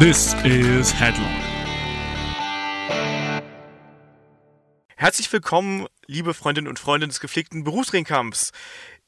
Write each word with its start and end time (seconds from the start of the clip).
This 0.00 0.34
is 0.44 0.98
Headline. 0.98 1.42
Herzlich 4.96 5.30
willkommen, 5.30 5.88
liebe 6.06 6.32
Freundinnen 6.32 6.68
und 6.68 6.78
Freunde 6.78 7.06
des 7.06 7.20
gepflegten 7.20 7.64
Berufsringkampfs. 7.64 8.52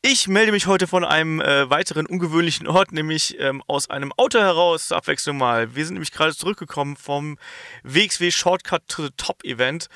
Ich 0.03 0.29
melde 0.29 0.53
mich 0.53 0.67
heute 0.67 0.87
von 0.87 1.07
einem 1.07 1.41
äh, 1.41 1.71
weiteren 1.71 2.05
ungewöhnlichen 2.05 2.67
Ort, 2.67 2.93
nämlich 2.93 3.41
ähm, 3.41 3.63
aus 3.67 3.89
einem 3.89 4.13
Auto 4.19 4.39
heraus, 4.39 4.89
zur 4.89 4.99
Abwechslung 4.99 5.39
mal. 5.39 5.75
Wir 5.75 5.87
sind 5.87 5.95
nämlich 5.95 6.13
gerade 6.13 6.37
zurückgekommen 6.37 6.97
vom 6.97 7.39
WXW 7.85 8.31
Shortcut 8.31 8.87
to 8.87 9.05
the 9.05 9.11
Top 9.17 9.43
Event 9.45 9.89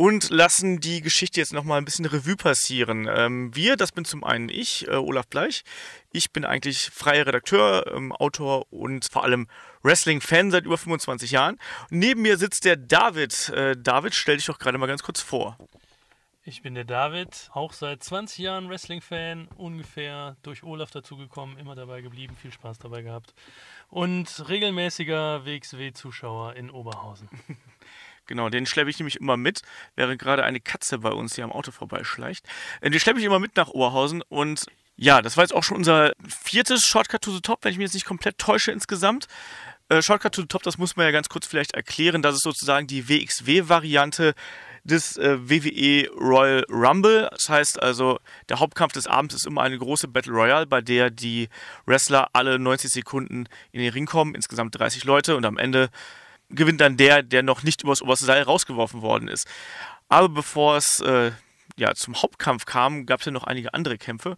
und 0.00 0.30
lassen 0.30 0.80
die 0.80 1.02
Geschichte 1.02 1.40
jetzt 1.40 1.52
nochmal 1.52 1.76
ein 1.76 1.84
bisschen 1.84 2.06
Revue 2.06 2.34
passieren. 2.34 3.06
Ähm, 3.06 3.54
wir, 3.54 3.76
das 3.76 3.92
bin 3.92 4.06
zum 4.06 4.24
einen 4.24 4.48
ich, 4.48 4.88
äh, 4.88 4.92
Olaf 4.92 5.26
Bleich. 5.26 5.62
Ich 6.10 6.32
bin 6.32 6.46
eigentlich 6.46 6.88
freier 6.88 7.26
Redakteur, 7.26 7.84
ähm, 7.94 8.10
Autor 8.12 8.64
und 8.72 9.06
vor 9.12 9.24
allem 9.24 9.46
Wrestling-Fan 9.82 10.52
seit 10.52 10.64
über 10.64 10.78
25 10.78 11.32
Jahren. 11.32 11.58
Neben 11.90 12.22
mir 12.22 12.38
sitzt 12.38 12.64
der 12.64 12.78
David. 12.78 13.50
Äh, 13.50 13.76
David, 13.78 14.14
stell 14.14 14.36
dich 14.38 14.46
doch 14.46 14.58
gerade 14.58 14.78
mal 14.78 14.86
ganz 14.86 15.02
kurz 15.02 15.20
vor. 15.20 15.58
Ich 16.44 16.62
bin 16.62 16.74
der 16.74 16.84
David, 16.84 17.50
auch 17.52 17.74
seit 17.74 18.02
20 18.02 18.38
Jahren 18.38 18.70
Wrestling-Fan, 18.70 19.48
ungefähr 19.58 20.38
durch 20.42 20.62
Olaf 20.62 20.90
dazugekommen, 20.90 21.58
immer 21.58 21.74
dabei 21.74 22.00
geblieben, 22.00 22.34
viel 22.40 22.52
Spaß 22.52 22.78
dabei 22.78 23.02
gehabt 23.02 23.34
und 23.90 24.48
regelmäßiger 24.48 25.44
WXW-Zuschauer 25.44 26.54
in 26.54 26.70
Oberhausen. 26.70 27.28
Genau, 28.30 28.48
den 28.48 28.64
schleppe 28.64 28.90
ich 28.90 28.98
nämlich 29.00 29.16
immer 29.16 29.36
mit, 29.36 29.62
während 29.96 30.22
gerade 30.22 30.44
eine 30.44 30.60
Katze 30.60 30.98
bei 30.98 31.10
uns 31.10 31.34
hier 31.34 31.42
am 31.42 31.50
Auto 31.50 31.72
vorbeischleicht. 31.72 32.46
Äh, 32.80 32.88
den 32.88 33.00
schleppe 33.00 33.18
ich 33.18 33.26
immer 33.26 33.40
mit 33.40 33.56
nach 33.56 33.70
Oberhausen 33.70 34.22
und 34.28 34.66
ja, 34.94 35.20
das 35.20 35.36
war 35.36 35.42
jetzt 35.42 35.52
auch 35.52 35.64
schon 35.64 35.78
unser 35.78 36.12
viertes 36.28 36.86
Shortcut 36.86 37.22
to 37.22 37.32
the 37.32 37.40
Top, 37.40 37.64
wenn 37.64 37.72
ich 37.72 37.78
mich 37.78 37.86
jetzt 37.86 37.94
nicht 37.94 38.04
komplett 38.04 38.38
täusche 38.38 38.70
insgesamt. 38.70 39.26
Äh, 39.88 40.00
Shortcut 40.00 40.32
to 40.32 40.42
the 40.42 40.46
Top, 40.46 40.62
das 40.62 40.78
muss 40.78 40.94
man 40.94 41.06
ja 41.06 41.10
ganz 41.10 41.28
kurz 41.28 41.44
vielleicht 41.44 41.74
erklären. 41.74 42.22
Das 42.22 42.36
ist 42.36 42.44
sozusagen 42.44 42.86
die 42.86 43.08
WXW-Variante 43.08 44.34
des 44.84 45.16
äh, 45.16 45.38
WWE 45.40 46.08
Royal 46.16 46.64
Rumble. 46.70 47.28
Das 47.32 47.48
heißt 47.48 47.82
also, 47.82 48.20
der 48.48 48.60
Hauptkampf 48.60 48.92
des 48.92 49.08
Abends 49.08 49.34
ist 49.34 49.46
immer 49.46 49.62
eine 49.62 49.76
große 49.76 50.06
Battle 50.06 50.32
Royale, 50.32 50.66
bei 50.66 50.82
der 50.82 51.10
die 51.10 51.48
Wrestler 51.84 52.28
alle 52.32 52.60
90 52.60 52.92
Sekunden 52.92 53.48
in 53.72 53.80
den 53.80 53.92
Ring 53.92 54.06
kommen, 54.06 54.36
insgesamt 54.36 54.78
30 54.78 55.02
Leute 55.02 55.34
und 55.34 55.44
am 55.44 55.58
Ende 55.58 55.90
gewinnt 56.50 56.80
dann 56.80 56.96
der, 56.96 57.22
der 57.22 57.42
noch 57.42 57.62
nicht 57.62 57.82
übers 57.82 58.02
oberste 58.02 58.26
Seil 58.26 58.42
rausgeworfen 58.42 59.02
worden 59.02 59.28
ist. 59.28 59.46
Aber 60.08 60.28
bevor 60.28 60.76
es 60.76 61.00
äh, 61.00 61.32
ja, 61.76 61.94
zum 61.94 62.20
Hauptkampf 62.20 62.66
kam, 62.66 63.06
gab 63.06 63.20
es 63.20 63.26
ja 63.26 63.32
noch 63.32 63.44
einige 63.44 63.74
andere 63.74 63.98
Kämpfe. 63.98 64.36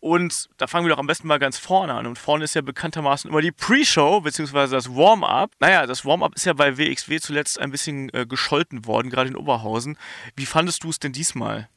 Und 0.00 0.50
da 0.58 0.66
fangen 0.66 0.84
wir 0.84 0.90
doch 0.90 0.98
am 0.98 1.06
besten 1.06 1.28
mal 1.28 1.38
ganz 1.38 1.56
vorne 1.56 1.94
an. 1.94 2.06
Und 2.06 2.18
vorne 2.18 2.44
ist 2.44 2.54
ja 2.54 2.60
bekanntermaßen 2.60 3.30
immer 3.30 3.40
die 3.40 3.52
Pre-Show, 3.52 4.20
beziehungsweise 4.20 4.74
das 4.74 4.94
Warm-up. 4.94 5.52
Naja, 5.60 5.86
das 5.86 6.04
Warm-up 6.04 6.34
ist 6.34 6.44
ja 6.44 6.52
bei 6.52 6.76
WXW 6.76 7.20
zuletzt 7.20 7.58
ein 7.58 7.70
bisschen 7.70 8.12
äh, 8.12 8.26
gescholten 8.26 8.84
worden, 8.84 9.08
gerade 9.08 9.30
in 9.30 9.36
Oberhausen. 9.36 9.96
Wie 10.36 10.44
fandest 10.44 10.84
du 10.84 10.90
es 10.90 10.98
denn 10.98 11.12
diesmal? 11.12 11.70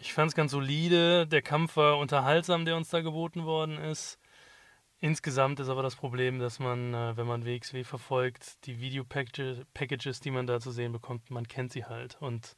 Ich 0.00 0.12
fand 0.12 0.30
es 0.30 0.34
ganz 0.34 0.50
solide. 0.50 1.28
Der 1.28 1.42
Kampf 1.42 1.76
war 1.76 1.98
unterhaltsam, 1.98 2.64
der 2.64 2.76
uns 2.76 2.88
da 2.88 3.00
geboten 3.00 3.44
worden 3.44 3.78
ist. 3.78 4.18
Insgesamt 5.00 5.60
ist 5.60 5.68
aber 5.68 5.82
das 5.82 5.94
Problem, 5.94 6.40
dass 6.40 6.58
man, 6.58 6.92
äh, 6.92 7.16
wenn 7.16 7.26
man 7.26 7.44
WXW 7.44 7.84
verfolgt, 7.84 8.66
die 8.66 8.80
Video-Packages, 8.80 10.20
die 10.20 10.30
man 10.32 10.46
da 10.46 10.58
zu 10.58 10.72
sehen 10.72 10.92
bekommt, 10.92 11.30
man 11.30 11.46
kennt 11.46 11.72
sie 11.72 11.84
halt. 11.84 12.16
Und 12.20 12.56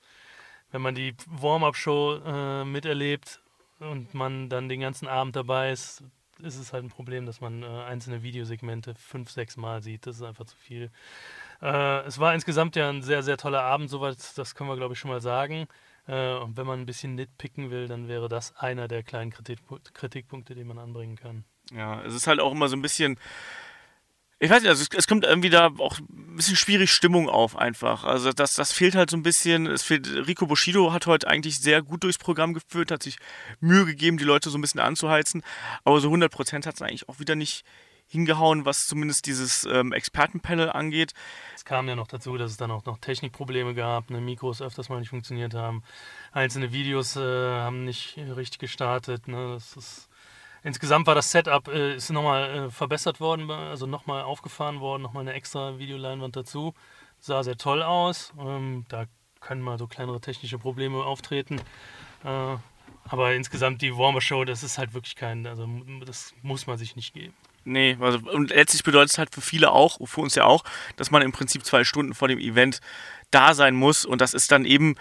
wenn 0.71 0.81
man 0.81 0.95
die 0.95 1.15
Warm-up-Show 1.27 2.21
äh, 2.25 2.65
miterlebt 2.65 3.43
und 3.79 4.15
man 4.15 4.49
dann 4.49 4.71
den 4.71 4.81
ganzen 4.81 5.07
Abend 5.07 5.37
dabei 5.37 5.71
ist, 5.73 6.03
ist 6.43 6.57
es 6.57 6.73
halt 6.73 6.85
ein 6.85 6.91
Problem, 6.91 7.27
dass 7.27 7.43
man 7.43 7.63
äh, 7.63 7.67
einzelne 7.67 8.23
Videosegmente 8.23 8.95
fünf, 8.95 9.31
sechs 9.31 9.59
Mal 9.59 9.83
sieht. 9.83 10.07
Das 10.07 10.17
ist 10.17 10.23
einfach 10.23 10.47
zu 10.47 10.57
viel. 10.57 10.91
Äh, 11.61 12.01
es 12.07 12.19
war 12.19 12.33
insgesamt 12.35 12.75
ja 12.77 12.89
ein 12.89 13.03
sehr, 13.03 13.23
sehr 13.23 13.37
toller 13.37 13.63
Abend, 13.63 13.91
soweit, 13.91 14.17
das 14.39 14.55
können 14.55 14.71
wir, 14.71 14.77
glaube 14.77 14.95
ich, 14.95 14.99
schon 14.99 15.11
mal 15.11 15.21
sagen. 15.21 15.67
Äh, 16.07 16.35
und 16.37 16.57
wenn 16.57 16.67
man 16.67 16.81
ein 16.81 16.87
bisschen 16.87 17.15
nitpicken 17.15 17.71
will, 17.71 17.89
dann 17.89 18.09
wäre 18.09 18.29
das 18.29 18.57
einer 18.57 18.89
der 18.89 19.03
kleinen 19.03 19.31
Kritik 19.31 19.59
Kritikpunkte, 19.93 20.55
die 20.55 20.65
man 20.65 20.79
anbringen 20.79 21.17
kann. 21.17 21.45
Ja, 21.71 22.03
es 22.03 22.15
ist 22.15 22.27
halt 22.27 22.41
auch 22.41 22.53
immer 22.53 22.69
so 22.69 22.77
ein 22.77 22.83
bisschen. 22.83 23.19
Ich 24.43 24.49
weiß 24.49 24.63
nicht, 24.63 24.71
also 24.71 24.83
es, 24.83 24.89
es, 24.97 25.07
kommt 25.07 25.25
irgendwie 25.25 25.51
da 25.51 25.71
auch 25.79 25.99
ein 25.99 26.37
bisschen 26.37 26.57
schwierig 26.57 26.91
Stimmung 26.91 27.29
auf 27.29 27.57
einfach. 27.57 28.05
Also 28.05 28.33
das, 28.33 28.55
das 28.55 28.73
fehlt 28.73 28.95
halt 28.95 29.11
so 29.11 29.17
ein 29.19 29.23
bisschen. 29.23 29.67
Es 29.67 29.83
fehlt, 29.83 30.09
Rico 30.27 30.47
Bushido 30.47 30.93
hat 30.93 31.07
heute 31.07 31.29
eigentlich 31.29 31.59
sehr 31.61 31.83
gut 31.83 32.05
durchs 32.05 32.17
Programm 32.17 32.55
geführt, 32.55 32.91
hat 32.91 33.03
sich 33.03 33.19
Mühe 33.61 33.85
gegeben, 33.85 34.17
die 34.17 34.25
Leute 34.25 34.49
so 34.49 34.57
ein 34.57 34.63
bisschen 34.63 34.81
anzuheizen. 34.81 35.43
Aber 35.85 36.01
so 36.01 36.11
100% 36.11 36.67
hat 36.67 36.75
es 36.75 36.83
eigentlich 36.83 37.09
auch 37.09 37.19
wieder 37.19 37.35
nicht 37.35 37.65
hingehauen, 38.11 38.65
was 38.65 38.87
zumindest 38.87 39.27
dieses 39.27 39.65
ähm, 39.65 39.93
Expertenpanel 39.93 40.71
angeht. 40.71 41.13
Es 41.55 41.65
kam 41.65 41.87
ja 41.89 41.95
noch 41.95 42.09
dazu, 42.09 42.37
dass 42.37 42.51
es 42.51 42.57
dann 42.57 42.73
auch 42.73 42.85
noch 42.85 42.99
Technikprobleme 42.99 43.75
gab, 43.75 44.11
ne, 44.11 44.21
Mikros 44.21 44.61
öfters 44.61 44.89
mal 44.89 44.99
nicht 44.99 45.11
funktioniert 45.11 45.55
haben, 45.55 45.85
einzelne 46.33 46.73
Videos 46.73 47.15
äh, 47.15 47.21
haben 47.21 47.85
nicht 47.85 48.17
richtig 48.19 48.59
gestartet. 48.59 49.29
Ne, 49.29 49.53
das 49.55 49.77
ist 49.77 50.10
Insgesamt 50.63 51.07
war 51.07 51.15
das 51.15 51.31
Setup 51.31 51.69
äh, 51.69 51.97
ist 51.97 52.11
nochmal 52.11 52.51
äh, 52.51 52.71
verbessert 52.71 53.21
worden, 53.21 53.51
also 53.51 53.87
nochmal 53.87 54.23
aufgefahren 54.23 54.81
worden, 54.81 55.03
nochmal 55.03 55.23
eine 55.23 55.33
extra 55.33 55.79
Videoleinwand 55.79 56.37
dazu. 56.37 56.75
Sah 57.19 57.43
sehr 57.43 57.57
toll 57.57 57.83
aus. 57.83 58.33
Ähm, 58.39 58.85
da 58.89 59.05
können 59.41 59.63
mal 59.63 59.79
so 59.79 59.87
kleinere 59.87 60.21
technische 60.21 60.59
Probleme 60.59 61.03
auftreten. 61.03 61.61
Äh, 62.25 62.57
aber 63.09 63.35
insgesamt 63.35 63.83
die 63.83 63.97
Warmer 63.97 64.21
Show, 64.21 64.45
das 64.45 64.63
ist 64.63 64.79
halt 64.79 64.95
wirklich 64.95 65.17
kein, 65.17 65.47
also 65.47 65.67
das 66.05 66.35
muss 66.43 66.67
man 66.67 66.79
sich 66.79 66.97
nicht 66.97 67.15
geben. 67.15 67.35
Nee, 67.65 67.97
also, 68.01 68.19
und 68.31 68.51
letztlich 68.51 68.83
bedeutet 68.85 69.13
es 69.13 69.19
halt 69.19 69.35
für 69.35 69.41
viele 69.41 69.73
auch, 69.73 69.99
für 70.07 70.21
uns 70.21 70.35
ja 70.35 70.45
auch, 70.45 70.65
dass 70.97 71.11
man 71.11 71.23
im 71.23 71.33
Prinzip 71.33 71.65
zwei 71.65 71.85
Stunden 71.85 72.15
vor 72.15 72.29
dem 72.29 72.39
Event 72.39 72.81
da 73.31 73.55
sein 73.55 73.75
muss 73.75 74.05
und 74.05 74.21
das 74.21 74.35
ist 74.35 74.51
dann 74.51 74.65
eben 74.65 74.97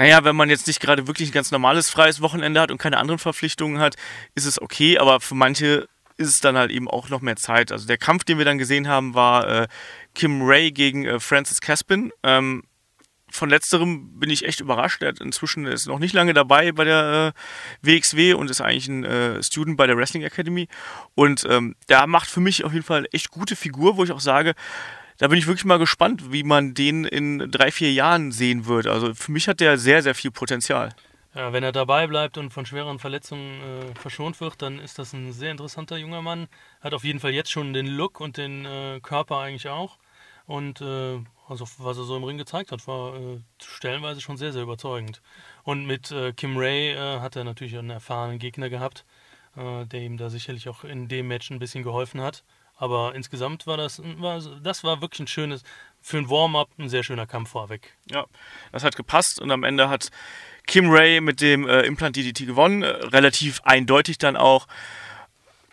naja, 0.00 0.24
wenn 0.24 0.34
man 0.34 0.48
jetzt 0.48 0.66
nicht 0.66 0.80
gerade 0.80 1.06
wirklich 1.06 1.28
ein 1.28 1.32
ganz 1.32 1.50
normales 1.50 1.90
freies 1.90 2.22
Wochenende 2.22 2.58
hat 2.58 2.70
und 2.70 2.78
keine 2.78 2.96
anderen 2.96 3.18
Verpflichtungen 3.18 3.80
hat, 3.80 3.96
ist 4.34 4.46
es 4.46 4.60
okay, 4.60 4.96
aber 4.96 5.20
für 5.20 5.34
manche 5.34 5.88
ist 6.16 6.28
es 6.28 6.40
dann 6.40 6.56
halt 6.56 6.70
eben 6.70 6.88
auch 6.88 7.10
noch 7.10 7.20
mehr 7.20 7.36
Zeit. 7.36 7.70
Also 7.70 7.86
der 7.86 7.98
Kampf, 7.98 8.24
den 8.24 8.38
wir 8.38 8.46
dann 8.46 8.56
gesehen 8.56 8.88
haben, 8.88 9.12
war 9.12 9.46
äh, 9.46 9.68
Kim 10.14 10.40
Ray 10.40 10.72
gegen 10.72 11.04
äh, 11.04 11.20
Francis 11.20 11.60
Caspin. 11.60 12.12
Ähm, 12.22 12.62
von 13.30 13.50
letzterem 13.50 14.18
bin 14.18 14.30
ich 14.30 14.46
echt 14.46 14.60
überrascht. 14.60 15.02
Er 15.02 15.08
hat 15.08 15.20
inzwischen 15.20 15.66
ist 15.66 15.86
noch 15.86 15.98
nicht 15.98 16.14
lange 16.14 16.32
dabei 16.32 16.72
bei 16.72 16.84
der 16.84 17.34
äh, 17.34 17.86
WXW 17.86 18.32
und 18.32 18.50
ist 18.50 18.62
eigentlich 18.62 18.88
ein 18.88 19.04
äh, 19.04 19.42
Student 19.42 19.76
bei 19.76 19.86
der 19.86 19.98
Wrestling 19.98 20.22
Academy. 20.22 20.68
Und 21.14 21.46
ähm, 21.46 21.76
der 21.90 22.06
macht 22.06 22.30
für 22.30 22.40
mich 22.40 22.64
auf 22.64 22.72
jeden 22.72 22.86
Fall 22.86 23.06
echt 23.12 23.30
gute 23.30 23.54
Figur, 23.54 23.98
wo 23.98 24.04
ich 24.04 24.12
auch 24.12 24.20
sage, 24.20 24.54
da 25.20 25.28
bin 25.28 25.38
ich 25.38 25.46
wirklich 25.46 25.66
mal 25.66 25.78
gespannt, 25.78 26.32
wie 26.32 26.42
man 26.42 26.72
den 26.72 27.04
in 27.04 27.50
drei, 27.50 27.70
vier 27.70 27.92
Jahren 27.92 28.32
sehen 28.32 28.64
wird. 28.64 28.86
Also 28.86 29.12
für 29.12 29.30
mich 29.30 29.48
hat 29.48 29.60
der 29.60 29.76
sehr, 29.76 30.02
sehr 30.02 30.14
viel 30.14 30.30
Potenzial. 30.30 30.94
Ja, 31.34 31.52
wenn 31.52 31.62
er 31.62 31.72
dabei 31.72 32.06
bleibt 32.06 32.38
und 32.38 32.54
von 32.54 32.64
schweren 32.64 32.98
Verletzungen 32.98 33.60
äh, 33.60 34.00
verschont 34.00 34.40
wird, 34.40 34.62
dann 34.62 34.78
ist 34.78 34.98
das 34.98 35.12
ein 35.12 35.32
sehr 35.32 35.50
interessanter 35.50 35.98
junger 35.98 36.22
Mann. 36.22 36.48
Hat 36.80 36.94
auf 36.94 37.04
jeden 37.04 37.20
Fall 37.20 37.32
jetzt 37.32 37.50
schon 37.50 37.74
den 37.74 37.86
Look 37.86 38.18
und 38.18 38.38
den 38.38 38.64
äh, 38.64 38.98
Körper 39.02 39.40
eigentlich 39.40 39.68
auch. 39.68 39.98
Und 40.46 40.80
äh, 40.80 41.18
also, 41.46 41.66
was 41.76 41.98
er 41.98 42.04
so 42.04 42.16
im 42.16 42.24
Ring 42.24 42.38
gezeigt 42.38 42.72
hat, 42.72 42.88
war 42.88 43.14
äh, 43.14 43.40
stellenweise 43.62 44.22
schon 44.22 44.38
sehr, 44.38 44.54
sehr 44.54 44.62
überzeugend. 44.62 45.20
Und 45.64 45.84
mit 45.84 46.10
äh, 46.10 46.32
Kim 46.32 46.56
Ray 46.56 46.92
äh, 46.92 47.20
hat 47.20 47.36
er 47.36 47.44
natürlich 47.44 47.76
einen 47.76 47.90
erfahrenen 47.90 48.38
Gegner 48.38 48.70
gehabt, 48.70 49.04
der 49.56 50.00
ihm 50.00 50.16
da 50.16 50.30
sicherlich 50.30 50.68
auch 50.68 50.84
in 50.84 51.08
dem 51.08 51.26
Match 51.26 51.50
ein 51.50 51.58
bisschen 51.58 51.82
geholfen 51.82 52.20
hat. 52.20 52.44
Aber 52.80 53.14
insgesamt 53.14 53.66
war 53.66 53.76
das, 53.76 54.00
war, 54.16 54.40
das 54.62 54.82
war 54.84 55.02
wirklich 55.02 55.20
ein 55.20 55.26
schönes, 55.26 55.64
für 56.00 56.16
ein 56.16 56.30
Warm-up 56.30 56.70
ein 56.78 56.88
sehr 56.88 57.02
schöner 57.02 57.26
Kampf 57.26 57.50
vorweg. 57.50 57.94
Ja, 58.10 58.24
das 58.72 58.84
hat 58.84 58.96
gepasst 58.96 59.38
und 59.38 59.50
am 59.50 59.64
Ende 59.64 59.90
hat 59.90 60.08
Kim 60.66 60.88
Ray 60.88 61.20
mit 61.20 61.42
dem 61.42 61.68
äh, 61.68 61.82
Implant 61.82 62.16
DDT 62.16 62.46
gewonnen, 62.46 62.82
äh, 62.82 62.86
relativ 62.86 63.60
eindeutig 63.64 64.16
dann 64.16 64.34
auch. 64.34 64.66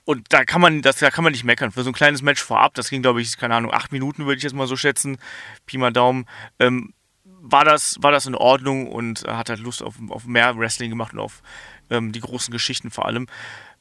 Und 0.04 0.34
da 0.34 0.44
kann 0.44 0.60
man, 0.60 0.82
das, 0.82 0.98
da 0.98 1.10
kann 1.10 1.24
man 1.24 1.32
nicht 1.32 1.46
meckern. 1.46 1.72
Für 1.72 1.84
so 1.84 1.92
ein 1.92 1.94
kleines 1.94 2.22
Match 2.22 2.44
vorab, 2.44 2.74
das 2.74 2.90
ging, 2.90 3.02
glaube 3.02 3.22
ich, 3.22 3.38
keine 3.38 3.56
Ahnung, 3.56 3.74
acht 3.74 3.94
Minuten 3.94 4.26
würde 4.26 4.40
ich 4.40 4.44
jetzt 4.44 4.54
mal 4.54 4.68
so 4.68 4.76
schätzen, 4.76 5.18
Pi 5.66 5.78
mal 5.78 5.94
Daumen, 5.94 6.26
ähm, 6.60 6.94
war, 7.24 7.64
das, 7.64 7.96
war 8.02 8.12
das 8.12 8.26
in 8.26 8.36
Ordnung 8.36 8.92
und 8.92 9.24
hat 9.26 9.48
halt 9.48 9.60
Lust 9.62 9.82
auf, 9.82 9.96
auf 10.10 10.26
mehr 10.26 10.58
Wrestling 10.58 10.90
gemacht 10.90 11.14
und 11.14 11.20
auf 11.20 11.42
ähm, 11.90 12.12
die 12.12 12.20
großen 12.20 12.52
Geschichten 12.52 12.92
vor 12.92 13.06
allem. 13.06 13.28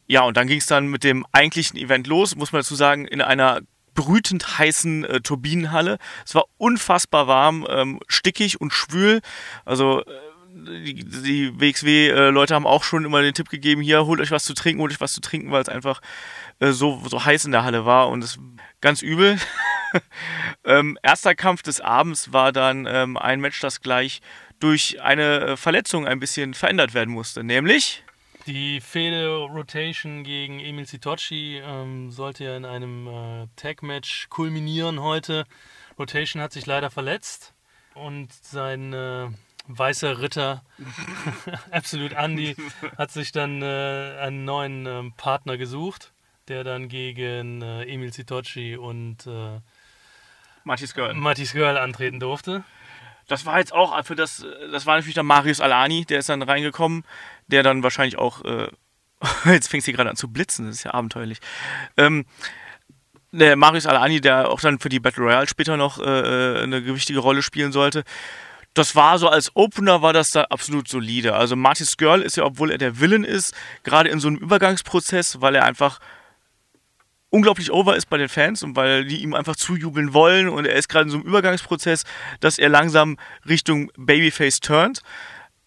Ja, 0.06 0.22
und 0.22 0.36
dann 0.36 0.46
ging 0.46 0.58
es 0.58 0.66
dann 0.66 0.88
mit 0.88 1.04
dem 1.04 1.26
eigentlichen 1.32 1.76
Event 1.76 2.06
los, 2.06 2.36
muss 2.36 2.52
man 2.52 2.60
dazu 2.60 2.74
sagen, 2.74 3.06
in 3.06 3.20
einer 3.20 3.60
brütend 3.94 4.58
heißen 4.58 5.04
äh, 5.04 5.20
Turbinenhalle. 5.20 5.98
Es 6.24 6.34
war 6.34 6.44
unfassbar 6.58 7.26
warm, 7.26 7.66
ähm, 7.68 8.00
stickig 8.06 8.60
und 8.60 8.72
schwül. 8.72 9.20
Also 9.64 10.02
äh, 10.02 10.04
die, 10.84 10.94
die 10.94 11.60
WXW-Leute 11.60 12.54
haben 12.54 12.66
auch 12.66 12.84
schon 12.84 13.04
immer 13.04 13.22
den 13.22 13.34
Tipp 13.34 13.48
gegeben, 13.48 13.82
hier, 13.82 14.06
holt 14.06 14.20
euch 14.20 14.30
was 14.30 14.44
zu 14.44 14.54
trinken, 14.54 14.80
holt 14.80 14.92
euch 14.92 15.00
was 15.00 15.12
zu 15.12 15.20
trinken, 15.20 15.50
weil 15.50 15.62
es 15.62 15.68
einfach 15.68 16.00
äh, 16.60 16.70
so, 16.70 17.02
so 17.08 17.24
heiß 17.24 17.44
in 17.44 17.52
der 17.52 17.64
Halle 17.64 17.84
war 17.84 18.08
und 18.08 18.22
es 18.22 18.38
ganz 18.80 19.02
übel. 19.02 19.38
ähm, 20.64 20.98
erster 21.02 21.34
Kampf 21.34 21.62
des 21.62 21.80
Abends 21.80 22.32
war 22.32 22.52
dann 22.52 22.86
ähm, 22.88 23.16
ein 23.16 23.40
Match, 23.40 23.60
das 23.60 23.80
gleich 23.80 24.20
durch 24.60 25.02
eine 25.02 25.40
äh, 25.40 25.56
Verletzung 25.56 26.06
ein 26.06 26.20
bisschen 26.20 26.54
verändert 26.54 26.94
werden 26.94 27.12
musste, 27.12 27.44
nämlich 27.44 28.02
Die 28.46 28.80
Fehde 28.80 29.38
Rotation 29.38 30.22
gegen 30.22 30.60
Emil 30.60 30.86
Sitochi 30.86 31.58
ähm, 31.58 32.12
sollte 32.12 32.44
ja 32.44 32.56
in 32.56 32.64
einem 32.64 33.08
äh, 33.08 33.48
Tag-Match 33.56 34.28
kulminieren 34.28 35.00
heute. 35.00 35.46
Rotation 35.98 36.40
hat 36.40 36.52
sich 36.52 36.64
leider 36.64 36.88
verletzt 36.88 37.54
und 37.94 38.32
sein 38.32 38.92
äh, 38.92 39.26
weißer 39.66 40.20
Ritter, 40.20 40.62
Absolut 41.72 42.12
Andy, 42.12 42.54
hat 42.96 43.10
sich 43.10 43.32
dann 43.32 43.62
äh, 43.62 44.16
einen 44.20 44.44
neuen 44.44 44.86
ähm, 44.86 45.12
Partner 45.16 45.56
gesucht, 45.56 46.12
der 46.46 46.62
dann 46.62 46.88
gegen 46.88 47.62
äh, 47.62 47.82
Emil 47.82 48.12
Sitochi 48.12 48.76
und 48.76 49.26
äh, 49.26 49.58
Matis 50.62 50.94
Girl. 50.94 51.14
Matis 51.14 51.52
Girl 51.52 51.76
antreten 51.76 52.20
durfte. 52.20 52.62
Das 53.26 53.44
war 53.44 53.58
jetzt 53.58 53.72
auch 53.72 54.04
für 54.04 54.14
das, 54.14 54.46
das 54.70 54.86
war 54.86 54.96
natürlich 54.96 55.14
dann 55.14 55.26
Marius 55.26 55.60
Alani, 55.60 56.04
der 56.04 56.20
ist 56.20 56.28
dann 56.28 56.42
reingekommen, 56.42 57.04
der 57.48 57.62
dann 57.62 57.82
wahrscheinlich 57.82 58.18
auch, 58.18 58.44
äh, 58.44 58.68
jetzt 59.46 59.68
fängt 59.68 59.84
sie 59.84 59.92
gerade 59.92 60.10
an 60.10 60.16
zu 60.16 60.28
blitzen, 60.28 60.66
das 60.66 60.76
ist 60.76 60.84
ja 60.84 60.94
abenteuerlich. 60.94 61.40
Ähm, 61.96 62.24
der 63.32 63.56
Marius 63.56 63.86
Alani, 63.86 64.20
der 64.20 64.50
auch 64.50 64.60
dann 64.60 64.78
für 64.78 64.88
die 64.88 65.00
Battle 65.00 65.24
Royale 65.24 65.48
später 65.48 65.76
noch 65.76 65.98
äh, 65.98 66.02
äh, 66.02 66.62
eine 66.62 66.82
gewichtige 66.82 67.18
Rolle 67.18 67.42
spielen 67.42 67.72
sollte. 67.72 68.04
Das 68.74 68.94
war 68.94 69.18
so 69.18 69.28
als 69.28 69.54
Opener 69.54 70.02
war 70.02 70.12
das 70.12 70.30
da 70.30 70.42
absolut 70.44 70.86
solide. 70.86 71.34
Also 71.34 71.56
Martis 71.56 71.96
Girl 71.96 72.20
ist 72.20 72.36
ja, 72.36 72.44
obwohl 72.44 72.70
er 72.70 72.78
der 72.78 73.00
Villain 73.00 73.24
ist, 73.24 73.54
gerade 73.84 74.10
in 74.10 74.20
so 74.20 74.28
einem 74.28 74.36
Übergangsprozess, 74.36 75.40
weil 75.40 75.54
er 75.54 75.64
einfach 75.64 75.98
unglaublich 77.36 77.70
over 77.70 77.96
ist 77.96 78.06
bei 78.06 78.16
den 78.16 78.28
Fans 78.28 78.62
und 78.62 78.76
weil 78.76 79.04
die 79.04 79.22
ihm 79.22 79.34
einfach 79.34 79.56
zujubeln 79.56 80.14
wollen 80.14 80.48
und 80.48 80.66
er 80.66 80.74
ist 80.74 80.88
gerade 80.88 81.04
in 81.04 81.10
so 81.10 81.18
einem 81.18 81.26
Übergangsprozess, 81.26 82.04
dass 82.40 82.58
er 82.58 82.70
langsam 82.70 83.18
Richtung 83.46 83.92
Babyface 83.96 84.60
turnt. 84.60 85.02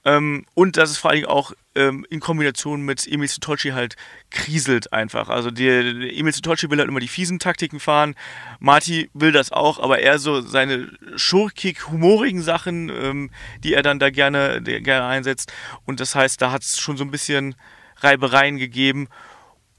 Ähm, 0.06 0.46
und 0.54 0.78
dass 0.78 0.90
es 0.90 0.98
vor 0.98 1.12
allen 1.12 1.18
Dingen 1.18 1.30
auch 1.30 1.52
ähm, 1.76 2.06
in 2.10 2.22
Kombination 2.22 2.82
mit 2.82 3.06
Emil 3.06 3.28
Sitochi 3.28 3.72
halt 3.72 3.98
kriselt 4.32 4.94
einfach. 4.94 5.28
Also 5.30 5.52
der, 5.52 5.84
der 5.84 6.18
Emil 6.18 6.34
Sitochi 6.34 6.70
will 6.72 6.80
halt 6.80 6.88
immer 6.88 7.02
die 7.02 7.10
fiesen 7.10 7.38
Taktiken 7.38 7.82
fahren. 7.82 8.16
Marty 8.60 9.10
will 9.14 9.34
das 9.34 9.52
auch, 9.52 9.78
aber 9.78 10.00
eher 10.00 10.18
so 10.18 10.40
seine 10.40 10.90
schurkig, 11.18 11.90
humorigen 11.90 12.42
Sachen, 12.42 12.90
ähm, 12.90 13.30
die 13.64 13.74
er 13.74 13.84
dann 13.84 14.00
da 14.00 14.10
gerne, 14.10 14.62
gerne 14.64 15.06
einsetzt. 15.06 15.52
Und 15.86 16.00
das 16.00 16.16
heißt, 16.16 16.42
da 16.42 16.52
hat 16.52 16.64
es 16.64 16.80
schon 16.80 16.96
so 16.96 17.04
ein 17.04 17.12
bisschen 17.12 17.56
Reibereien 17.98 18.58
gegeben. 18.58 19.10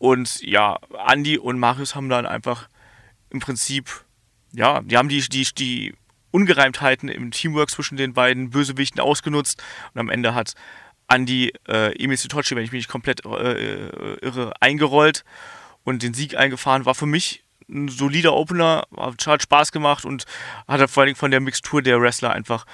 Und 0.00 0.40
ja, 0.40 0.78
Andy 1.06 1.36
und 1.36 1.58
Marius 1.58 1.94
haben 1.94 2.08
dann 2.08 2.24
einfach 2.24 2.70
im 3.28 3.38
Prinzip, 3.38 4.02
ja, 4.50 4.80
die 4.80 4.96
haben 4.96 5.10
die, 5.10 5.20
die, 5.20 5.46
die 5.54 5.94
Ungereimtheiten 6.30 7.10
im 7.10 7.30
Teamwork 7.30 7.70
zwischen 7.70 7.98
den 7.98 8.14
beiden 8.14 8.48
Bösewichten 8.48 8.98
ausgenutzt 8.98 9.62
und 9.92 10.00
am 10.00 10.08
Ende 10.08 10.34
hat 10.34 10.54
Andy 11.06 11.52
äh, 11.68 11.94
Emil 12.02 12.16
Sitochi, 12.16 12.56
wenn 12.56 12.64
ich 12.64 12.72
mich 12.72 12.80
nicht 12.80 12.88
komplett 12.88 13.26
äh, 13.26 14.16
irre, 14.22 14.54
eingerollt 14.60 15.22
und 15.84 16.02
den 16.02 16.14
Sieg 16.14 16.34
eingefahren. 16.34 16.86
War 16.86 16.94
für 16.94 17.04
mich 17.04 17.44
ein 17.68 17.88
solider 17.88 18.32
Opener, 18.32 18.84
hat, 18.96 19.42
Spaß 19.42 19.70
gemacht 19.70 20.06
und 20.06 20.24
hat 20.66 20.88
vor 20.88 21.02
allem 21.02 21.14
von 21.14 21.30
der 21.30 21.40
Mixtur 21.40 21.82
der 21.82 22.00
Wrestler 22.00 22.32
einfach 22.32 22.64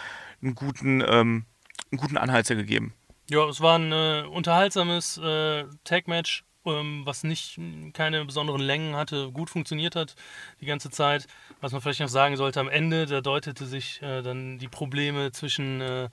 einen 0.41 0.55
guten, 0.55 1.01
ähm, 1.01 1.45
einen 1.91 1.99
guten 1.99 2.19
Anhalter 2.19 2.55
gegeben. 2.55 2.95
Ja, 3.29 3.49
es 3.49 3.61
war 3.61 3.81
ein 3.81 3.91
äh, 3.91 4.25
unterhaltsames 4.29 5.19
äh, 5.19 5.65
Tag-Match 5.83 6.46
was 6.67 7.25
nicht 7.25 7.59
keine 7.95 8.25
besonderen 8.25 8.61
Längen 8.61 8.97
hatte, 8.97 9.31
gut 9.33 9.51
funktioniert 9.51 9.97
hat 9.97 10.15
die 10.61 10.67
ganze 10.67 10.91
Zeit. 10.91 11.27
Was 11.61 11.73
man 11.73 11.81
vielleicht 11.81 12.01
noch 12.01 12.09
sagen 12.09 12.37
sollte, 12.37 12.61
am 12.61 12.69
Ende, 12.69 13.07
da 13.07 13.21
deutete 13.21 13.67
sich 13.67 14.03
äh, 14.03 14.23
dann 14.23 14.59
die 14.59 14.69
Probleme 14.69 15.33
zwischen 15.33 15.81
äh, 15.81 16.09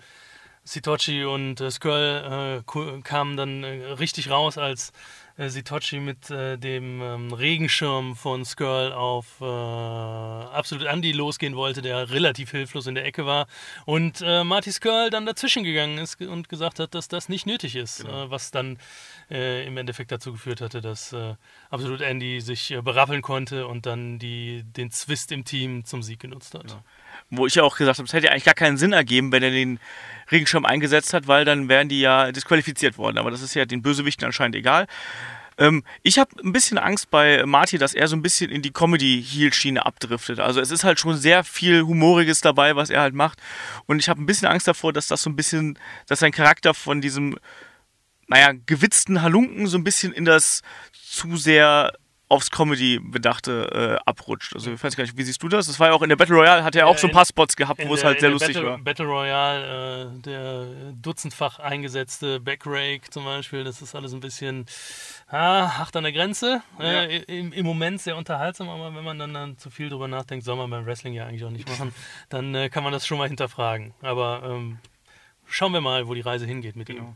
Sitochi 0.65 1.25
und 1.25 1.59
äh, 1.59 1.69
Skrull 1.69 2.63
äh, 2.65 3.01
kamen 3.01 3.37
dann 3.37 3.63
äh, 3.63 3.85
richtig 3.93 4.29
raus, 4.29 4.57
als 4.57 4.93
äh, 5.35 5.49
Sitochi 5.49 5.99
mit 5.99 6.29
äh, 6.29 6.57
dem 6.57 7.01
ähm, 7.01 7.33
Regenschirm 7.33 8.15
von 8.15 8.45
Skrull 8.45 8.93
auf 8.93 9.41
äh, 9.41 9.43
Absolut 9.43 10.85
Andy 10.85 11.11
losgehen 11.11 11.55
wollte, 11.55 11.81
der 11.81 12.11
relativ 12.11 12.51
hilflos 12.51 12.87
in 12.87 12.95
der 12.95 13.05
Ecke 13.05 13.25
war. 13.25 13.47
Und 13.85 14.21
äh, 14.21 14.43
Marty 14.43 14.71
Skrull 14.71 15.09
dann 15.09 15.25
dazwischen 15.25 15.63
gegangen 15.63 15.97
ist 15.97 16.21
und 16.21 16.47
gesagt 16.47 16.79
hat, 16.79 16.95
dass 16.95 17.07
das 17.07 17.27
nicht 17.27 17.45
nötig 17.45 17.75
ist. 17.75 18.05
Genau. 18.05 18.29
Was 18.29 18.51
dann 18.51 18.77
im 19.29 19.77
Endeffekt 19.77 20.11
dazu 20.11 20.31
geführt 20.31 20.61
hatte, 20.61 20.79
dass 20.79 21.15
Absolut 21.71 22.01
Andy 22.01 22.39
sich 22.39 22.75
berappeln 22.83 23.21
konnte 23.21 23.65
und 23.65 23.85
dann 23.85 24.19
die, 24.19 24.63
den 24.63 24.91
Zwist 24.91 25.31
im 25.31 25.43
Team 25.43 25.85
zum 25.85 26.03
Sieg 26.03 26.19
genutzt 26.19 26.53
hat. 26.53 26.67
Genau. 26.67 26.83
Wo 27.29 27.47
ich 27.47 27.55
ja 27.55 27.63
auch 27.63 27.77
gesagt 27.77 27.97
habe, 27.97 28.07
es 28.07 28.13
hätte 28.13 28.31
eigentlich 28.31 28.45
gar 28.45 28.53
keinen 28.53 28.77
Sinn 28.77 28.93
ergeben, 28.93 29.31
wenn 29.31 29.43
er 29.43 29.51
den 29.51 29.79
Regenschirm 30.31 30.65
eingesetzt 30.65 31.13
hat, 31.13 31.27
weil 31.27 31.45
dann 31.45 31.69
wären 31.69 31.89
die 31.89 31.99
ja 31.99 32.31
disqualifiziert 32.31 32.97
worden. 32.97 33.17
Aber 33.17 33.31
das 33.31 33.41
ist 33.41 33.53
ja 33.53 33.65
den 33.65 33.81
Bösewichten 33.81 34.25
anscheinend 34.25 34.55
egal. 34.55 34.87
Ähm, 35.57 35.83
ich 36.01 36.17
habe 36.17 36.31
ein 36.43 36.51
bisschen 36.51 36.77
Angst 36.77 37.09
bei 37.09 37.45
Marty, 37.45 37.77
dass 37.77 37.93
er 37.93 38.07
so 38.07 38.15
ein 38.15 38.21
bisschen 38.21 38.49
in 38.49 38.61
die 38.61 38.71
Comedy-Heel-Schiene 38.71 39.85
abdriftet. 39.85 40.39
Also 40.39 40.59
es 40.59 40.71
ist 40.71 40.83
halt 40.83 40.99
schon 40.99 41.17
sehr 41.17 41.43
viel 41.43 41.83
Humoriges 41.83 42.41
dabei, 42.41 42.75
was 42.75 42.89
er 42.89 43.01
halt 43.01 43.13
macht. 43.13 43.39
Und 43.85 43.99
ich 43.99 44.09
habe 44.09 44.21
ein 44.21 44.25
bisschen 44.25 44.47
Angst 44.47 44.67
davor, 44.67 44.93
dass 44.93 45.07
das 45.07 45.21
so 45.21 45.29
ein 45.29 45.35
bisschen, 45.35 45.77
dass 46.07 46.19
sein 46.19 46.31
Charakter 46.31 46.73
von 46.73 47.01
diesem, 47.01 47.37
naja, 48.27 48.53
gewitzten 48.65 49.21
Halunken 49.21 49.67
so 49.67 49.77
ein 49.77 49.83
bisschen 49.83 50.13
in 50.13 50.25
das 50.25 50.61
zu 50.93 51.37
sehr 51.37 51.93
aufs 52.33 52.49
Comedy 52.49 52.99
bedachte 52.99 53.99
äh, 54.01 54.09
abrutscht. 54.09 54.55
Also 54.55 54.71
ich 54.71 54.83
weiß 54.83 54.95
gar 54.95 55.03
nicht, 55.03 55.15
wie 55.15 55.23
siehst 55.23 55.41
du 55.43 55.47
das? 55.47 55.67
Das 55.67 55.79
war 55.79 55.89
ja 55.89 55.93
auch 55.93 56.01
in 56.01 56.09
der 56.09 56.15
Battle 56.15 56.35
Royale, 56.35 56.63
hat 56.63 56.75
er 56.75 56.87
auch 56.87 56.97
so 56.97 57.05
ein 57.05 57.13
paar 57.13 57.27
Spots 57.27 57.55
gehabt, 57.55 57.87
wo 57.87 57.93
es 57.93 58.03
halt 58.03 58.19
sehr 58.19 58.31
lustig 58.31 58.55
Battle, 58.55 58.69
war. 58.69 58.77
Battle 58.79 59.05
Royale, 59.05 60.11
äh, 60.15 60.21
der 60.21 60.65
dutzendfach 60.99 61.59
eingesetzte 61.59 62.39
Backrake 62.39 63.11
zum 63.11 63.25
Beispiel, 63.25 63.63
das 63.63 63.83
ist 63.83 63.93
alles 63.93 64.13
ein 64.13 64.19
bisschen 64.19 64.65
ah, 65.27 65.77
hart 65.77 65.95
an 65.95 66.03
der 66.03 66.11
Grenze. 66.11 66.63
Ja. 66.79 67.03
Äh, 67.03 67.17
im, 67.27 67.53
im, 67.53 67.65
Moment 67.65 68.01
sehr 68.01 68.17
unterhaltsam, 68.17 68.67
aber 68.67 68.95
wenn 68.95 69.03
man 69.03 69.19
dann, 69.19 69.33
dann 69.33 69.57
zu 69.59 69.69
viel 69.69 69.89
drüber 69.89 70.07
nachdenkt, 70.07 70.43
soll 70.43 70.55
man 70.55 70.71
beim 70.71 70.87
Wrestling 70.87 71.13
ja 71.13 71.27
eigentlich 71.27 71.45
auch 71.45 71.51
nicht 71.51 71.69
machen, 71.69 71.93
dann 72.29 72.55
äh, 72.55 72.69
kann 72.69 72.83
man 72.83 72.91
das 72.91 73.05
schon 73.05 73.19
mal 73.19 73.27
hinterfragen. 73.27 73.93
Aber 74.01 74.41
ähm, 74.43 74.79
schauen 75.45 75.71
wir 75.71 75.81
mal, 75.81 76.07
wo 76.07 76.15
die 76.15 76.21
Reise 76.21 76.47
hingeht 76.47 76.75
mit 76.75 76.87
genau. 76.87 77.03
ihm. 77.03 77.15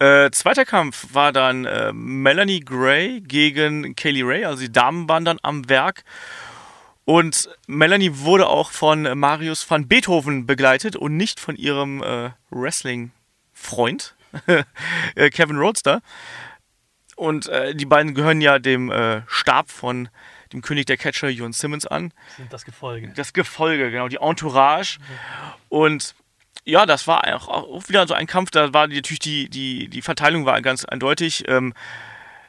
Äh, 0.00 0.30
zweiter 0.30 0.64
Kampf 0.64 1.08
war 1.12 1.30
dann 1.30 1.66
äh, 1.66 1.92
Melanie 1.92 2.60
Gray 2.60 3.20
gegen 3.20 3.94
Kaylee 3.94 4.22
Ray, 4.22 4.44
also 4.46 4.62
die 4.62 4.72
Damen 4.72 5.06
waren 5.10 5.26
dann 5.26 5.38
am 5.42 5.68
Werk. 5.68 6.04
Und 7.04 7.50
Melanie 7.66 8.10
wurde 8.14 8.48
auch 8.48 8.70
von 8.70 9.02
Marius 9.18 9.68
van 9.68 9.88
Beethoven 9.88 10.46
begleitet 10.46 10.96
und 10.96 11.18
nicht 11.18 11.38
von 11.38 11.54
ihrem 11.54 12.02
äh, 12.02 12.30
Wrestling-Freund, 12.48 14.16
äh, 15.16 15.28
Kevin 15.28 15.56
Roadster. 15.56 16.00
Und 17.16 17.48
äh, 17.48 17.74
die 17.74 17.84
beiden 17.84 18.14
gehören 18.14 18.40
ja 18.40 18.58
dem 18.58 18.90
äh, 18.90 19.20
Stab 19.26 19.70
von 19.70 20.08
dem 20.54 20.62
König 20.62 20.86
der 20.86 20.96
Catcher, 20.96 21.28
Jon 21.28 21.52
Simmons, 21.52 21.86
an. 21.86 22.14
Sind 22.38 22.50
das 22.50 22.64
Gefolge. 22.64 23.12
Das 23.14 23.34
Gefolge, 23.34 23.90
genau, 23.90 24.08
die 24.08 24.16
Entourage. 24.16 24.98
Mhm. 24.98 25.04
Und 25.68 26.14
ja, 26.64 26.86
das 26.86 27.06
war 27.06 27.26
auch, 27.34 27.48
auch, 27.48 27.88
wieder 27.88 28.06
so 28.06 28.14
ein 28.14 28.26
Kampf, 28.26 28.50
da 28.50 28.72
war 28.72 28.86
natürlich 28.86 29.18
die, 29.18 29.48
die, 29.48 29.88
die 29.88 30.02
Verteilung 30.02 30.46
war 30.46 30.60
ganz 30.62 30.84
eindeutig. 30.84 31.44
Ähm, 31.48 31.74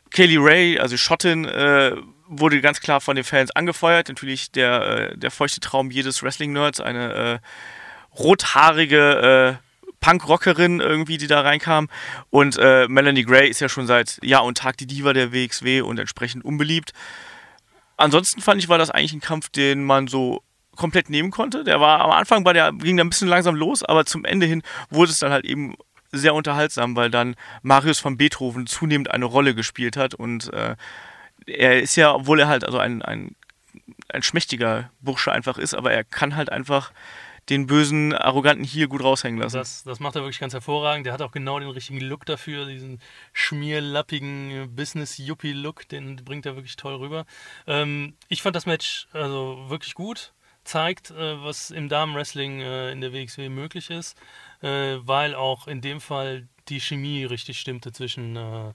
Kaylee 0.09 0.37
Ray, 0.39 0.79
also 0.79 0.97
Schottin, 0.97 1.45
äh, 1.45 1.95
wurde 2.27 2.61
ganz 2.61 2.79
klar 2.79 3.01
von 3.01 3.15
den 3.15 3.25
Fans 3.25 3.51
angefeuert. 3.51 4.09
Natürlich 4.09 4.51
der, 4.51 4.81
äh, 5.11 5.17
der 5.17 5.31
feuchte 5.31 5.59
Traum 5.59 5.91
jedes 5.91 6.23
Wrestling-Nerds, 6.23 6.79
eine 6.79 7.13
äh, 7.13 7.39
rothaarige 8.17 9.59
äh, 9.59 9.93
Punk-Rockerin 9.99 10.79
irgendwie, 10.79 11.17
die 11.17 11.27
da 11.27 11.41
reinkam. 11.41 11.89
Und 12.29 12.57
äh, 12.57 12.87
Melanie 12.87 13.23
Gray 13.23 13.49
ist 13.49 13.61
ja 13.61 13.69
schon 13.69 13.87
seit 13.87 14.19
Jahr 14.23 14.43
und 14.43 14.57
Tag 14.57 14.77
die 14.77 14.87
Diva 14.87 15.13
der 15.13 15.31
WXW 15.31 15.81
und 15.81 15.99
entsprechend 15.99 16.43
unbeliebt. 16.43 16.93
Ansonsten 17.97 18.41
fand 18.41 18.61
ich, 18.61 18.67
war 18.67 18.77
das 18.77 18.89
eigentlich 18.89 19.13
ein 19.13 19.21
Kampf, 19.21 19.49
den 19.49 19.83
man 19.83 20.07
so 20.07 20.41
komplett 20.75 21.09
nehmen 21.09 21.31
konnte. 21.31 21.63
Der 21.63 21.79
war 21.79 22.01
am 22.01 22.11
Anfang 22.11 22.45
war 22.45 22.53
der, 22.53 22.71
ging 22.71 22.97
da 22.97 23.03
ein 23.03 23.09
bisschen 23.09 23.27
langsam 23.27 23.55
los, 23.55 23.83
aber 23.83 24.05
zum 24.05 24.25
Ende 24.25 24.45
hin 24.45 24.61
wurde 24.89 25.11
es 25.11 25.19
dann 25.19 25.31
halt 25.31 25.45
eben 25.45 25.75
sehr 26.11 26.33
unterhaltsam, 26.33 26.95
weil 26.95 27.09
dann 27.09 27.35
Marius 27.61 27.99
von 27.99 28.17
Beethoven 28.17 28.67
zunehmend 28.67 29.11
eine 29.11 29.25
Rolle 29.25 29.55
gespielt 29.55 29.97
hat 29.97 30.13
und 30.13 30.51
äh, 30.53 30.75
er 31.47 31.81
ist 31.81 31.95
ja, 31.95 32.13
obwohl 32.13 32.39
er 32.39 32.47
halt 32.47 32.65
also 32.65 32.77
ein, 32.77 33.01
ein, 33.01 33.35
ein 34.09 34.23
schmächtiger 34.23 34.91
Bursche 34.99 35.31
einfach 35.31 35.57
ist, 35.57 35.73
aber 35.73 35.91
er 35.91 36.03
kann 36.03 36.35
halt 36.35 36.51
einfach 36.51 36.91
den 37.49 37.65
bösen, 37.65 38.13
arroganten 38.13 38.63
hier 38.63 38.87
gut 38.87 39.03
raushängen 39.03 39.41
lassen. 39.41 39.57
Das, 39.57 39.83
das 39.83 39.99
macht 39.99 40.15
er 40.15 40.21
wirklich 40.21 40.39
ganz 40.39 40.53
hervorragend. 40.53 41.05
Der 41.05 41.13
hat 41.13 41.21
auch 41.21 41.31
genau 41.31 41.59
den 41.59 41.69
richtigen 41.69 41.99
Look 41.99 42.25
dafür, 42.25 42.67
diesen 42.67 42.99
schmierlappigen 43.33 44.73
Business-Yuppie-Look, 44.75 45.89
den 45.89 46.17
bringt 46.17 46.45
er 46.45 46.55
wirklich 46.55 46.75
toll 46.75 46.95
rüber. 46.95 47.25
Ähm, 47.65 48.13
ich 48.27 48.41
fand 48.41 48.55
das 48.55 48.67
Match 48.67 49.07
also 49.11 49.65
wirklich 49.69 49.95
gut 49.95 50.33
zeigt, 50.63 51.11
äh, 51.11 51.43
was 51.43 51.71
im 51.71 51.89
Damenwrestling 51.89 52.61
äh, 52.61 52.91
in 52.91 53.01
der 53.01 53.13
WXW 53.13 53.49
möglich 53.49 53.89
ist, 53.89 54.17
äh, 54.61 54.97
weil 55.01 55.35
auch 55.35 55.67
in 55.67 55.81
dem 55.81 56.01
Fall 56.01 56.47
die 56.69 56.79
Chemie 56.79 57.25
richtig 57.25 57.59
stimmte 57.59 57.91
zwischen 57.91 58.35
äh, 58.35 58.73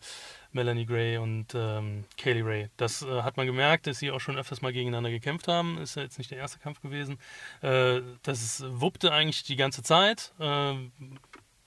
Melanie 0.53 0.87
Gray 0.87 1.19
und 1.19 1.55
ähm, 1.55 2.05
Kaylee 2.17 2.43
Ray. 2.43 2.71
Das 2.77 3.03
äh, 3.03 3.23
hat 3.23 3.37
man 3.37 3.47
gemerkt, 3.47 3.87
dass 3.87 3.99
sie 3.99 4.11
auch 4.11 4.21
schon 4.21 4.37
öfters 4.37 4.63
mal 4.63 4.73
gegeneinander 4.73 5.11
gekämpft 5.11 5.49
haben. 5.49 5.79
Ist 5.79 5.97
ja 5.97 6.03
jetzt 6.03 6.19
nicht 6.19 6.31
der 6.31 6.39
erste 6.39 6.59
Kampf 6.59 6.81
gewesen. 6.81 7.19
Äh, 7.63 8.01
das 8.23 8.65
wuppte 8.67 9.13
eigentlich 9.13 9.45
die 9.45 9.57
ganze 9.57 9.83
Zeit. 9.83 10.33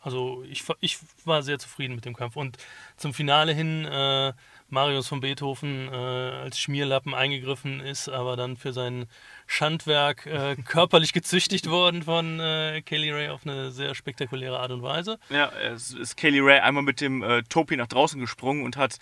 also 0.02 0.44
ich, 0.44 0.64
ich 0.80 0.98
war 1.26 1.44
sehr 1.44 1.60
zufrieden 1.60 1.96
mit 1.96 2.06
dem 2.06 2.16
Kampf. 2.16 2.36
Und 2.36 2.58
zum 2.98 3.14
Finale 3.14 3.54
hin, 3.54 3.86
äh, 3.86 4.34
Marius 4.72 5.08
von 5.08 5.20
Beethoven 5.20 5.88
äh, 5.92 5.96
als 5.96 6.60
Schmierlappen 6.60 7.14
eingegriffen 7.14 7.80
ist, 7.80 8.10
aber 8.10 8.36
dann 8.36 8.58
für 8.58 8.74
sein 8.74 9.06
Schandwerk 9.48 10.26
äh, 10.26 10.56
körperlich 10.66 11.14
gezüchtigt 11.14 11.70
worden 11.70 12.04
von 12.04 12.40
äh, 12.40 12.82
Kaylee 12.86 13.12
Ray 13.12 13.30
auf 13.30 13.42
eine 13.46 13.72
sehr 13.72 13.96
spektakuläre 13.96 14.60
Art 14.60 14.72
und 14.72 14.82
Weise. 14.84 15.20
Ja, 15.30 15.52
es 15.52 15.92
ist 15.94 16.16
Kaylee 16.18 16.42
Ray 16.42 16.60
einmal 16.60 16.84
mit 16.84 17.02
dem 17.02 17.24
äh, 17.24 17.44
Topi 17.44 17.78
nach 17.78 17.88
draußen 17.88 18.20
gesprungen 18.20 18.64
und 18.64 18.78
hat 18.78 18.98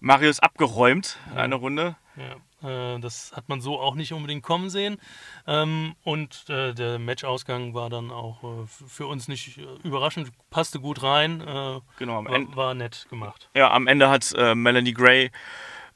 Marius 0.00 0.40
abgeräumt 0.40 1.18
in 1.30 1.36
Ja. 1.36 1.42
einer 1.42 1.56
Runde. 1.56 1.96
Ja, 2.16 2.36
das 2.62 3.32
hat 3.34 3.48
man 3.48 3.60
so 3.60 3.78
auch 3.80 3.94
nicht 3.94 4.12
unbedingt 4.12 4.42
kommen 4.42 4.70
sehen. 4.70 4.98
Ähm, 5.46 5.94
und 6.04 6.44
äh, 6.48 6.74
der 6.74 6.98
Matchausgang 6.98 7.74
war 7.74 7.90
dann 7.90 8.10
auch 8.10 8.42
äh, 8.42 8.66
für 8.66 9.06
uns 9.06 9.28
nicht 9.28 9.58
äh, 9.58 9.62
überraschend, 9.82 10.30
passte 10.50 10.80
gut 10.80 11.02
rein, 11.02 11.40
äh, 11.40 11.80
Genau, 11.98 12.18
am 12.18 12.26
Ende. 12.26 12.56
war, 12.56 12.74
nett 12.74 13.06
gemacht. 13.10 13.48
Ja, 13.54 13.70
am 13.70 13.86
Ende 13.86 14.08
hat 14.10 14.32
äh, 14.36 14.54
Melanie 14.54 14.92
Gray 14.92 15.30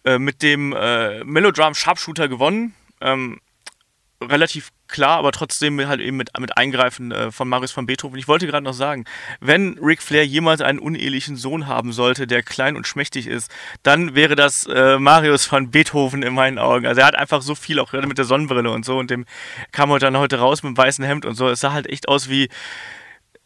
äh, 0.05 0.19
mit 0.19 0.43
dem 0.43 0.73
äh, 0.73 1.23
Melodram 1.25 1.75
Sharpshooter 1.75 2.29
gewonnen. 2.29 2.75
Ähm, 3.01 3.41
relativ 4.23 4.71
klar, 4.89 5.19
aber 5.19 5.33
trotzdem 5.33 5.87
halt 5.87 6.01
eben 6.01 6.17
mit, 6.17 6.31
mit 6.39 6.57
Eingreifen 6.57 7.11
äh, 7.13 7.31
von 7.31 7.49
Marius 7.49 7.73
von 7.73 7.87
Beethoven. 7.87 8.19
Ich 8.19 8.29
wollte 8.29 8.47
gerade 8.47 8.65
noch 8.65 8.75
sagen, 8.75 9.05
wenn 9.41 9.79
Ric 9.79 10.03
Flair 10.03 10.27
jemals 10.27 10.61
einen 10.61 10.79
unehelichen 10.79 11.37
Sohn 11.37 11.67
haben 11.67 11.93
sollte, 11.93 12.27
der 12.27 12.43
klein 12.43 12.77
und 12.77 12.87
schmächtig 12.87 13.27
ist, 13.27 13.51
dann 13.83 14.15
wäre 14.15 14.37
das 14.37 14.67
äh, 14.67 14.99
Marius 14.99 15.47
von 15.47 15.71
Beethoven 15.71 16.23
in 16.23 16.35
meinen 16.35 16.59
Augen. 16.59 16.87
Also 16.87 17.01
er 17.01 17.07
hat 17.07 17.17
einfach 17.17 17.43
so 17.43 17.55
viel, 17.55 17.79
auch 17.79 17.91
gerade 17.91 18.07
mit 18.07 18.19
der 18.19 18.25
Sonnenbrille 18.25 18.71
und 18.71 18.85
so 18.85 18.99
und 18.99 19.11
dem 19.11 19.25
kam 19.73 19.91
er 19.91 19.99
dann 19.99 20.17
heute 20.17 20.39
raus 20.39 20.63
mit 20.63 20.71
dem 20.71 20.77
weißen 20.77 21.05
Hemd 21.05 21.27
und 21.27 21.35
so. 21.35 21.49
Es 21.49 21.61
sah 21.61 21.73
halt 21.73 21.89
echt 21.89 22.09
aus 22.09 22.29
wie 22.29 22.49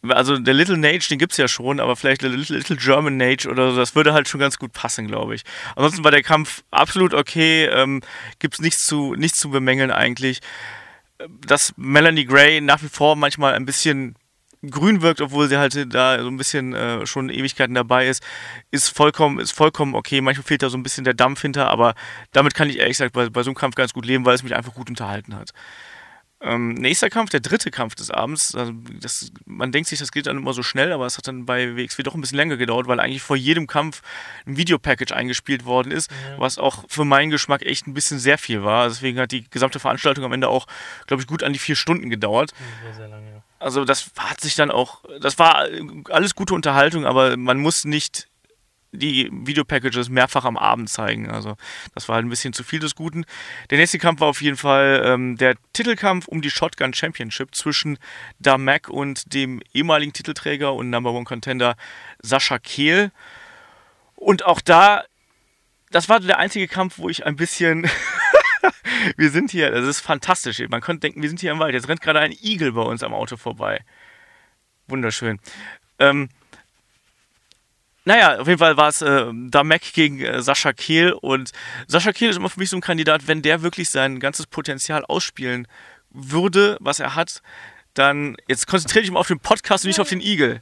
also 0.07 0.37
der 0.37 0.53
Little 0.53 0.77
Nage, 0.77 1.07
den 1.09 1.19
gibt's 1.19 1.37
ja 1.37 1.47
schon, 1.47 1.79
aber 1.79 1.95
vielleicht 1.95 2.21
der 2.21 2.29
Little, 2.29 2.57
Little 2.57 2.77
German 2.77 3.17
Nage 3.17 3.49
oder 3.49 3.71
so, 3.71 3.77
das 3.77 3.95
würde 3.95 4.13
halt 4.13 4.27
schon 4.27 4.39
ganz 4.39 4.57
gut 4.57 4.73
passen, 4.73 5.07
glaube 5.07 5.35
ich. 5.35 5.43
Ansonsten 5.75 6.03
war 6.03 6.11
der 6.11 6.23
Kampf 6.23 6.63
absolut 6.71 7.13
okay, 7.13 7.65
ähm, 7.65 8.01
gibt's 8.39 8.59
nichts 8.59 8.85
zu, 8.85 9.15
nichts 9.15 9.39
zu 9.39 9.49
bemängeln 9.49 9.91
eigentlich. 9.91 10.39
Dass 11.45 11.73
Melanie 11.75 12.25
Gray 12.25 12.61
nach 12.61 12.81
wie 12.81 12.87
vor 12.87 13.15
manchmal 13.15 13.53
ein 13.53 13.65
bisschen 13.65 14.15
grün 14.69 15.01
wirkt, 15.01 15.21
obwohl 15.21 15.47
sie 15.47 15.57
halt 15.57 15.93
da 15.93 16.21
so 16.21 16.27
ein 16.27 16.37
bisschen 16.37 16.73
äh, 16.73 17.05
schon 17.05 17.29
Ewigkeiten 17.29 17.75
dabei 17.75 18.07
ist, 18.07 18.23
ist 18.71 18.89
vollkommen, 18.89 19.39
ist 19.39 19.51
vollkommen 19.51 19.95
okay. 19.95 20.21
Manchmal 20.21 20.43
fehlt 20.43 20.63
da 20.63 20.69
so 20.69 20.77
ein 20.77 20.83
bisschen 20.83 21.05
der 21.05 21.13
Dampf 21.13 21.41
hinter, 21.41 21.69
aber 21.69 21.95
damit 22.31 22.53
kann 22.53 22.69
ich 22.69 22.77
ehrlich 22.77 22.97
gesagt 22.97 23.13
bei, 23.13 23.29
bei 23.29 23.43
so 23.43 23.49
einem 23.49 23.55
Kampf 23.55 23.75
ganz 23.75 23.93
gut 23.93 24.05
leben, 24.05 24.25
weil 24.25 24.35
es 24.35 24.43
mich 24.43 24.55
einfach 24.55 24.73
gut 24.73 24.89
unterhalten 24.89 25.35
hat. 25.35 25.51
Ähm, 26.41 26.73
nächster 26.75 27.09
Kampf, 27.09 27.31
der 27.31 27.41
dritte 27.41 27.69
Kampf 27.69 27.95
des 27.95 28.11
Abends. 28.11 28.55
Also 28.55 28.71
das, 29.01 29.29
man 29.45 29.73
denkt 29.73 29.89
sich, 29.89 29.99
das 29.99 30.11
geht 30.13 30.25
dann 30.25 30.37
immer 30.37 30.53
so 30.53 30.63
schnell, 30.63 30.93
aber 30.93 31.05
es 31.05 31.17
hat 31.17 31.27
dann 31.27 31.45
bei 31.45 31.75
WXW 31.75 32.01
doch 32.03 32.15
ein 32.15 32.21
bisschen 32.21 32.37
länger 32.37 32.55
gedauert, 32.55 32.87
weil 32.87 33.01
eigentlich 33.01 33.21
vor 33.21 33.35
jedem 33.35 33.67
Kampf 33.67 34.01
ein 34.45 34.55
Videopackage 34.55 35.11
eingespielt 35.13 35.65
worden 35.65 35.91
ist, 35.91 36.09
Ja. 36.11 36.39
was 36.39 36.57
auch 36.57 36.85
für 36.87 37.03
meinen 37.03 37.29
Geschmack 37.29 37.63
echt 37.65 37.87
ein 37.87 37.93
bisschen 37.93 38.19
sehr 38.19 38.37
viel 38.37 38.63
war. 38.63 38.87
Deswegen 38.87 39.19
hat 39.19 39.33
die 39.33 39.49
gesamte 39.49 39.79
Veranstaltung 39.79 40.23
am 40.23 40.31
Ende 40.31 40.47
auch, 40.47 40.65
glaube 41.07 41.21
ich, 41.21 41.27
gut 41.27 41.43
an 41.43 41.51
die 41.51 41.59
vier 41.59 41.75
Stunden 41.75 42.09
gedauert. 42.09 42.53
War 42.85 42.93
sehr 42.93 43.09
lange, 43.09 43.29
ja. 43.31 43.43
Also 43.59 43.83
das 43.83 44.09
hat 44.17 44.39
sich 44.39 44.55
dann 44.55 44.71
auch, 44.71 45.03
das 45.19 45.37
war 45.39 45.65
alles 46.09 46.35
gute 46.35 46.53
Unterhaltung, 46.53 47.05
aber 47.05 47.35
man 47.35 47.57
muss 47.59 47.83
nicht 47.83 48.28
die 48.91 49.29
Videopackages 49.31 50.09
mehrfach 50.09 50.45
am 50.45 50.57
Abend 50.57 50.89
zeigen. 50.89 51.29
Also 51.29 51.55
das 51.93 52.07
war 52.07 52.15
halt 52.15 52.25
ein 52.25 52.29
bisschen 52.29 52.53
zu 52.53 52.63
viel 52.63 52.79
des 52.79 52.95
Guten. 52.95 53.25
Der 53.69 53.77
nächste 53.77 53.99
Kampf 53.99 54.19
war 54.21 54.27
auf 54.27 54.41
jeden 54.41 54.57
Fall 54.57 55.03
ähm, 55.05 55.37
der 55.37 55.55
Titelkampf 55.73 56.27
um 56.27 56.41
die 56.41 56.49
Shotgun 56.49 56.93
Championship 56.93 57.53
zwischen 57.53 57.97
Damek 58.39 58.89
und 58.89 59.33
dem 59.33 59.61
ehemaligen 59.73 60.13
Titelträger 60.13 60.73
und 60.73 60.89
Number 60.89 61.11
One 61.11 61.25
Contender 61.25 61.75
Sascha 62.21 62.57
Kehl. 62.57 63.11
Und 64.15 64.45
auch 64.45 64.61
da, 64.61 65.03
das 65.91 66.09
war 66.09 66.19
der 66.19 66.39
einzige 66.39 66.67
Kampf, 66.67 66.97
wo 66.97 67.09
ich 67.09 67.25
ein 67.25 67.35
bisschen 67.35 67.89
wir 69.17 69.29
sind 69.29 69.51
hier, 69.51 69.71
das 69.71 69.85
ist 69.85 70.01
fantastisch. 70.01 70.59
Man 70.69 70.81
könnte 70.81 71.01
denken, 71.01 71.21
wir 71.21 71.29
sind 71.29 71.39
hier 71.39 71.51
im 71.51 71.59
Wald. 71.59 71.73
Jetzt 71.73 71.87
rennt 71.87 72.01
gerade 72.01 72.19
ein 72.19 72.31
Igel 72.31 72.73
bei 72.73 72.81
uns 72.81 73.03
am 73.03 73.13
Auto 73.13 73.37
vorbei. 73.37 73.81
Wunderschön. 74.87 75.39
Ähm, 75.99 76.29
naja, 78.09 78.39
auf 78.39 78.47
jeden 78.47 78.57
Fall 78.57 78.75
war 78.75 78.89
es 78.89 79.03
äh, 79.03 79.27
Damek 79.31 79.93
gegen 79.93 80.19
äh, 80.19 80.41
Sascha 80.41 80.73
Kehl 80.73 81.11
und 81.11 81.51
Sascha 81.85 82.11
Kehl 82.11 82.31
ist 82.31 82.37
immer 82.37 82.49
für 82.49 82.59
mich 82.59 82.71
so 82.71 82.75
ein 82.75 82.81
Kandidat, 82.81 83.27
wenn 83.27 83.43
der 83.43 83.61
wirklich 83.61 83.91
sein 83.91 84.19
ganzes 84.19 84.47
Potenzial 84.47 85.05
ausspielen 85.05 85.67
würde, 86.09 86.77
was 86.79 86.99
er 86.99 87.13
hat, 87.13 87.43
dann, 87.93 88.35
jetzt 88.47 88.65
konzentriere 88.65 89.03
dich 89.03 89.11
mal 89.11 89.19
auf 89.19 89.27
den 89.27 89.39
Podcast 89.39 89.85
und 89.85 89.89
nicht 89.89 89.99
auf 89.99 90.09
den 90.09 90.21
Igel 90.21 90.59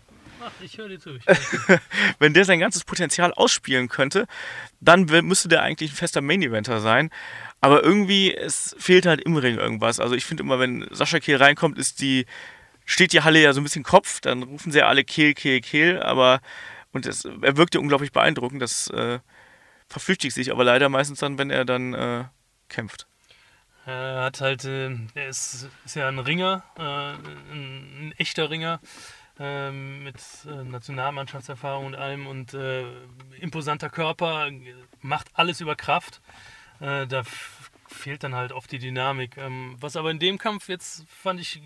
ich 0.62 0.78
höre 0.78 0.90
dir 0.90 1.00
zu. 1.00 1.12
Hör 1.26 1.80
wenn 2.20 2.34
der 2.34 2.46
sein 2.46 2.60
ganzes 2.60 2.84
Potenzial 2.84 3.34
ausspielen 3.34 3.88
könnte, 3.90 4.28
dann 4.80 5.06
müsste 5.06 5.48
der 5.48 5.62
eigentlich 5.62 5.92
ein 5.92 5.96
fester 5.96 6.22
Main-Eventer 6.22 6.80
sein. 6.80 7.10
Aber 7.60 7.84
irgendwie, 7.84 8.34
es 8.34 8.76
fehlt 8.80 9.06
halt 9.06 9.22
im 9.22 9.36
Ring 9.36 9.58
irgendwas. 9.58 10.00
Also 10.00 10.16
ich 10.16 10.26
finde 10.26 10.44
immer, 10.44 10.60
wenn 10.60 10.88
Sascha 10.92 11.20
Kehl 11.20 11.38
reinkommt, 11.38 11.78
ist 11.78 12.02
die, 12.02 12.26
steht 12.86 13.14
die 13.14 13.22
Halle 13.22 13.42
ja 13.42 13.54
so 13.54 13.60
ein 13.62 13.64
bisschen 13.64 13.84
Kopf, 13.84 14.22
dann 14.22 14.44
rufen 14.44 14.72
sie 14.72 14.80
ja 14.80 14.88
alle 14.88 15.04
Kehl, 15.04 15.34
Kehl, 15.34 15.62
Kehl, 15.62 16.02
aber 16.02 16.40
und 16.98 17.06
es, 17.06 17.26
er 17.26 17.58
wirkte 17.58 17.80
unglaublich 17.80 18.12
beeindruckend, 18.12 18.62
das 18.62 18.90
äh, 18.90 19.20
verflüchtigt 19.88 20.36
sich 20.36 20.52
aber 20.52 20.64
leider 20.64 20.90
meistens 20.90 21.20
dann, 21.20 21.38
wenn 21.38 21.50
er 21.50 21.64
dann 21.64 21.94
äh, 21.94 22.26
kämpft. 22.68 23.08
Er 23.86 24.24
hat 24.24 24.42
halt, 24.42 24.66
äh, 24.66 24.90
er 25.14 25.30
ist, 25.30 25.70
ist 25.86 25.96
ja 25.96 26.10
ein 26.10 26.20
Ringer, 26.20 26.64
äh, 26.78 26.82
ein, 26.82 28.08
ein 28.08 28.14
echter 28.18 28.50
Ringer 28.50 28.82
ähm, 29.40 30.04
mit 30.04 30.18
äh, 30.46 30.64
Nationalmannschaftserfahrung 30.64 31.86
und 31.86 31.96
allem 31.96 32.28
und 32.28 32.54
äh, 32.54 32.84
imposanter 33.40 33.90
Körper, 33.90 34.50
macht 35.00 35.30
alles 35.34 35.62
über 35.62 35.76
Kraft. 35.76 36.22
Da 36.80 37.24
fehlt 37.88 38.24
dann 38.24 38.36
halt 38.36 38.52
oft 38.52 38.72
die 38.72 38.78
Dynamik. 38.78 39.36
Ähm, 39.38 39.76
was 39.80 39.96
aber 39.96 40.12
in 40.12 40.20
dem 40.20 40.38
Kampf 40.38 40.70
jetzt 40.70 41.06
fand 41.10 41.40
ich 41.40 41.60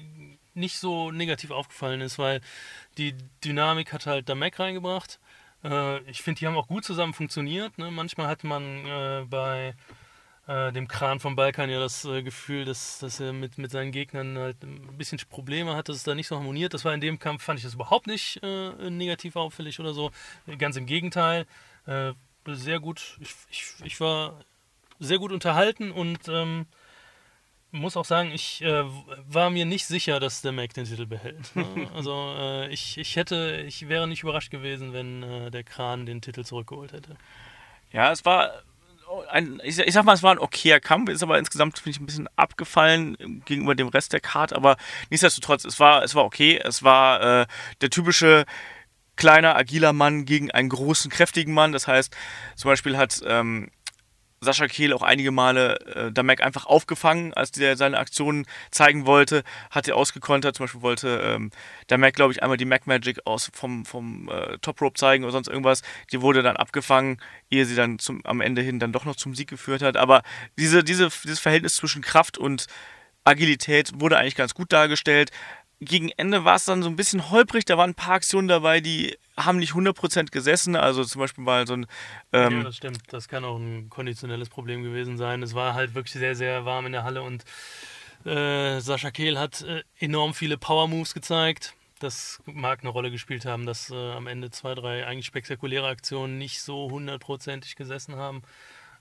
nicht 0.53 0.77
so 0.77 1.11
negativ 1.11 1.51
aufgefallen 1.51 2.01
ist, 2.01 2.19
weil 2.19 2.41
die 2.97 3.15
Dynamik 3.43 3.93
hat 3.93 4.05
halt 4.05 4.29
Damek 4.29 4.59
reingebracht. 4.59 5.19
Äh, 5.63 5.99
ich 6.09 6.21
finde, 6.21 6.39
die 6.39 6.47
haben 6.47 6.55
auch 6.55 6.67
gut 6.67 6.85
zusammen 6.85 7.13
funktioniert. 7.13 7.77
Ne? 7.77 7.91
Manchmal 7.91 8.27
hat 8.27 8.43
man 8.43 8.85
äh, 8.85 9.25
bei 9.29 9.75
äh, 10.47 10.71
dem 10.71 10.87
Kran 10.87 11.19
vom 11.19 11.35
Balkan 11.35 11.69
ja 11.69 11.79
das 11.79 12.03
äh, 12.05 12.23
Gefühl, 12.23 12.65
dass, 12.65 12.99
dass 12.99 13.19
er 13.19 13.33
mit, 13.33 13.57
mit 13.57 13.71
seinen 13.71 13.91
Gegnern 13.91 14.37
halt 14.37 14.61
ein 14.63 14.97
bisschen 14.97 15.19
Probleme 15.29 15.75
hat, 15.75 15.89
dass 15.89 15.97
es 15.97 16.03
da 16.03 16.15
nicht 16.15 16.27
so 16.27 16.35
harmoniert. 16.35 16.73
Das 16.73 16.83
war 16.85 16.93
in 16.93 17.01
dem 17.01 17.19
Kampf, 17.19 17.43
fand 17.43 17.59
ich 17.59 17.65
das 17.65 17.75
überhaupt 17.75 18.07
nicht 18.07 18.41
äh, 18.43 18.89
negativ 18.89 19.35
auffällig 19.35 19.79
oder 19.79 19.93
so. 19.93 20.11
Ganz 20.57 20.75
im 20.77 20.85
Gegenteil. 20.85 21.45
Äh, 21.85 22.13
sehr 22.47 22.79
gut. 22.79 23.17
Ich, 23.21 23.35
ich, 23.51 23.73
ich 23.83 24.01
war 24.01 24.43
sehr 24.99 25.19
gut 25.19 25.31
unterhalten 25.31 25.91
und 25.91 26.27
ähm, 26.27 26.65
muss 27.71 27.95
auch 27.97 28.05
sagen, 28.05 28.31
ich 28.31 28.61
äh, 28.61 28.83
war 29.27 29.49
mir 29.49 29.65
nicht 29.65 29.85
sicher, 29.85 30.19
dass 30.19 30.41
der 30.41 30.51
Mac 30.51 30.73
den 30.73 30.85
Titel 30.85 31.05
behält. 31.05 31.55
Ne? 31.55 31.65
Also 31.95 32.33
äh, 32.37 32.67
ich, 32.69 32.97
ich 32.97 33.15
hätte, 33.15 33.63
ich 33.67 33.87
wäre 33.89 34.07
nicht 34.07 34.23
überrascht 34.23 34.51
gewesen, 34.51 34.93
wenn 34.93 35.23
äh, 35.23 35.51
der 35.51 35.63
Kran 35.63 36.05
den 36.05 36.21
Titel 36.21 36.43
zurückgeholt 36.43 36.91
hätte. 36.93 37.15
Ja, 37.91 38.11
es 38.11 38.23
war 38.25 38.51
ein, 39.29 39.59
ich, 39.63 39.75
sag- 39.75 39.87
ich 39.87 39.93
sag 39.93 40.05
mal, 40.05 40.13
es 40.13 40.23
war 40.23 40.31
ein 40.31 40.39
okayer 40.39 40.79
Kampf, 40.79 41.09
ist 41.09 41.23
aber 41.23 41.37
insgesamt, 41.37 41.77
finde 41.77 41.89
ich, 41.91 41.99
ein 41.99 42.05
bisschen 42.05 42.29
abgefallen 42.37 43.41
gegenüber 43.45 43.75
dem 43.75 43.89
Rest 43.89 44.13
der 44.13 44.21
Card, 44.21 44.53
aber 44.53 44.77
nichtsdestotrotz, 45.09 45.65
es 45.65 45.79
war, 45.79 46.03
es 46.03 46.15
war 46.15 46.23
okay. 46.23 46.61
Es 46.63 46.83
war 46.83 47.41
äh, 47.41 47.45
der 47.81 47.89
typische 47.89 48.45
kleiner, 49.17 49.55
agiler 49.55 49.91
Mann 49.93 50.25
gegen 50.25 50.49
einen 50.51 50.69
großen, 50.69 51.11
kräftigen 51.11 51.53
Mann. 51.53 51.73
Das 51.73 51.87
heißt, 51.87 52.15
zum 52.55 52.69
Beispiel 52.69 52.97
hat 52.97 53.21
ähm, 53.25 53.69
Sascha 54.43 54.67
Kehl 54.67 54.91
auch 54.91 55.03
einige 55.03 55.29
Male 55.29 55.79
äh, 55.85 56.11
Damek 56.11 56.41
einfach 56.41 56.65
aufgefangen, 56.65 57.31
als 57.35 57.51
der 57.51 57.77
seine 57.77 57.99
Aktionen 57.99 58.47
zeigen 58.71 59.05
wollte, 59.05 59.43
hat 59.69 59.87
er 59.87 59.95
ausgekontert. 59.95 60.55
Zum 60.55 60.63
Beispiel 60.63 60.81
wollte 60.81 61.21
ähm, 61.23 61.51
Damek, 61.87 62.15
glaube 62.15 62.33
ich, 62.33 62.41
einmal 62.41 62.57
die 62.57 62.65
Mac 62.65 62.87
Magic 62.87 63.19
aus 63.25 63.51
vom, 63.53 63.85
vom 63.85 64.29
äh, 64.29 64.57
Top 64.57 64.81
Rope 64.81 64.95
zeigen 64.95 65.23
oder 65.23 65.31
sonst 65.31 65.47
irgendwas. 65.47 65.83
Die 66.11 66.21
wurde 66.21 66.41
dann 66.41 66.57
abgefangen, 66.57 67.21
ehe 67.51 67.67
sie 67.67 67.75
dann 67.75 67.99
zum, 67.99 68.25
am 68.25 68.41
Ende 68.41 68.63
hin 68.63 68.79
dann 68.79 68.91
doch 68.91 69.05
noch 69.05 69.15
zum 69.15 69.35
Sieg 69.35 69.47
geführt 69.47 69.83
hat. 69.83 69.95
Aber 69.95 70.23
diese, 70.57 70.83
diese, 70.83 71.09
dieses 71.23 71.39
Verhältnis 71.39 71.75
zwischen 71.75 72.01
Kraft 72.01 72.39
und 72.39 72.65
Agilität 73.23 73.91
wurde 73.93 74.17
eigentlich 74.17 74.35
ganz 74.35 74.55
gut 74.55 74.73
dargestellt. 74.73 75.29
Gegen 75.81 76.09
Ende 76.09 76.45
war 76.45 76.55
es 76.55 76.65
dann 76.65 76.81
so 76.81 76.89
ein 76.89 76.95
bisschen 76.95 77.29
holprig. 77.29 77.65
Da 77.65 77.77
waren 77.77 77.91
ein 77.91 77.95
paar 77.95 78.15
Aktionen 78.15 78.47
dabei, 78.47 78.81
die 78.81 79.17
haben 79.45 79.57
nicht 79.57 79.73
100% 79.73 80.31
gesessen. 80.31 80.75
Also 80.75 81.03
zum 81.03 81.19
Beispiel 81.19 81.43
mal 81.43 81.67
so 81.67 81.73
ein 81.73 81.85
ähm, 82.33 82.57
ja, 82.57 82.63
das 82.63 82.77
stimmt. 82.77 83.01
Das 83.09 83.27
kann 83.27 83.43
auch 83.43 83.57
ein 83.57 83.89
konditionelles 83.89 84.49
Problem 84.49 84.83
gewesen 84.83 85.17
sein. 85.17 85.43
Es 85.43 85.55
war 85.55 85.73
halt 85.73 85.95
wirklich 85.95 86.13
sehr, 86.13 86.35
sehr 86.35 86.65
warm 86.65 86.85
in 86.85 86.91
der 86.91 87.03
Halle 87.03 87.21
und 87.21 87.43
äh, 88.25 88.79
Sascha 88.79 89.11
Kehl 89.11 89.39
hat 89.39 89.61
äh, 89.61 89.83
enorm 89.99 90.33
viele 90.33 90.57
Power-Moves 90.57 91.13
gezeigt. 91.13 91.73
Das 91.99 92.41
mag 92.45 92.79
eine 92.81 92.89
Rolle 92.89 93.11
gespielt 93.11 93.45
haben, 93.45 93.65
dass 93.65 93.91
äh, 93.91 93.95
am 93.95 94.27
Ende 94.27 94.49
zwei, 94.49 94.73
drei 94.73 95.05
eigentlich 95.05 95.27
spektakuläre 95.27 95.87
Aktionen 95.87 96.37
nicht 96.37 96.61
so 96.61 96.89
hundertprozentig 96.89 97.75
gesessen 97.75 98.15
haben. 98.15 98.41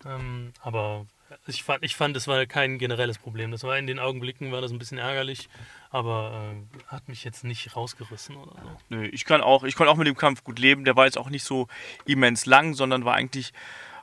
Ähm, 0.05 0.53
aber 0.61 1.07
ich 1.47 1.63
fand, 1.63 1.85
ich 1.85 1.97
fand, 1.97 2.17
das 2.17 2.27
war 2.27 2.45
kein 2.47 2.79
generelles 2.79 3.19
Problem. 3.19 3.51
Das 3.51 3.63
war 3.63 3.79
in 3.79 3.87
den 3.87 3.99
Augenblicken 3.99 4.53
war 4.53 4.61
das 4.61 4.71
ein 4.71 4.79
bisschen 4.79 4.99
ärgerlich, 4.99 5.49
aber 5.91 6.53
äh, 6.53 6.85
hat 6.87 7.09
mich 7.09 7.25
jetzt 7.25 7.45
nicht 7.45 7.77
rausgerissen 7.77 8.37
oder 8.37 8.53
so. 8.63 8.77
Nö, 8.89 9.07
ich 9.07 9.25
kann 9.25 9.41
auch, 9.41 9.65
ich 9.65 9.77
konnte 9.77 9.91
auch 9.91 9.97
mit 9.97 10.07
dem 10.07 10.17
Kampf 10.17 10.45
gut 10.45 10.59
leben. 10.59 10.85
Der 10.85 10.97
war 10.97 11.07
jetzt 11.07 11.19
auch 11.19 11.31
nicht 11.31 11.45
so 11.45 11.69
immens 12.05 12.47
lang, 12.47 12.75
sondern 12.75 13.05
war 13.05 13.15
eigentlich, 13.15 13.53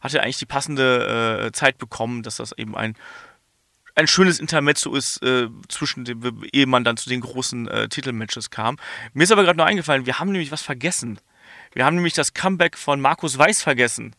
hatte 0.02 0.22
eigentlich 0.22 0.38
die 0.38 0.46
passende 0.46 1.48
äh, 1.48 1.52
Zeit 1.52 1.78
bekommen, 1.78 2.24
dass 2.24 2.38
das 2.38 2.52
eben 2.58 2.76
ein 2.76 2.96
ein 3.98 4.06
schönes 4.06 4.40
Intermezzo 4.40 4.94
ist 4.94 5.24
äh, 5.24 5.48
zwischen 5.70 6.06
dem, 6.06 6.44
ehe 6.54 6.68
man 6.68 6.84
dann 6.84 6.98
zu 6.98 7.10
den 7.10 7.20
großen 7.20 7.68
äh, 7.68 7.90
Titelmatches 7.90 8.52
kam. 8.52 8.78
Mir 9.14 9.24
ist 9.24 9.32
aber 9.32 9.44
gerade 9.44 9.58
noch 9.58 9.66
eingefallen, 9.66 10.06
wir 10.06 10.20
haben 10.20 10.32
nämlich 10.32 10.52
was 10.52 10.62
vergessen. 10.62 11.20
Wir 11.74 11.84
haben 11.84 11.96
nämlich 11.96 12.14
das 12.14 12.36
Comeback 12.36 12.78
von 12.78 13.02
Markus 13.02 13.40
Weiß 13.40 13.64
vergessen. 13.64 14.16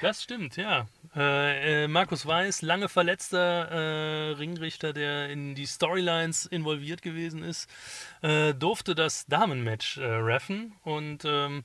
Das 0.00 0.24
stimmt, 0.24 0.56
ja. 0.56 0.86
Äh, 1.14 1.84
äh, 1.84 1.88
Markus 1.88 2.24
Weiß, 2.24 2.62
lange 2.62 2.88
verletzter 2.88 3.68
äh, 3.70 4.30
Ringrichter, 4.32 4.92
der 4.92 5.28
in 5.28 5.56
die 5.56 5.66
Storylines 5.66 6.46
involviert 6.46 7.02
gewesen 7.02 7.42
ist, 7.42 7.68
äh, 8.22 8.54
durfte 8.54 8.94
das 8.94 9.26
Damenmatch 9.26 9.98
äh, 9.98 10.04
reffen 10.04 10.72
und 10.84 11.24
ähm, 11.24 11.64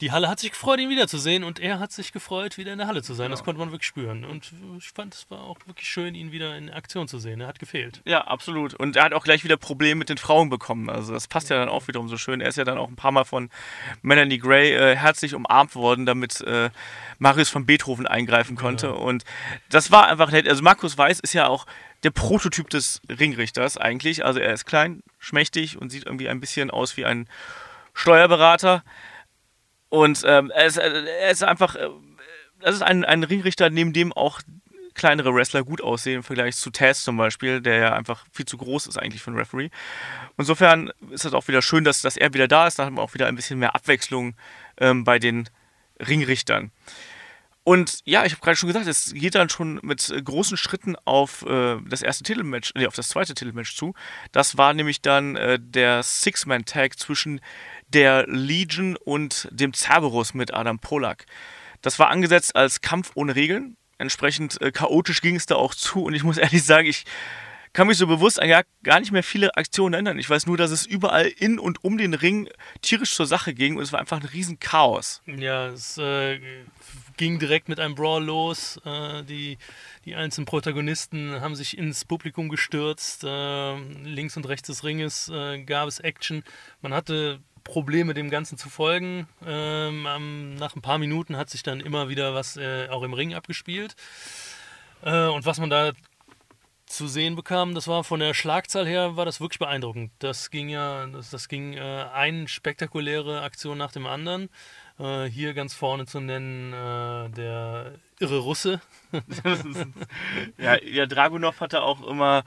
die 0.00 0.12
Halle 0.12 0.28
hat 0.28 0.40
sich 0.40 0.50
gefreut, 0.50 0.78
ihn 0.78 0.90
wiederzusehen 0.90 1.44
und 1.44 1.58
er 1.58 1.78
hat 1.78 1.92
sich 1.92 2.12
gefreut, 2.12 2.58
wieder 2.58 2.72
in 2.72 2.78
der 2.78 2.86
Halle 2.86 3.02
zu 3.02 3.14
sein. 3.14 3.30
Das 3.30 3.44
konnte 3.44 3.58
man 3.58 3.70
wirklich 3.70 3.86
spüren. 3.86 4.24
Und 4.24 4.52
ich 4.78 4.90
fand, 4.90 5.14
es 5.14 5.30
war 5.30 5.44
auch 5.44 5.58
wirklich 5.66 5.88
schön, 5.88 6.14
ihn 6.14 6.32
wieder 6.32 6.56
in 6.56 6.70
Aktion 6.70 7.08
zu 7.08 7.18
sehen. 7.18 7.40
Er 7.40 7.46
hat 7.46 7.58
gefehlt. 7.58 8.02
Ja, 8.04 8.22
absolut. 8.22 8.74
Und 8.74 8.96
er 8.96 9.04
hat 9.04 9.14
auch 9.14 9.24
gleich 9.24 9.44
wieder 9.44 9.56
Probleme 9.56 9.98
mit 9.98 10.08
den 10.08 10.18
Frauen 10.18 10.50
bekommen. 10.50 10.90
Also 10.90 11.12
das 11.12 11.28
passt 11.28 11.50
ja 11.50 11.58
dann 11.58 11.68
auch 11.68 11.88
wiederum 11.88 12.08
so 12.08 12.16
schön. 12.16 12.40
Er 12.40 12.48
ist 12.48 12.56
ja 12.56 12.64
dann 12.64 12.78
auch 12.78 12.88
ein 12.88 12.96
paar 12.96 13.12
Mal 13.12 13.24
von 13.24 13.50
Melanie 14.02 14.38
Gray 14.38 14.72
äh, 14.72 14.96
herzlich 14.96 15.34
umarmt 15.34 15.74
worden, 15.74 16.04
damit 16.04 16.40
äh, 16.42 16.70
Marius 17.18 17.48
von 17.48 17.64
Beethoven 17.64 18.06
eingreifen 18.06 18.56
konnte. 18.56 18.94
Und 18.94 19.24
das 19.70 19.90
war 19.90 20.08
einfach 20.08 20.30
nett. 20.30 20.48
Also 20.48 20.62
Markus 20.62 20.98
Weiß 20.98 21.20
ist 21.20 21.32
ja 21.32 21.46
auch 21.46 21.66
der 22.02 22.10
Prototyp 22.10 22.68
des 22.70 23.00
Ringrichters 23.08 23.78
eigentlich. 23.78 24.24
Also 24.24 24.38
er 24.40 24.52
ist 24.52 24.66
klein, 24.66 25.02
schmächtig 25.18 25.78
und 25.78 25.90
sieht 25.90 26.04
irgendwie 26.04 26.28
ein 26.28 26.40
bisschen 26.40 26.70
aus 26.70 26.96
wie 26.96 27.04
ein 27.04 27.28
Steuerberater. 27.94 28.84
Und 29.88 30.22
ähm, 30.26 30.50
er, 30.50 30.66
ist, 30.66 30.78
er 30.78 31.30
ist 31.30 31.44
einfach, 31.44 31.76
äh, 31.76 31.88
das 32.60 32.76
ist 32.76 32.82
ein, 32.82 33.04
ein 33.04 33.22
Ringrichter, 33.22 33.70
neben 33.70 33.92
dem 33.92 34.12
auch 34.12 34.40
kleinere 34.96 35.34
Wrestler 35.34 35.62
gut 35.62 35.80
aussehen 35.80 36.16
im 36.16 36.22
Vergleich 36.22 36.56
zu 36.56 36.70
Taz 36.70 37.04
zum 37.04 37.16
Beispiel, 37.16 37.60
der 37.60 37.76
ja 37.76 37.92
einfach 37.92 38.24
viel 38.32 38.46
zu 38.46 38.56
groß 38.56 38.86
ist 38.86 38.96
eigentlich 38.96 39.22
für 39.22 39.30
einen 39.30 39.38
Referee. 39.38 39.70
Insofern 40.38 40.90
ist 41.10 41.24
es 41.24 41.34
auch 41.34 41.46
wieder 41.48 41.62
schön, 41.62 41.84
dass, 41.84 42.02
dass 42.02 42.16
er 42.16 42.32
wieder 42.34 42.48
da 42.48 42.66
ist. 42.66 42.78
Da 42.78 42.86
haben 42.86 42.96
wir 42.96 43.02
auch 43.02 43.14
wieder 43.14 43.26
ein 43.26 43.36
bisschen 43.36 43.58
mehr 43.58 43.74
Abwechslung 43.74 44.34
ähm, 44.78 45.04
bei 45.04 45.18
den 45.18 45.48
Ringrichtern. 46.00 46.72
Und 47.62 47.98
ja, 48.04 48.24
ich 48.24 48.32
habe 48.32 48.42
gerade 48.42 48.56
schon 48.56 48.68
gesagt, 48.68 48.86
es 48.86 49.12
geht 49.12 49.34
dann 49.34 49.48
schon 49.48 49.80
mit 49.82 50.14
großen 50.24 50.56
Schritten 50.56 50.94
auf 51.04 51.44
äh, 51.44 51.78
das 51.84 52.00
erste 52.00 52.22
Titelmatch, 52.22 52.72
nee, 52.76 52.86
auf 52.86 52.94
das 52.94 53.08
zweite 53.08 53.34
Titelmatch 53.34 53.74
zu. 53.74 53.92
Das 54.30 54.56
war 54.56 54.72
nämlich 54.72 55.02
dann 55.02 55.34
äh, 55.34 55.58
der 55.60 56.04
Six-Man-Tag 56.04 56.96
zwischen 56.96 57.40
der 57.88 58.26
Legion 58.26 58.96
und 58.96 59.48
dem 59.50 59.72
Cerberus 59.72 60.34
mit 60.34 60.52
Adam 60.52 60.78
Polak. 60.78 61.26
Das 61.82 61.98
war 61.98 62.10
angesetzt 62.10 62.56
als 62.56 62.80
Kampf 62.80 63.12
ohne 63.14 63.36
Regeln. 63.36 63.76
Entsprechend 63.98 64.60
äh, 64.60 64.72
chaotisch 64.72 65.20
ging 65.22 65.36
es 65.36 65.46
da 65.46 65.54
auch 65.56 65.74
zu 65.74 66.04
und 66.04 66.14
ich 66.14 66.24
muss 66.24 66.38
ehrlich 66.38 66.64
sagen, 66.64 66.88
ich 66.88 67.04
kann 67.76 67.88
mich 67.88 67.98
so 67.98 68.06
bewusst 68.06 68.40
an 68.40 68.48
gar, 68.82 69.00
nicht 69.00 69.12
mehr 69.12 69.22
viele 69.22 69.54
Aktionen 69.54 69.92
erinnern. 69.92 70.18
Ich 70.18 70.30
weiß 70.30 70.46
nur, 70.46 70.56
dass 70.56 70.70
es 70.70 70.86
überall 70.86 71.26
in 71.26 71.58
und 71.58 71.84
um 71.84 71.98
den 71.98 72.14
Ring 72.14 72.48
tierisch 72.80 73.14
zur 73.14 73.26
Sache 73.26 73.52
ging 73.52 73.76
und 73.76 73.82
es 73.82 73.92
war 73.92 74.00
einfach 74.00 74.18
ein 74.18 74.26
riesen 74.26 74.58
Chaos. 74.58 75.20
Ja, 75.26 75.66
es 75.66 75.98
äh, 75.98 76.40
ging 77.18 77.38
direkt 77.38 77.68
mit 77.68 77.78
einem 77.78 77.94
Brawl 77.94 78.24
los. 78.24 78.80
Äh, 78.86 79.24
die, 79.24 79.58
die 80.06 80.14
einzelnen 80.14 80.46
Protagonisten 80.46 81.42
haben 81.42 81.54
sich 81.54 81.76
ins 81.76 82.06
Publikum 82.06 82.48
gestürzt. 82.48 83.24
Äh, 83.24 83.76
links 84.04 84.38
und 84.38 84.48
rechts 84.48 84.68
des 84.68 84.82
Ringes 84.82 85.28
äh, 85.28 85.62
gab 85.62 85.86
es 85.86 86.00
Action. 86.00 86.44
Man 86.80 86.94
hatte 86.94 87.40
Probleme, 87.66 88.14
dem 88.14 88.30
Ganzen 88.30 88.56
zu 88.56 88.70
folgen. 88.70 89.28
Ähm, 89.44 90.54
nach 90.54 90.76
ein 90.76 90.82
paar 90.82 90.98
Minuten 90.98 91.36
hat 91.36 91.50
sich 91.50 91.62
dann 91.62 91.80
immer 91.80 92.08
wieder 92.08 92.32
was 92.32 92.56
äh, 92.56 92.88
auch 92.88 93.02
im 93.02 93.12
Ring 93.12 93.34
abgespielt. 93.34 93.96
Äh, 95.02 95.26
und 95.26 95.44
was 95.44 95.58
man 95.58 95.68
da 95.68 95.92
zu 96.86 97.08
sehen 97.08 97.34
bekam, 97.34 97.74
das 97.74 97.88
war 97.88 98.04
von 98.04 98.20
der 98.20 98.32
Schlagzahl 98.32 98.86
her, 98.86 99.16
war 99.16 99.24
das 99.24 99.40
wirklich 99.40 99.58
beeindruckend. 99.58 100.12
Das 100.20 100.50
ging 100.50 100.68
ja, 100.68 101.06
das, 101.08 101.30
das 101.30 101.48
ging 101.48 101.74
äh, 101.74 102.06
eine 102.14 102.46
spektakuläre 102.46 103.42
Aktion 103.42 103.76
nach 103.76 103.90
dem 103.90 104.06
anderen. 104.06 104.48
Äh, 104.98 105.24
hier 105.26 105.52
ganz 105.52 105.74
vorne 105.74 106.06
zu 106.06 106.20
nennen 106.20 106.72
äh, 106.72 107.28
der 107.30 107.92
irre 108.18 108.38
Russe. 108.38 108.80
ja, 110.58 110.82
ja, 110.82 111.04
Dragunov 111.04 111.60
hatte 111.60 111.82
auch 111.82 112.06
immer. 112.06 112.44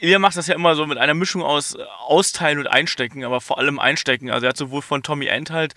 Er 0.00 0.20
macht 0.20 0.36
das 0.36 0.46
ja 0.46 0.54
immer 0.54 0.76
so 0.76 0.86
mit 0.86 0.98
einer 0.98 1.14
Mischung 1.14 1.42
aus 1.42 1.76
Austeilen 2.06 2.58
und 2.58 2.68
Einstecken, 2.68 3.24
aber 3.24 3.40
vor 3.40 3.58
allem 3.58 3.80
Einstecken. 3.80 4.30
Also 4.30 4.46
er 4.46 4.50
hat 4.50 4.56
sowohl 4.56 4.80
von 4.80 5.02
Tommy 5.02 5.26
End 5.26 5.50
halt 5.50 5.74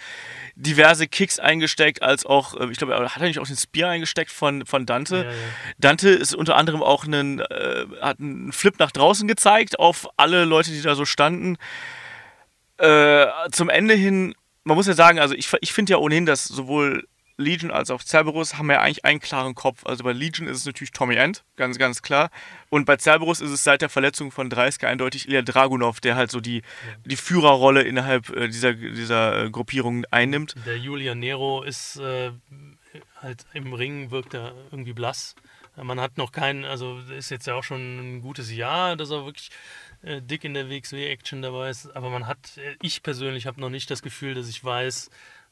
diverse 0.56 1.08
Kicks 1.08 1.40
eingesteckt, 1.40 2.04
als 2.04 2.24
auch, 2.24 2.56
äh, 2.60 2.70
ich 2.70 2.78
glaube, 2.78 2.96
hat 2.96 3.22
er 3.22 3.28
nicht 3.28 3.40
auch 3.40 3.48
den 3.48 3.58
Spear 3.58 3.90
eingesteckt 3.90 4.32
von, 4.32 4.68
von 4.68 4.86
Dante. 4.86 5.18
Ja, 5.18 5.24
ja. 5.24 5.32
Dante 5.80 6.10
ist 6.10 6.36
unter 6.36 6.56
anderem 6.56 6.84
auch 6.84 7.06
einen, 7.06 7.40
äh, 7.40 7.86
hat 8.00 8.20
einen 8.20 8.52
Flip 8.52 8.78
nach 8.78 8.92
draußen 8.92 9.28
gezeigt 9.28 9.80
auf 9.80 10.08
alle 10.18 10.46
Leute, 10.46 10.70
die 10.70 10.84
da 10.84 10.94
so 10.94 11.06
standen. 11.06 11.58
Äh, 12.78 13.26
zum 13.52 13.70
Ende 13.70 13.96
hin, 13.96 14.36
man 14.70 14.78
muss 14.78 14.88
ja 14.88 14.94
sagen, 14.94 15.20
also 15.20 15.36
ich, 15.36 15.52
ich 15.62 15.74
finde 15.74 15.92
ja 15.92 15.98
ohnehin, 15.98 16.26
dass 16.26 16.46
sowohl 16.46 17.06
Legion 17.40 17.72
als 17.72 17.90
auch 17.90 18.04
Cerberus 18.04 18.58
haben 18.58 18.70
ja 18.70 18.82
eigentlich 18.82 19.06
einen 19.06 19.20
klaren 19.20 19.56
Kopf. 19.56 19.86
Also 19.86 20.04
bei 20.04 20.12
Legion 20.12 20.48
ist 20.48 20.58
es 20.58 20.66
natürlich 20.66 20.92
Tommy 20.92 21.16
End, 21.16 21.44
ganz, 21.56 21.78
ganz 21.78 22.02
klar. 22.02 22.30
Und 22.70 22.86
bei 22.86 22.98
Cerberus 22.98 23.40
ist 23.40 23.52
es 23.52 23.64
seit 23.64 23.82
der 23.82 23.90
Verletzung 23.90 24.32
von 24.32 24.50
Dreiske 24.50 24.88
eindeutig 24.88 25.28
Ilya 25.28 25.42
Dragunov, 25.42 26.02
der 26.02 26.16
halt 26.16 26.32
so 26.32 26.42
die, 26.42 26.62
die 27.06 27.16
Führerrolle 27.16 27.82
innerhalb 27.82 28.30
äh, 28.30 28.48
dieser, 28.48 28.74
dieser 28.74 29.46
äh, 29.46 29.50
Gruppierung 29.50 30.06
einnimmt. 30.12 30.56
Der 30.66 30.78
Julian 30.78 31.20
Nero 31.20 31.64
ist 31.64 31.96
äh, 31.98 32.32
halt 33.22 33.46
im 33.54 33.74
Ring, 33.74 34.12
wirkt 34.12 34.34
er 34.34 34.54
irgendwie 34.72 34.94
blass. 34.94 35.36
Man 35.82 36.02
hat 36.02 36.18
noch 36.18 36.34
keinen, 36.34 36.66
also 36.66 37.00
ist 37.18 37.32
jetzt 37.32 37.48
ja 37.48 37.56
auch 37.56 37.64
schon 37.64 38.18
ein 38.18 38.22
gutes 38.22 38.54
Jahr, 38.54 38.98
dass 38.98 39.12
er 39.12 39.26
wirklich 39.26 39.50
äh, 40.02 40.22
dick 40.22 40.44
in 40.44 40.54
der 40.54 40.70
WXW-Action 40.70 41.42
dabei 41.42 41.70
ist. 41.70 41.96
Aber 41.96 42.10
man 42.10 42.28
hat, 42.28 42.58
äh, 42.58 42.76
ich 42.82 43.04
persönlich 43.04 43.48
habe 43.48 43.60
noch 43.60 43.70
nicht 43.70 43.92
das 43.92 44.02
Gefühl, 44.02 44.34
dass 44.34 44.50
ich 44.50 44.64
weiß, 44.64 45.10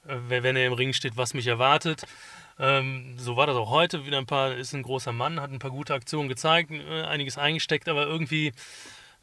äh, 0.07 0.15
wenn 0.27 0.55
er 0.55 0.67
im 0.67 0.73
Ring 0.73 0.93
steht, 0.93 1.17
was 1.17 1.33
mich 1.33 1.47
erwartet. 1.47 2.03
Ähm, 2.59 3.15
so 3.17 3.35
war 3.35 3.47
das 3.47 3.55
auch 3.55 3.69
heute. 3.69 4.05
Wieder 4.05 4.17
ein 4.17 4.25
paar, 4.25 4.55
ist 4.55 4.73
ein 4.73 4.83
großer 4.83 5.11
Mann, 5.11 5.39
hat 5.39 5.51
ein 5.51 5.59
paar 5.59 5.71
gute 5.71 5.93
Aktionen 5.93 6.29
gezeigt, 6.29 6.71
einiges 6.71 7.37
eingesteckt, 7.37 7.87
aber 7.87 8.07
irgendwie 8.07 8.51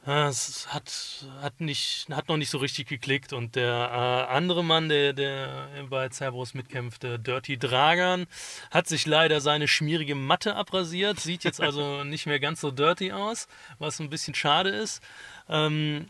es 0.07 0.67
hat, 0.69 1.27
hat, 1.41 1.61
nicht, 1.61 2.09
hat 2.11 2.29
noch 2.29 2.37
nicht 2.37 2.51
so 2.51 2.59
richtig 2.59 2.89
geklickt. 2.89 3.33
Und 3.33 3.57
der 3.57 3.73
äh, 3.73 4.33
andere 4.33 4.63
Mann, 4.63 4.89
der, 4.89 5.13
der 5.15 5.69
bei 5.89 6.09
Cerberus 6.11 6.53
mitkämpft, 6.53 7.03
der 7.03 7.19
Dirty 7.19 7.59
Dragan, 7.59 8.27
hat 8.71 8.87
sich 8.87 9.07
leider 9.07 9.41
seine 9.41 9.67
schmierige 9.67 10.15
Matte 10.15 10.57
abrasiert. 10.57 11.21
Sieht 11.21 11.45
jetzt 11.45 11.61
also 11.61 12.05
nicht 12.05 12.27
mehr 12.27 12.39
ganz 12.39 12.61
so 12.61 12.71
dirty 12.71 13.13
aus, 13.13 13.49
was 13.79 13.99
ein 13.99 14.11
bisschen 14.11 14.35
schade 14.35 14.71
ist. 14.71 15.03
Ähm, 15.49 16.09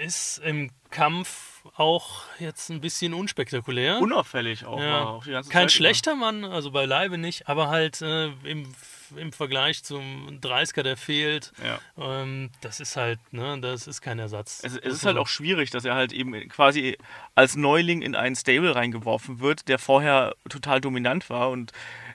ist 0.00 0.38
im 0.38 0.70
Kampf 0.90 1.52
auch 1.76 2.22
jetzt 2.38 2.70
ein 2.70 2.80
bisschen 2.80 3.14
unspektakulär. 3.14 3.98
Unauffällig 4.00 4.64
auch. 4.64 4.80
Ja. 4.80 5.04
auch 5.04 5.24
Kein 5.24 5.42
Zeit 5.42 5.72
schlechter 5.72 6.12
über. 6.12 6.20
Mann, 6.20 6.44
also 6.44 6.70
beileibe 6.70 7.18
nicht, 7.18 7.48
aber 7.48 7.68
halt 7.68 8.02
äh, 8.02 8.26
im, 8.44 8.72
im 9.16 9.32
Vergleich 9.32 9.84
zum 9.84 10.40
30er, 10.40 10.82
der 10.82 10.96
fehlt, 10.96 11.52
ja. 11.62 11.78
ähm, 11.98 12.50
das 12.60 12.80
ist 12.80 12.96
halt, 12.96 13.18
ne, 13.32 13.58
das 13.60 13.86
ist 13.86 14.00
kein 14.00 14.18
Ersatz. 14.18 14.60
Es, 14.64 14.76
es 14.76 14.94
ist 14.94 15.06
halt 15.06 15.16
auch 15.16 15.28
schwierig, 15.28 15.70
dass 15.70 15.84
er 15.84 15.94
halt 15.94 16.12
eben 16.12 16.48
quasi 16.48 16.96
als 17.34 17.56
Neuling 17.56 18.02
in 18.02 18.14
einen 18.14 18.36
Stable 18.36 18.74
reingeworfen 18.74 19.40
wird, 19.40 19.68
der 19.68 19.78
vorher 19.78 20.34
total 20.48 20.80
dominant 20.80 21.30
war 21.30 21.50
und 21.50 21.72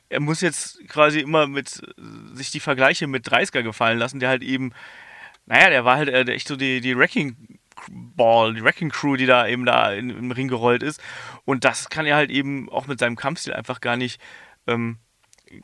er 0.10 0.22
muss 0.22 0.40
jetzt 0.40 0.88
quasi 0.88 1.20
immer 1.20 1.48
mit 1.48 1.82
sich 2.34 2.52
die 2.52 2.62
Vergleiche 2.62 3.08
mit 3.08 3.28
30er 3.28 3.62
gefallen 3.62 4.00
lassen, 4.00 4.22
der 4.22 4.30
halt 4.30 4.42
eben 4.42 4.72
naja, 5.48 5.70
der 5.70 5.86
war 5.86 5.98
halt 5.98 6.10
äh, 6.10 6.24
echt 6.32 6.48
so 6.48 6.56
die, 6.56 6.82
die 6.82 6.96
Wrecking 6.96 7.60
Ball, 7.90 8.54
die 8.54 8.64
Wrecking 8.64 8.90
Crew, 8.90 9.16
die 9.16 9.26
da 9.26 9.48
eben 9.48 9.66
da 9.66 9.94
in, 9.94 10.10
im 10.10 10.32
Ring 10.32 10.48
gerollt 10.48 10.84
ist. 10.84 11.02
Und 11.46 11.64
das 11.64 11.90
kann 11.90 12.06
er 12.06 12.16
halt 12.16 12.32
eben 12.32 12.70
auch 12.70 12.88
mit 12.88 13.00
seinem 13.00 13.16
Kampfstil 13.16 13.54
einfach 13.54 13.80
gar 13.80 13.96
nicht, 13.96 14.22
ähm, 14.68 14.98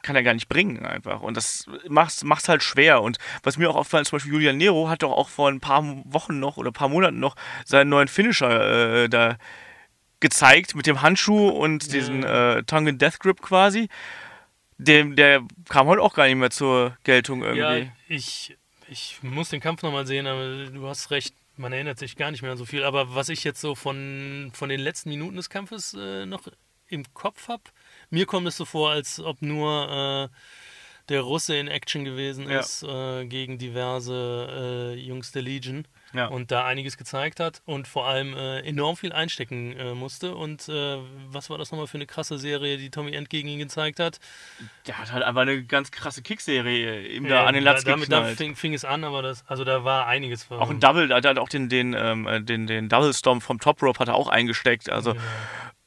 kann 0.01 0.15
er 0.15 0.23
gar 0.23 0.33
nicht 0.33 0.49
bringen 0.49 0.85
einfach. 0.85 1.21
Und 1.21 1.37
das 1.37 1.65
macht 1.87 2.23
es 2.23 2.49
halt 2.49 2.63
schwer. 2.63 3.01
Und 3.01 3.17
was 3.43 3.57
mir 3.57 3.69
auch 3.69 3.75
auffällt, 3.75 4.07
zum 4.07 4.17
Beispiel 4.17 4.33
Julian 4.33 4.57
Nero 4.57 4.89
hat 4.89 5.03
doch 5.03 5.11
auch 5.11 5.29
vor 5.29 5.49
ein 5.49 5.59
paar 5.59 5.83
Wochen 6.05 6.39
noch 6.39 6.57
oder 6.57 6.71
ein 6.71 6.73
paar 6.73 6.89
Monaten 6.89 7.19
noch 7.19 7.35
seinen 7.65 7.89
neuen 7.89 8.07
Finisher 8.07 9.03
äh, 9.03 9.09
da 9.09 9.37
gezeigt 10.19 10.75
mit 10.75 10.87
dem 10.87 11.01
Handschuh 11.01 11.49
und 11.49 11.93
diesen 11.93 12.23
äh, 12.23 12.63
Tongue 12.63 12.93
Death 12.93 13.19
Grip 13.19 13.41
quasi. 13.41 13.89
Dem, 14.77 15.15
der 15.15 15.41
kam 15.69 15.87
heute 15.87 16.01
auch 16.01 16.13
gar 16.13 16.25
nicht 16.25 16.35
mehr 16.35 16.49
zur 16.49 16.97
Geltung 17.03 17.43
irgendwie. 17.43 17.85
Ja, 17.85 17.91
ich, 18.07 18.57
ich 18.89 19.19
muss 19.21 19.49
den 19.49 19.61
Kampf 19.61 19.83
nochmal 19.83 20.07
sehen, 20.07 20.27
aber 20.27 20.65
du 20.65 20.87
hast 20.87 21.11
recht 21.11 21.35
man 21.57 21.73
erinnert 21.73 21.99
sich 21.99 22.15
gar 22.15 22.31
nicht 22.31 22.41
mehr 22.41 22.51
an 22.51 22.57
so 22.57 22.65
viel. 22.65 22.83
Aber 22.83 23.15
was 23.15 23.29
ich 23.29 23.43
jetzt 23.43 23.61
so 23.61 23.75
von, 23.75 24.51
von 24.53 24.69
den 24.69 24.79
letzten 24.79 25.09
Minuten 25.09 25.35
des 25.35 25.49
Kampfes 25.49 25.93
äh, 25.93 26.25
noch 26.25 26.47
im 26.87 27.05
Kopf 27.13 27.47
habe, 27.47 27.63
mir 28.13 28.25
kommt 28.25 28.47
es 28.47 28.55
so 28.57 28.65
vor, 28.65 28.91
als 28.91 29.19
ob 29.19 29.41
nur 29.41 30.29
der 31.09 31.19
Russe 31.21 31.57
in 31.57 31.67
Action 31.67 32.05
gewesen 32.05 32.49
Ja. 32.49 32.59
ist 32.61 32.81
äh, 32.83 33.25
gegen 33.25 33.57
diverse 33.57 34.93
äh, 34.95 34.99
Jungs 34.99 35.33
der 35.33 35.41
Legion 35.41 35.85
Ja. 36.13 36.27
und 36.27 36.49
da 36.51 36.65
einiges 36.65 36.95
gezeigt 36.95 37.41
hat 37.41 37.61
und 37.65 37.89
vor 37.89 38.07
allem 38.07 38.33
äh, 38.37 38.59
enorm 38.61 38.95
viel 38.95 39.11
einstecken 39.11 39.75
äh, 39.77 39.93
musste. 39.95 40.33
Und 40.33 40.69
äh, 40.69 40.97
was 41.27 41.49
war 41.49 41.57
das 41.57 41.71
nochmal 41.71 41.87
für 41.87 41.97
eine 41.97 42.05
krasse 42.05 42.37
Serie, 42.37 42.77
die 42.77 42.89
Tommy 42.89 43.11
End 43.11 43.29
gegen 43.29 43.49
ihn 43.49 43.59
gezeigt 43.59 43.99
hat? 43.99 44.19
Der 44.87 44.97
hat 44.97 45.11
halt 45.11 45.23
einfach 45.23 45.41
eine 45.41 45.63
ganz 45.65 45.91
krasse 45.91 46.21
Kickserie 46.21 47.05
ihm 47.07 47.27
da 47.27 47.45
an 47.47 47.53
den 47.53 47.63
Latz 47.65 47.83
da, 47.83 47.91
damit, 47.91 48.05
geknallt. 48.09 48.37
fing, 48.37 48.55
fing 48.55 48.73
es 48.73 48.85
an, 48.85 49.03
aber 49.03 49.21
das, 49.21 49.43
also 49.47 49.65
da 49.65 49.83
war 49.83 50.07
einiges. 50.07 50.49
Auch 50.51 50.69
ein 50.69 50.79
Double, 50.79 51.11
er 51.11 51.17
hat 51.17 51.37
auch 51.37 51.49
den, 51.49 51.67
den, 51.67 51.93
ähm, 51.97 52.27
äh, 52.27 52.41
den, 52.41 52.65
den 52.65 52.87
Double 52.87 53.13
Storm 53.13 53.41
vom 53.41 53.59
Top 53.59 53.81
Rope 53.81 53.99
hat 53.99 54.07
er 54.07 54.15
auch 54.15 54.29
eingesteckt. 54.29 54.89
Also, 54.89 55.11
Genau. 55.13 55.23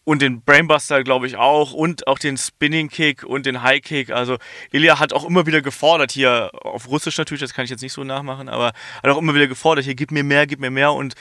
Und 0.06 0.22
den 0.22 0.40
Brainbuster, 0.40 1.02
glaube 1.02 1.26
ich, 1.26 1.36
auch. 1.36 1.72
Und 1.72 2.06
auch 2.06 2.20
den 2.20 2.36
Spinning 2.36 2.88
Kick 2.88 3.24
und 3.24 3.44
den 3.44 3.62
High 3.62 3.82
Kick. 3.82 4.10
Also, 4.10 4.38
Ilya 4.70 5.00
hat 5.00 5.12
auch 5.12 5.24
immer 5.24 5.46
wieder 5.46 5.62
gefordert, 5.62 6.12
hier 6.12 6.52
auf 6.62 6.88
Russisch 6.88 7.18
natürlich, 7.18 7.40
das 7.40 7.52
kann 7.52 7.64
ich 7.64 7.72
jetzt 7.72 7.82
nicht 7.82 7.92
so 7.92 8.04
nachmachen, 8.04 8.48
aber 8.48 8.66
hat 9.02 9.10
auch 9.10 9.18
immer 9.18 9.34
wieder 9.34 9.48
gefordert, 9.48 9.84
hier 9.84 9.96
gib 9.96 10.12
mir 10.12 10.22
mehr, 10.22 10.46
gib 10.46 10.60
mir 10.60 10.70
mehr. 10.70 10.92
Und 10.92 11.14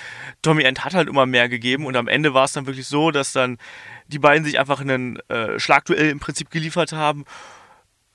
Tommy 0.43 0.61
End 0.61 0.85
hat 0.85 0.93
halt 0.93 1.09
immer 1.09 1.25
mehr 1.25 1.49
gegeben. 1.49 1.87
Und 1.87 1.97
am 1.97 2.07
Ende 2.07 2.35
war 2.35 2.45
es 2.45 2.53
dann 2.53 2.67
wirklich 2.67 2.85
so, 2.85 3.09
dass 3.09 3.33
dann 3.33 3.57
die 4.07 4.19
beiden 4.19 4.45
sich 4.45 4.59
einfach 4.59 4.79
einen 4.79 5.17
äh, 5.29 5.57
Schlagduell 5.59 6.11
im 6.11 6.19
Prinzip 6.19 6.51
geliefert 6.51 6.93
haben. 6.93 7.25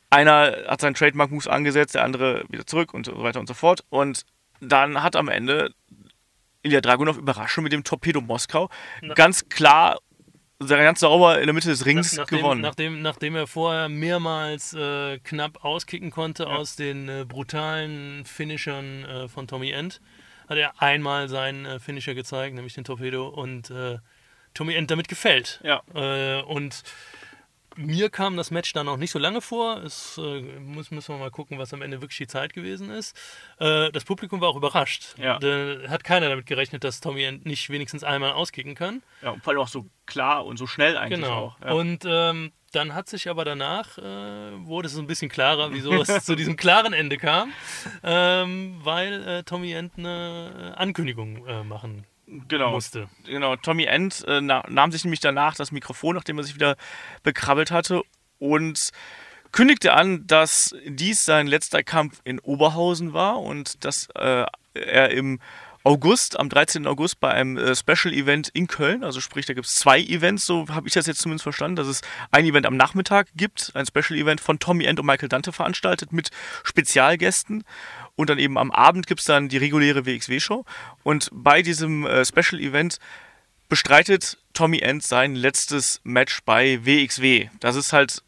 Einer 0.09 0.57
hat 0.69 0.81
seinen 0.83 0.95
Trademark-Moves 0.95 1.49
angesetzt, 1.49 1.97
der 1.97 2.05
andere 2.05 2.45
wieder 2.49 2.65
zurück 2.65 2.95
und 2.95 3.07
so 3.07 3.21
weiter 3.25 3.41
und 3.41 3.49
so 3.49 3.55
fort. 3.55 3.85
Und 3.91 4.25
dann 4.61 5.03
hat 5.03 5.17
am 5.17 5.27
Ende 5.27 5.73
Ilya 6.63 6.81
Dragunov 6.81 7.19
Überraschung 7.19 7.65
mit 7.65 7.73
dem 7.73 7.83
Torpedo 7.83 8.21
Moskau 8.21 8.71
Na- 9.03 9.15
ganz 9.15 9.49
klar, 9.49 9.99
ganz 10.69 11.01
sauber 11.01 11.41
in 11.41 11.47
der 11.47 11.55
Mitte 11.55 11.69
des 11.69 11.87
Rings 11.87 12.17
nachdem, 12.17 12.39
gewonnen. 12.39 12.61
Nachdem, 12.61 13.03
nachdem 13.03 13.37
er 13.37 13.47
vorher 13.47 13.89
mehrmals 13.89 14.75
äh, 14.75 15.19
knapp 15.19 15.65
auskicken 15.65 16.11
konnte 16.11 16.49
aus 16.49 16.77
den 16.77 17.09
äh, 17.09 17.25
brutalen 17.27 18.25
Finishern 18.25 19.05
äh, 19.05 19.29
von 19.29 19.47
Tommy 19.49 19.71
End, 19.71 20.01
hat 20.49 20.59
er 20.59 20.81
einmal 20.83 21.29
seinen 21.29 21.65
äh, 21.65 21.79
Finisher 21.79 22.15
gezeigt, 22.15 22.55
nämlich 22.55 22.75
den 22.75 22.85
Torpedo, 22.85 23.29
und 23.29 23.71
äh, 23.71 23.99
Tommy 24.55 24.75
End 24.75 24.91
damit 24.91 25.09
gefällt. 25.09 25.61
ja, 25.63 25.83
Äh, 25.95 26.43
und 26.43 26.83
mir 27.77 28.11
kam 28.11 28.37
das 28.37 28.51
Match 28.51 28.73
dann 28.73 28.87
noch 28.87 28.97
nicht 28.97 29.11
so 29.11 29.19
lange 29.19 29.41
vor. 29.41 29.79
Es 29.85 30.19
äh, 30.19 30.41
muss, 30.61 30.91
müssen 30.91 31.15
wir 31.15 31.19
mal 31.19 31.31
gucken, 31.31 31.59
was 31.59 31.73
am 31.73 31.83
Ende 31.83 32.01
wirklich 32.01 32.19
die 32.19 32.27
Zeit 32.27 32.53
gewesen 32.53 32.91
ist. 32.91 33.17
Äh, 33.59 33.91
das 33.93 34.05
Publikum 34.05 34.41
war 34.41 34.49
auch 34.49 34.57
überrascht. 34.57 35.15
Ja. 35.19 35.39
Da 35.39 35.89
hat 35.89 36.05
keiner 36.05 36.29
damit 36.29 36.47
gerechnet, 36.47 36.85
dass 36.85 37.01
Tommy 37.01 37.41
nicht 37.45 37.71
wenigstens 37.71 38.05
einmal 38.05 38.33
auskicken 38.33 38.75
kann. 38.75 39.03
ja, 39.23 39.31
und 39.31 39.43
vor 39.43 39.53
allem 39.53 39.61
auch 39.63 39.69
so 39.69 39.87
klar 40.07 40.45
und 40.47 40.57
so 40.57 40.67
schnell 40.67 40.97
eigentlich 40.97 41.21
Genau. 41.21 41.33
auch. 41.33 41.61
Ja. 41.61 41.73
Und 41.73 42.05
ähm, 42.07 42.53
dann 42.73 42.95
hat 42.95 43.09
sich 43.09 43.29
aber 43.29 43.45
danach, 43.45 43.99
äh, 43.99 44.03
wurde 44.03 44.87
es 44.87 44.97
ein 44.97 45.07
bisschen 45.07 45.29
klarer, 45.29 45.73
wieso 45.73 45.93
es 46.03 46.07
zu 46.25 46.37
diesem 46.37 46.57
klaren 46.57 46.93
Ende 46.93 47.17
kam, 47.17 47.53
ähm, 48.03 48.79
weil 48.83 49.27
äh, 49.27 49.43
Tommy 49.43 49.73
End 49.73 49.93
eine 49.97 50.75
Ankündigung 50.77 51.47
äh, 51.47 51.65
machen 51.65 52.05
genau. 52.49 52.73
musste. 52.73 53.09
genau, 53.25 53.57
Tommy 53.57 53.85
End 53.85 54.25
äh, 54.27 54.41
na, 54.41 54.65
nahm 54.69 54.93
sich 54.93 55.05
nämlich 55.05 55.21
danach 55.21 55.55
das 55.55 55.73
Mikrofon, 55.73 56.15
nachdem 56.15 56.39
er 56.39 56.45
sich 56.45 56.55
wieder 56.55 56.77
bekrabbelt 57.23 57.71
hatte 57.71 58.03
und 58.39 58.91
kündigte 59.53 59.93
an, 59.93 60.27
dass 60.27 60.75
dies 60.87 61.25
sein 61.25 61.47
letzter 61.47 61.83
Kampf 61.83 62.21
in 62.25 62.39
Oberhausen 62.39 63.13
war 63.13 63.41
und 63.41 63.85
dass 63.85 64.09
äh, 64.15 64.45
er 64.75 65.11
im 65.11 65.41
August, 65.83 66.39
am 66.39 66.51
13. 66.51 66.87
August 66.87 67.21
bei 67.21 67.31
einem 67.31 67.57
äh, 67.57 67.75
Special 67.75 68.13
Event 68.13 68.51
in 68.53 68.67
Köln, 68.67 69.03
also 69.03 69.21
sprich, 69.21 69.47
da 69.47 69.55
gibt 69.55 69.67
es 69.67 69.73
zwei 69.73 69.99
Events, 69.99 70.45
so 70.45 70.69
habe 70.69 70.87
ich 70.87 70.95
das 70.95 71.07
jetzt 71.07 71.23
zumindest 71.23 71.45
verstanden, 71.45 71.77
dass 71.77 71.87
es 71.87 72.03
ein 72.31 72.45
Event 72.45 72.67
am 72.67 72.77
Nachmittag 72.77 73.29
gibt, 73.35 73.73
ein 73.75 73.87
Special 73.87 74.19
Event 74.19 74.43
von 74.43 74.59
Tommy 74.59 74.85
End 74.85 75.01
und 75.01 75.07
Michael 75.07 75.31
Dante 75.31 75.53
veranstaltet 75.53 76.13
mit 76.13 76.31
Spezialgästen 76.65 77.65
und 78.21 78.29
dann 78.29 78.39
eben 78.39 78.59
am 78.59 78.71
Abend 78.71 79.07
gibt 79.07 79.21
es 79.21 79.27
dann 79.27 79.49
die 79.49 79.57
reguläre 79.57 80.05
WXW-Show 80.05 80.65
und 81.03 81.31
bei 81.33 81.63
diesem 81.63 82.05
äh, 82.07 82.25
Special 82.25 82.61
Event 82.61 82.99
bestreitet 83.71 84.37
Tommy 84.53 84.81
End 84.81 85.03
sein 85.03 85.35
letztes 85.35 86.01
Match 86.05 86.41
bei 86.45 86.85
WXW. 86.85 87.49
Das 87.61 87.77
ist 87.77 87.95
halt, 87.95 88.23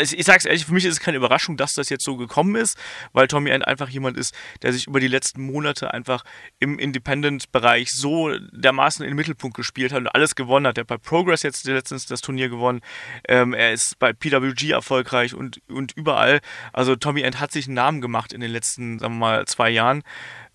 ich, 0.00 0.18
ich 0.18 0.24
sag's 0.24 0.44
ehrlich, 0.44 0.66
für 0.66 0.72
mich 0.72 0.84
ist 0.84 0.94
es 0.94 1.00
keine 1.00 1.16
Überraschung, 1.16 1.56
dass 1.56 1.74
das 1.74 1.88
jetzt 1.88 2.04
so 2.04 2.16
gekommen 2.16 2.54
ist, 2.56 2.78
weil 3.12 3.28
Tommy 3.28 3.50
End 3.50 3.66
einfach 3.66 3.88
jemand 3.88 4.16
ist, 4.16 4.34
der 4.62 4.72
sich 4.72 4.86
über 4.86 5.00
die 5.00 5.08
letzten 5.08 5.42
Monate 5.42 5.92
einfach 5.92 6.24
im 6.58 6.78
Independent-Bereich 6.78 7.92
so 7.92 8.36
dermaßen 8.52 9.04
in 9.04 9.10
den 9.10 9.16
Mittelpunkt 9.16 9.56
gespielt 9.56 9.92
hat 9.92 10.00
und 10.00 10.08
alles 10.08 10.34
gewonnen 10.34 10.66
hat. 10.66 10.78
Er 10.78 10.82
hat 10.82 10.88
bei 10.88 10.98
Progress 10.98 11.42
jetzt 11.42 11.64
letztens 11.66 12.06
das 12.06 12.20
Turnier 12.20 12.48
gewonnen. 12.48 12.80
Ähm, 13.28 13.54
er 13.54 13.72
ist 13.72 13.98
bei 13.98 14.12
PWG 14.12 14.70
erfolgreich 14.70 15.34
und, 15.34 15.60
und 15.68 15.92
überall. 15.96 16.40
Also 16.72 16.96
Tommy 16.96 17.22
End 17.22 17.40
hat 17.40 17.52
sich 17.52 17.66
einen 17.66 17.74
Namen 17.74 18.00
gemacht 18.00 18.32
in 18.32 18.40
den 18.40 18.50
letzten, 18.50 18.98
sagen 18.98 19.14
wir 19.14 19.18
mal, 19.18 19.46
zwei 19.46 19.70
Jahren. 19.70 20.02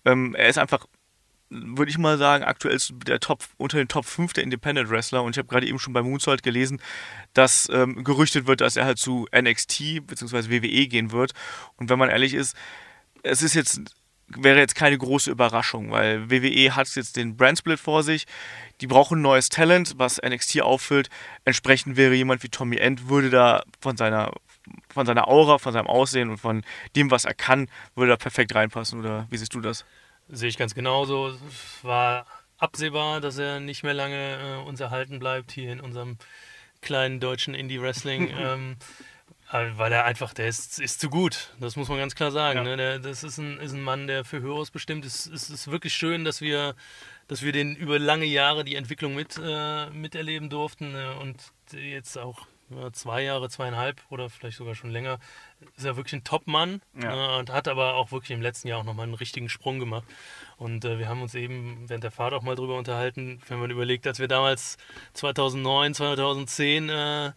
Ähm, 0.04 0.34
er 0.34 0.48
ist 0.48 0.58
einfach 0.58 0.86
würde 1.54 1.90
ich 1.90 1.98
mal 1.98 2.18
sagen, 2.18 2.44
aktuell 2.44 2.78
der 3.06 3.20
Top, 3.20 3.44
unter 3.56 3.78
den 3.78 3.88
Top 3.88 4.04
5 4.04 4.32
der 4.32 4.44
Independent 4.44 4.90
Wrestler. 4.90 5.22
Und 5.22 5.36
ich 5.36 5.38
habe 5.38 5.48
gerade 5.48 5.66
eben 5.66 5.78
schon 5.78 5.92
bei 5.92 6.02
Moonsault 6.02 6.42
gelesen, 6.42 6.80
dass 7.32 7.68
ähm, 7.72 8.04
gerüchtet 8.04 8.46
wird, 8.46 8.60
dass 8.60 8.76
er 8.76 8.84
halt 8.84 8.98
zu 8.98 9.26
NXT 9.34 10.06
bzw. 10.06 10.50
WWE 10.50 10.86
gehen 10.88 11.12
wird. 11.12 11.32
Und 11.76 11.90
wenn 11.90 11.98
man 11.98 12.10
ehrlich 12.10 12.34
ist, 12.34 12.56
es 13.22 13.42
ist 13.42 13.54
jetzt, 13.54 13.80
wäre 14.28 14.58
jetzt 14.58 14.74
keine 14.74 14.98
große 14.98 15.30
Überraschung, 15.30 15.90
weil 15.90 16.30
WWE 16.30 16.74
hat 16.74 16.94
jetzt 16.94 17.16
den 17.16 17.36
Brandsplit 17.36 17.78
vor 17.78 18.02
sich. 18.02 18.26
Die 18.80 18.86
brauchen 18.86 19.22
neues 19.22 19.48
Talent, 19.48 19.94
was 19.96 20.20
NXT 20.20 20.62
auffüllt. 20.62 21.08
Entsprechend 21.44 21.96
wäre 21.96 22.14
jemand 22.14 22.42
wie 22.42 22.48
Tommy 22.48 22.76
End, 22.76 23.08
würde 23.08 23.30
da 23.30 23.62
von 23.80 23.96
seiner, 23.96 24.32
von 24.88 25.06
seiner 25.06 25.28
Aura, 25.28 25.58
von 25.58 25.72
seinem 25.72 25.86
Aussehen 25.86 26.30
und 26.30 26.38
von 26.38 26.62
dem, 26.96 27.10
was 27.10 27.24
er 27.24 27.34
kann, 27.34 27.68
würde 27.94 28.10
da 28.10 28.16
perfekt 28.16 28.54
reinpassen. 28.54 29.00
Oder 29.00 29.26
wie 29.30 29.36
siehst 29.36 29.54
du 29.54 29.60
das? 29.60 29.84
Sehe 30.28 30.48
ich 30.48 30.56
ganz 30.56 30.74
genauso. 30.74 31.28
Es 31.28 31.84
war 31.84 32.26
absehbar, 32.58 33.20
dass 33.20 33.38
er 33.38 33.60
nicht 33.60 33.82
mehr 33.82 33.94
lange 33.94 34.60
äh, 34.62 34.66
uns 34.66 34.80
erhalten 34.80 35.18
bleibt 35.18 35.52
hier 35.52 35.72
in 35.72 35.80
unserem 35.80 36.18
kleinen 36.80 37.20
deutschen 37.20 37.54
Indie-Wrestling. 37.54 38.30
ähm, 38.38 38.76
äh, 39.52 39.70
weil 39.76 39.92
er 39.92 40.04
einfach, 40.04 40.32
der 40.32 40.48
ist, 40.48 40.80
ist 40.80 41.00
zu 41.00 41.10
gut. 41.10 41.54
Das 41.60 41.76
muss 41.76 41.88
man 41.88 41.98
ganz 41.98 42.14
klar 42.14 42.30
sagen. 42.30 42.58
Ja. 42.58 42.64
Ne? 42.64 42.76
Der, 42.76 42.98
das 42.98 43.22
ist 43.22 43.38
ein, 43.38 43.58
ist 43.60 43.72
ein 43.72 43.82
Mann, 43.82 44.06
der 44.06 44.24
für 44.24 44.40
Höheres 44.40 44.70
bestimmt 44.70 45.04
ist. 45.04 45.26
Es 45.26 45.50
ist 45.50 45.70
wirklich 45.70 45.94
schön, 45.94 46.24
dass 46.24 46.40
wir, 46.40 46.74
dass 47.28 47.42
wir 47.42 47.52
den 47.52 47.76
über 47.76 47.98
lange 47.98 48.24
Jahre 48.24 48.64
die 48.64 48.74
Entwicklung 48.74 49.14
mit, 49.14 49.38
äh, 49.42 49.90
miterleben 49.90 50.50
durften 50.50 50.94
äh, 50.94 51.20
und 51.20 51.36
jetzt 51.72 52.16
auch 52.18 52.46
zwei 52.92 53.22
Jahre, 53.22 53.48
zweieinhalb 53.48 54.00
oder 54.10 54.30
vielleicht 54.30 54.56
sogar 54.56 54.74
schon 54.74 54.90
länger, 54.90 55.18
ist 55.76 55.84
er 55.84 55.96
wirklich 55.96 56.14
ein 56.14 56.24
Top-Mann 56.24 56.80
Ja. 57.00 57.36
äh, 57.36 57.38
und 57.38 57.50
hat 57.52 57.68
aber 57.68 57.94
auch 57.94 58.10
wirklich 58.12 58.30
im 58.30 58.42
letzten 58.42 58.68
Jahr 58.68 58.80
auch 58.80 58.84
nochmal 58.84 59.04
einen 59.04 59.14
richtigen 59.14 59.48
Sprung 59.48 59.78
gemacht. 59.78 60.04
Und 60.56 60.84
äh, 60.84 60.98
wir 60.98 61.08
haben 61.08 61.22
uns 61.22 61.34
eben 61.34 61.84
während 61.88 62.04
der 62.04 62.10
Fahrt 62.10 62.32
auch 62.32 62.42
mal 62.42 62.54
drüber 62.56 62.76
unterhalten, 62.78 63.40
wenn 63.48 63.58
man 63.58 63.70
überlegt, 63.70 64.06
als 64.06 64.18
wir 64.18 64.28
damals 64.28 64.76
2009, 65.14 65.94
2010 65.94 66.88
äh, 66.88 67.32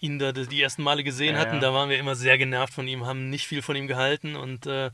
ihn 0.00 0.18
da 0.18 0.32
die 0.32 0.62
ersten 0.62 0.82
Male 0.82 1.04
gesehen 1.04 1.34
Ja, 1.34 1.40
hatten, 1.40 1.54
ja. 1.56 1.60
da 1.60 1.74
waren 1.74 1.88
wir 1.90 1.98
immer 1.98 2.14
sehr 2.14 2.38
genervt 2.38 2.74
von 2.74 2.86
ihm, 2.88 3.06
haben 3.06 3.30
nicht 3.30 3.46
viel 3.46 3.62
von 3.62 3.76
ihm 3.76 3.86
gehalten 3.86 4.36
und 4.36 4.66
äh, 4.66 4.90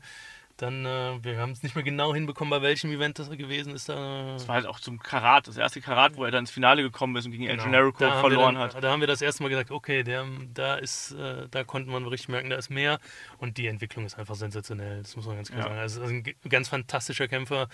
dann, 0.61 0.85
äh, 0.85 1.17
wir 1.23 1.37
haben 1.39 1.51
es 1.51 1.63
nicht 1.63 1.75
mehr 1.75 1.83
genau 1.83 2.13
hinbekommen, 2.13 2.49
bei 2.51 2.61
welchem 2.61 2.91
Event 2.91 3.17
das 3.19 3.29
gewesen 3.29 3.73
ist. 3.73 3.89
Da, 3.89 4.33
Das 4.33 4.47
war 4.47 4.55
halt 4.55 4.65
auch 4.65 4.79
zum 4.79 4.99
Karat, 4.99 5.47
das 5.47 5.57
erste 5.57 5.81
Karat, 5.81 6.15
wo 6.17 6.25
er 6.25 6.31
dann 6.31 6.43
ins 6.43 6.51
Finale 6.51 6.81
gekommen 6.81 7.15
ist 7.15 7.25
und 7.25 7.31
gegen 7.31 7.45
El 7.45 7.51
Genau. 7.57 7.63
Generico 7.65 7.99
verloren 8.19 8.55
dann, 8.55 8.63
hat. 8.73 8.83
Da 8.83 8.91
haben 8.91 8.99
wir 8.99 9.07
das 9.07 9.21
erste 9.21 9.43
Mal 9.43 9.49
gesagt, 9.49 9.71
okay, 9.71 10.03
der, 10.03 10.25
da 10.53 10.75
ist, 10.75 11.11
äh, 11.13 11.47
da 11.49 11.63
konnte 11.63 11.89
man 11.89 12.05
richtig 12.05 12.29
merken, 12.29 12.49
da 12.49 12.57
ist 12.57 12.69
mehr 12.69 12.99
und 13.37 13.57
die 13.57 13.67
Entwicklung 13.67 14.05
ist 14.05 14.17
einfach 14.19 14.35
sensationell. 14.35 15.01
Das 15.01 15.15
muss 15.15 15.25
man 15.25 15.37
ganz 15.37 15.49
klar 15.49 15.59
Ja. 15.61 15.67
sagen. 15.67 15.79
Also, 15.79 16.03
ein 16.03 16.23
ganz 16.49 16.67
fantastischer 16.69 17.27
Kämpfer. 17.27 17.67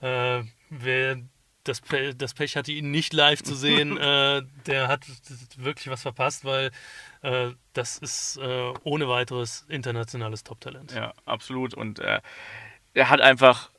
Äh, 0.00 0.42
wer 0.70 1.18
das, 1.64 1.80
Pe 1.80 2.14
das 2.14 2.34
Pech 2.34 2.56
hatte, 2.56 2.72
ihn 2.72 2.90
nicht 2.90 3.12
live 3.12 3.42
zu 3.42 3.54
sehen, 3.54 3.96
äh, 3.98 4.42
der 4.66 4.88
hat 4.88 5.06
wirklich 5.56 5.88
was 5.88 6.02
verpasst, 6.02 6.44
weil 6.44 6.70
äh, 7.22 7.50
das 7.72 7.98
ist 7.98 8.36
äh, 8.36 8.72
ohne 8.84 9.08
weiteres 9.08 9.64
internationales 9.68 10.44
Top-Talent. 10.44 10.92
Ja, 10.92 11.14
absolut. 11.24 11.74
Und 11.74 11.98
äh, 11.98 12.20
er 12.94 13.10
hat 13.10 13.20
einfach 13.20 13.70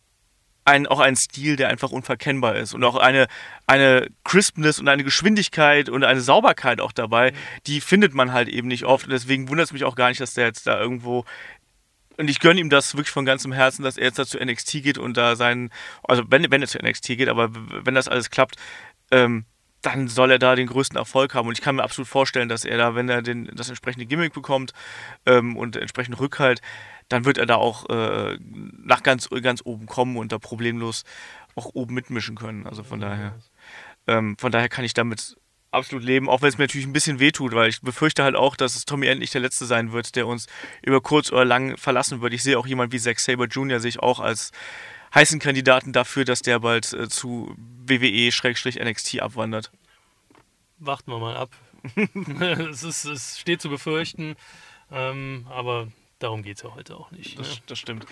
ein, 0.66 0.88
auch 0.88 1.00
einen 1.00 1.16
Stil, 1.16 1.56
der 1.56 1.70
einfach 1.70 1.92
unverkennbar 1.92 2.56
ist. 2.56 2.74
Und 2.74 2.84
auch 2.84 2.96
eine, 2.96 3.28
eine 3.68 4.10
Crispness 4.24 4.80
und 4.80 4.88
eine 4.88 5.04
Geschwindigkeit 5.04 5.90
und 5.90 6.04
eine 6.04 6.22
Sauberkeit 6.22 6.82
auch 6.82 6.92
dabei, 6.92 7.34
die 7.68 7.82
findet 7.82 8.16
man 8.16 8.34
halt 8.34 8.50
eben 8.50 8.68
nicht 8.68 8.84
oft. 8.84 9.06
Und 9.06 9.12
deswegen 9.12 9.48
wundert 9.48 9.68
es 9.68 9.74
mich 9.74 9.84
auch 9.84 9.96
gar 9.96 10.10
nicht, 10.10 10.20
dass 10.20 10.34
der 10.34 10.48
jetzt 10.48 10.66
da 10.66 10.80
irgendwo. 10.80 11.24
Und 12.18 12.30
ich 12.30 12.40
gönne 12.40 12.60
ihm 12.60 12.70
das 12.70 12.96
wirklich 12.96 13.12
von 13.12 13.26
ganzem 13.26 13.52
Herzen, 13.52 13.84
dass 13.84 13.98
er 13.98 14.06
jetzt 14.06 14.20
da 14.20 14.26
zu 14.26 14.38
NXT 14.44 14.84
geht 14.84 14.98
und 14.98 15.18
da 15.18 15.36
seinen. 15.36 15.70
Also, 16.04 16.24
wenn, 16.30 16.50
wenn 16.52 16.62
er 16.62 16.68
zu 16.68 16.80
NXT 16.80 17.08
geht, 17.08 17.30
aber 17.30 17.50
wenn 17.54 17.96
das 17.96 18.08
alles 18.08 18.30
klappt, 18.30 18.56
ähm, 19.12 19.46
dann 19.86 20.08
soll 20.08 20.32
er 20.32 20.40
da 20.40 20.56
den 20.56 20.68
größten 20.68 20.98
Erfolg 20.98 21.36
haben. 21.36 21.48
Und 21.48 21.58
ich 21.58 21.64
kann 21.64 21.76
mir 21.76 21.84
absolut 21.84 22.08
vorstellen, 22.08 22.50
dass 22.50 22.66
er 22.66 22.78
da, 22.78 22.96
wenn 22.96 23.08
er 23.08 23.22
den, 23.22 23.52
das 23.54 23.70
entsprechende 23.70 24.08
Gimmick 24.08 24.34
bekommt 24.34 24.74
ähm, 25.26 25.56
und 25.56 25.76
entsprechenden 25.76 26.18
Rückhalt, 26.18 26.62
dann 27.08 27.26
wird 27.26 27.38
er 27.38 27.46
da 27.46 27.56
auch 27.56 27.88
äh, 27.90 28.38
nach 28.40 29.04
ganz, 29.04 29.30
ganz 29.30 29.62
oben 29.64 29.86
kommen 29.86 30.18
und 30.18 30.32
da 30.32 30.40
problemlos 30.40 31.04
auch 31.54 31.70
oben 31.74 31.94
mitmischen 31.94 32.36
können. 32.36 32.66
Also 32.66 32.84
von 32.84 33.00
daher, 33.00 33.36
ähm, 34.08 34.36
von 34.40 34.52
daher 34.52 34.70
kann 34.70 34.86
ich 34.86 34.96
damit 34.96 35.38
absolut 35.76 36.04
leben, 36.04 36.30
auch 36.30 36.42
wenn 36.42 36.50
es 36.50 36.58
mir 36.58 36.64
natürlich 36.64 36.88
ein 36.88 36.94
bisschen 36.94 37.20
wehtut, 37.20 37.54
weil 37.54 37.70
ich 37.70 37.82
befürchte 37.82 38.24
halt 38.24 38.36
auch, 38.36 38.56
dass 38.56 38.76
es 38.76 38.86
Tommy 38.86 39.08
endlich 39.08 39.32
der 39.32 39.42
Letzte 39.42 39.66
sein 39.66 39.92
wird, 39.92 40.16
der 40.16 40.28
uns 40.28 40.48
über 40.82 41.02
kurz 41.02 41.32
oder 41.32 41.46
lang 41.46 41.78
verlassen 41.78 42.22
wird. 42.22 42.34
Ich 42.34 42.44
sehe 42.44 42.58
auch 42.58 42.68
jemand 42.68 42.92
wie 42.92 43.00
Zack 43.00 43.20
Saber 43.20 43.46
Jr. 43.46 43.80
sich 43.80 44.00
auch 44.00 44.20
als 44.20 44.52
heißen 45.14 45.40
Kandidaten 45.40 45.94
dafür, 45.94 46.26
dass 46.26 46.42
der 46.42 46.60
bald 46.60 46.94
äh, 46.94 47.08
zu 47.08 47.56
WWE-NXT 47.58 49.22
abwandert. 49.22 49.72
Warten 50.80 51.12
wir 51.12 51.20
mal 51.20 51.38
ab. 51.38 51.52
es, 52.72 52.84
ist, 52.84 53.06
es 53.06 53.40
steht 53.40 53.62
zu 53.62 53.70
befürchten, 53.70 54.36
ähm, 54.92 55.46
aber 55.50 55.88
darum 56.20 56.44
geht 56.44 56.58
es 56.58 56.64
ja 56.64 56.74
heute 56.74 56.98
auch 56.98 57.12
nicht. 57.12 57.40
Das, 57.40 57.50
ne? 57.50 57.62
das 57.68 57.80
stimmt. 57.80 58.06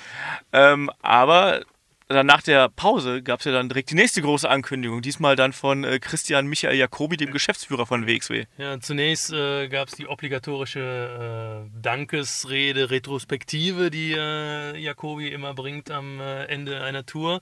Ähm, 0.52 0.92
aber 1.02 1.66
dann 2.14 2.26
nach 2.26 2.42
der 2.42 2.70
Pause 2.70 3.22
gab 3.22 3.40
es 3.40 3.46
ja 3.46 3.52
dann 3.52 3.70
direkt 3.70 3.92
die 3.92 3.96
nächste 3.96 4.22
große 4.22 4.50
Ankündigung. 4.50 5.02
Diesmal 5.02 5.36
dann 5.36 5.54
von 5.54 5.84
äh, 5.84 6.00
Christian 6.00 6.48
Michael 6.48 6.78
Jacobi, 6.78 7.18
dem 7.18 7.32
Geschäftsführer 7.32 7.86
von 7.86 8.08
WXW. 8.08 8.46
Ja, 8.58 8.80
zunächst 8.80 9.32
äh, 9.34 9.68
gab 9.68 9.88
es 9.88 9.96
die 9.96 10.08
obligatorische 10.08 11.66
äh, 11.68 11.82
Dankesrede, 11.82 12.90
Retrospektive, 12.90 13.92
die 13.92 14.14
äh, 14.14 14.78
Jacobi 14.78 15.30
immer 15.30 15.54
bringt 15.54 15.92
am 15.92 16.20
äh, 16.20 16.46
Ende 16.46 16.82
einer 16.84 17.06
Tour. 17.06 17.42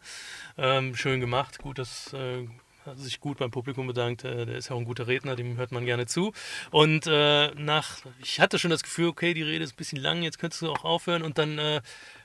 Ähm, 0.58 0.96
schön 0.96 1.20
gemacht, 1.20 1.60
gut, 1.60 1.78
dass 1.78 2.14
äh, 2.14 2.48
hat 2.86 2.98
sich 2.98 3.20
gut 3.20 3.38
beim 3.38 3.52
Publikum 3.52 3.88
bedankt. 3.88 4.24
Äh, 4.24 4.46
Der 4.46 4.56
ist 4.56 4.70
ja 4.70 4.76
auch 4.76 4.80
ein 4.80 4.86
guter 4.86 5.08
Redner, 5.08 5.36
dem 5.36 5.58
hört 5.58 5.72
man 5.72 5.86
gerne 5.86 6.06
zu. 6.06 6.34
Und 6.72 7.08
äh, 7.08 7.52
nach, 7.56 8.00
ich 8.24 8.40
hatte 8.40 8.60
schon 8.60 8.72
das 8.72 8.84
Gefühl, 8.84 9.08
okay, 9.08 9.34
die 9.34 9.44
Rede 9.44 9.64
ist 9.64 9.74
ein 9.74 9.78
bisschen 9.78 10.00
lang, 10.00 10.24
jetzt 10.24 10.40
könntest 10.40 10.62
du 10.62 10.72
auch 10.72 10.84
aufhören. 10.84 11.22
Und 11.22 11.38
dann 11.38 11.58
äh, 11.58 11.82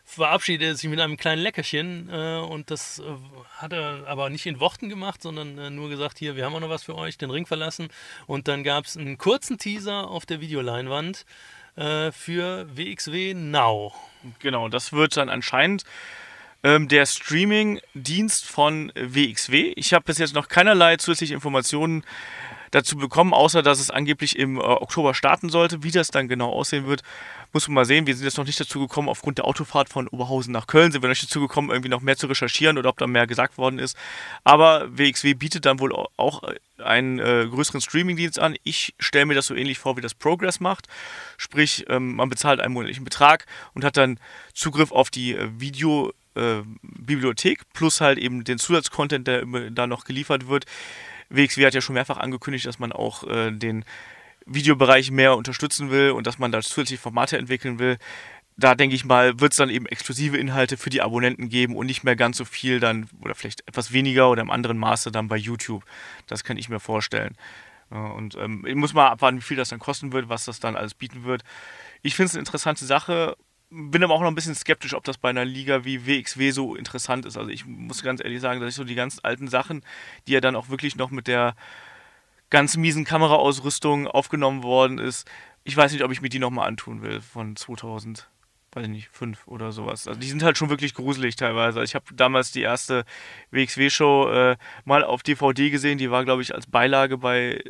verabschiedet 0.07 0.67
er 0.67 0.75
sich 0.77 0.89
mit 0.89 1.01
einem 1.01 1.17
kleinen 1.17 1.43
Leckerchen. 1.43 2.09
Äh, 2.11 2.39
und 2.39 2.71
das 2.71 3.01
äh, 3.01 3.03
hat 3.59 3.73
er 3.73 4.07
aber 4.07 4.31
nicht 4.31 4.47
in 4.47 4.61
Worten 4.61 4.89
gemacht, 4.89 5.21
sondern 5.21 5.59
äh, 5.59 5.69
nur 5.69 5.91
gesagt, 5.91 6.19
hier, 6.19 6.37
wir 6.37 6.47
haben 6.47 6.55
auch 6.55 6.61
noch 6.61 6.71
was 6.71 6.85
für 6.85 6.95
euch, 6.95 7.19
den 7.19 7.31
Ring 7.31 7.45
verlassen. 7.45 7.89
Und 8.27 8.49
dann 8.49 8.65
gab 8.65 8.87
es 8.87 8.97
einen 8.97 9.19
kurzen 9.19 9.59
Teaser 9.59 10.09
auf 10.09 10.25
der 10.25 10.41
Videoleinwand 10.41 11.27
äh, 11.75 12.13
für 12.13 12.67
WXW 12.75 13.35
Now. 13.35 13.93
Genau, 14.39 14.69
das 14.69 14.93
wird 14.93 15.17
dann 15.17 15.29
anscheinend 15.29 15.85
ähm, 16.63 16.89
der 16.89 17.05
Streaming-Dienst 17.05 18.47
von 18.47 18.93
WXW. 18.95 19.73
Ich 19.77 19.93
habe 19.93 20.05
bis 20.05 20.19
jetzt 20.19 20.35
noch 20.35 20.49
keinerlei 20.49 20.97
zusätzliche 20.97 21.35
Informationen 21.35 22.05
dazu 22.77 22.97
bekommen, 22.97 23.33
außer 23.33 23.63
dass 23.63 23.81
es 23.81 23.91
angeblich 23.91 24.39
im 24.39 24.59
äh, 24.59 24.61
Oktober 24.61 25.15
starten 25.15 25.49
sollte. 25.49 25.83
Wie 25.83 25.91
das 25.91 26.09
dann 26.09 26.29
genau 26.29 26.51
aussehen 26.51 26.87
wird, 26.87 27.03
muss 27.53 27.67
man 27.69 27.75
mal 27.75 27.85
sehen. 27.87 28.07
Wir 28.07 28.15
sind 28.15 28.25
jetzt 28.25 28.37
noch 28.37 28.45
nicht 28.45 28.61
dazu 28.61 28.81
gekommen, 28.81 29.09
aufgrund 29.09 29.39
der 29.39 29.47
Autofahrt 29.47 29.89
von 29.89 30.09
Oberhausen 30.09 30.53
nach 30.53 30.67
Köln 30.67 30.93
sind 30.93 31.03
wir 31.03 31.09
noch 31.09 31.15
nicht 31.15 31.25
dazu 31.25 31.41
gekommen, 31.41 31.71
irgendwie 31.71 31.89
noch 31.89 32.03
mehr 32.03 32.17
zu 32.17 32.27
recherchieren 32.27 32.77
oder 32.77 32.91
ob 32.91 32.99
da 32.99 33.07
mehr 33.07 33.27
gesagt 33.27 33.57
worden 33.57 33.79
ist. 33.79 33.97
Aber 34.45 34.87
WXW 34.91 35.35
bietet 35.35 35.65
dann 35.65 35.81
wohl 35.81 35.93
auch 36.17 36.43
einen 36.79 37.19
äh, 37.19 37.47
größeren 37.51 37.81
Streamingdienst 37.81 38.39
an. 38.39 38.57
Ich 38.63 38.95
stelle 38.99 39.25
mir 39.25 39.35
das 39.35 39.47
so 39.47 39.55
ähnlich 39.55 39.79
vor, 39.79 39.97
wie 39.97 40.03
das 40.03 40.15
Progress 40.15 40.61
macht. 40.61 40.87
Sprich, 41.39 41.87
ähm, 41.89 42.17
man 42.17 42.29
bezahlt 42.29 42.61
einen 42.61 42.75
monatlichen 42.75 43.05
Betrag 43.05 43.47
und 43.73 43.85
hat 43.85 43.97
dann 43.97 44.21
Zugriff 44.53 44.93
auf 44.93 45.11
die 45.11 45.35
äh, 45.35 45.49
Video- 45.59 46.13
äh, 46.35 46.61
Bibliothek 46.83 47.63
plus 47.73 48.03
halt 48.03 48.19
eben 48.19 48.45
den 48.45 48.59
Zusatzcontent, 48.59 49.27
der 49.27 49.47
da 49.71 49.87
noch 49.87 50.05
geliefert 50.05 50.49
wird. 50.49 50.67
WXW 51.31 51.67
hat 51.67 51.75
ja 51.75 51.81
schon 51.81 51.95
mehrfach 51.95 52.19
angekündigt, 52.19 52.67
dass 52.67 52.79
man 52.79 52.93
auch 52.93 53.25
äh, 53.25 53.51
den 53.51 53.85
Videobereich 54.47 55.11
mehr 55.11 55.37
unterstützen 55.37 55.91
will 55.91 56.13
und 56.13 56.27
dass 56.27 56.39
man 56.39 56.53
da 56.53 56.61
zusätzliche 56.61 57.03
Formate 57.03 57.37
entwickeln 57.37 57.79
will. 57.79 57.99
Da 58.57 58.75
denke 58.75 58.97
ich 58.97 59.05
mal, 59.05 59.39
wird 59.39 59.53
es 59.53 59.59
dann 59.59 59.69
eben 59.69 59.87
exklusive 59.87 60.39
Inhalte 60.39 60.77
für 60.77 60.89
die 60.89 61.03
Abonnenten 61.03 61.49
geben 61.49 61.77
und 61.77 61.87
nicht 61.87 62.05
mehr 62.05 62.17
ganz 62.17 62.39
so 62.39 62.45
viel 62.45 62.81
dann 62.81 63.09
oder 63.21 63.35
vielleicht 63.35 63.67
etwas 63.69 63.93
weniger 63.93 64.31
oder 64.31 64.41
im 64.41 64.51
anderen 64.51 64.79
Maße 64.79 65.11
dann 65.11 65.29
bei 65.29 65.37
YouTube. 65.37 65.85
Das 66.27 66.43
kann 66.43 66.57
ich 66.57 66.69
mir 66.69 66.81
vorstellen. 66.81 67.37
Und 67.91 68.35
ähm, 68.37 68.65
ich 68.67 68.75
muss 68.75 68.95
mal 68.95 69.09
abwarten, 69.09 69.39
wie 69.39 69.43
viel 69.43 69.57
das 69.57 69.69
dann 69.69 69.79
kosten 69.79 70.13
wird, 70.13 70.29
was 70.29 70.47
das 70.47 70.59
dann 70.59 70.75
alles 70.75 70.95
bieten 70.95 71.25
wird. 71.25 71.43
Ich 72.03 72.15
finde 72.15 72.29
es 72.29 72.35
eine 72.35 72.41
interessante 72.41 72.85
Sache 72.85 73.37
bin 73.71 74.05
aber 74.05 74.15
auch 74.15 74.21
noch 74.21 74.29
ein 74.29 74.35
bisschen 74.35 74.55
skeptisch, 74.55 74.95
ob 74.95 75.05
das 75.05 75.19
bei 75.19 75.31
einer 75.31 75.45
Liga 75.45 75.85
wie 75.85 76.07
WXW 76.07 76.51
so 76.51 76.75
interessant 76.75 77.27
ist. 77.27 77.37
Also 77.37 77.51
ich 77.51 77.67
muss 77.67 78.03
ganz 78.03 78.23
ehrlich 78.23 78.41
sagen, 78.41 78.61
dass 78.61 78.71
ich 78.71 78.77
so 78.77 78.85
die 78.85 78.95
ganz 78.95 79.19
alten 79.23 79.49
Sachen, 79.49 79.85
die 80.27 80.33
ja 80.33 80.41
dann 80.41 80.57
auch 80.57 80.69
wirklich 80.69 80.97
noch 80.97 81.11
mit 81.11 81.27
der 81.27 81.57
ganz 82.51 82.77
miesen 82.77 83.05
Kameraausrüstung 83.05 84.07
aufgenommen 84.07 84.63
worden 84.63 84.99
ist, 84.99 85.29
ich 85.65 85.77
weiß 85.77 85.93
nicht, 85.93 86.05
ob 86.05 86.13
ich 86.13 86.23
mir 86.23 86.29
die 86.29 86.39
nochmal 86.39 86.69
antun 86.69 87.03
will 87.03 87.21
von 87.21 87.57
2000, 87.57 88.31
weiß 88.73 88.85
ich 88.85 88.91
nicht, 88.91 89.09
5 89.09 89.49
oder 89.49 89.73
sowas. 89.73 90.07
Also 90.07 90.21
die 90.21 90.29
sind 90.29 90.45
halt 90.45 90.57
schon 90.57 90.71
wirklich 90.71 90.95
gruselig 90.95 91.35
teilweise. 91.35 91.83
Ich 91.83 91.97
habe 91.97 92.05
damals 92.15 92.53
die 92.53 92.63
erste 92.63 93.05
WXW-Show 93.51 94.31
äh, 94.31 94.57
mal 94.85 95.03
auf 95.03 95.25
DVD 95.25 95.71
gesehen, 95.71 95.99
die 95.99 96.13
war, 96.13 96.25
glaube 96.25 96.43
ich, 96.43 96.55
als 96.55 96.69
Beilage 96.69 97.19
bei 97.19 97.61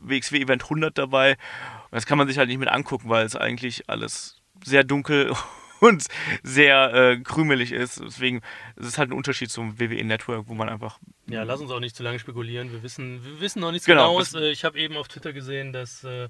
WXW 0.00 0.40
Event 0.40 0.62
100 0.62 0.96
dabei. 0.96 1.32
Und 1.32 1.92
das 1.92 2.06
kann 2.06 2.16
man 2.16 2.26
sich 2.26 2.38
halt 2.38 2.48
nicht 2.48 2.58
mit 2.58 2.70
angucken, 2.70 3.10
weil 3.10 3.26
es 3.26 3.36
eigentlich 3.36 3.90
alles 3.90 4.41
sehr 4.64 4.84
dunkel 4.84 5.32
und 5.80 6.06
sehr 6.42 6.94
äh, 6.94 7.16
krümelig 7.20 7.72
ist. 7.72 8.00
Deswegen 8.00 8.40
ist 8.76 8.86
es 8.86 8.98
halt 8.98 9.10
ein 9.10 9.14
Unterschied 9.14 9.50
zum 9.50 9.78
WWE 9.80 10.04
Network, 10.04 10.44
wo 10.48 10.54
man 10.54 10.68
einfach. 10.68 10.98
Ja, 11.26 11.42
lass 11.42 11.60
uns 11.60 11.70
auch 11.70 11.80
nicht 11.80 11.96
zu 11.96 12.02
lange 12.02 12.18
spekulieren. 12.18 12.72
Wir 12.72 12.82
wissen, 12.82 13.24
wir 13.24 13.40
wissen 13.40 13.60
noch 13.60 13.72
nichts 13.72 13.86
Genau, 13.86 14.12
Genaues. 14.12 14.34
Äh, 14.34 14.50
Ich 14.50 14.64
habe 14.64 14.78
eben 14.78 14.96
auf 14.96 15.08
Twitter 15.08 15.32
gesehen, 15.32 15.72
dass, 15.72 16.04
äh, 16.04 16.28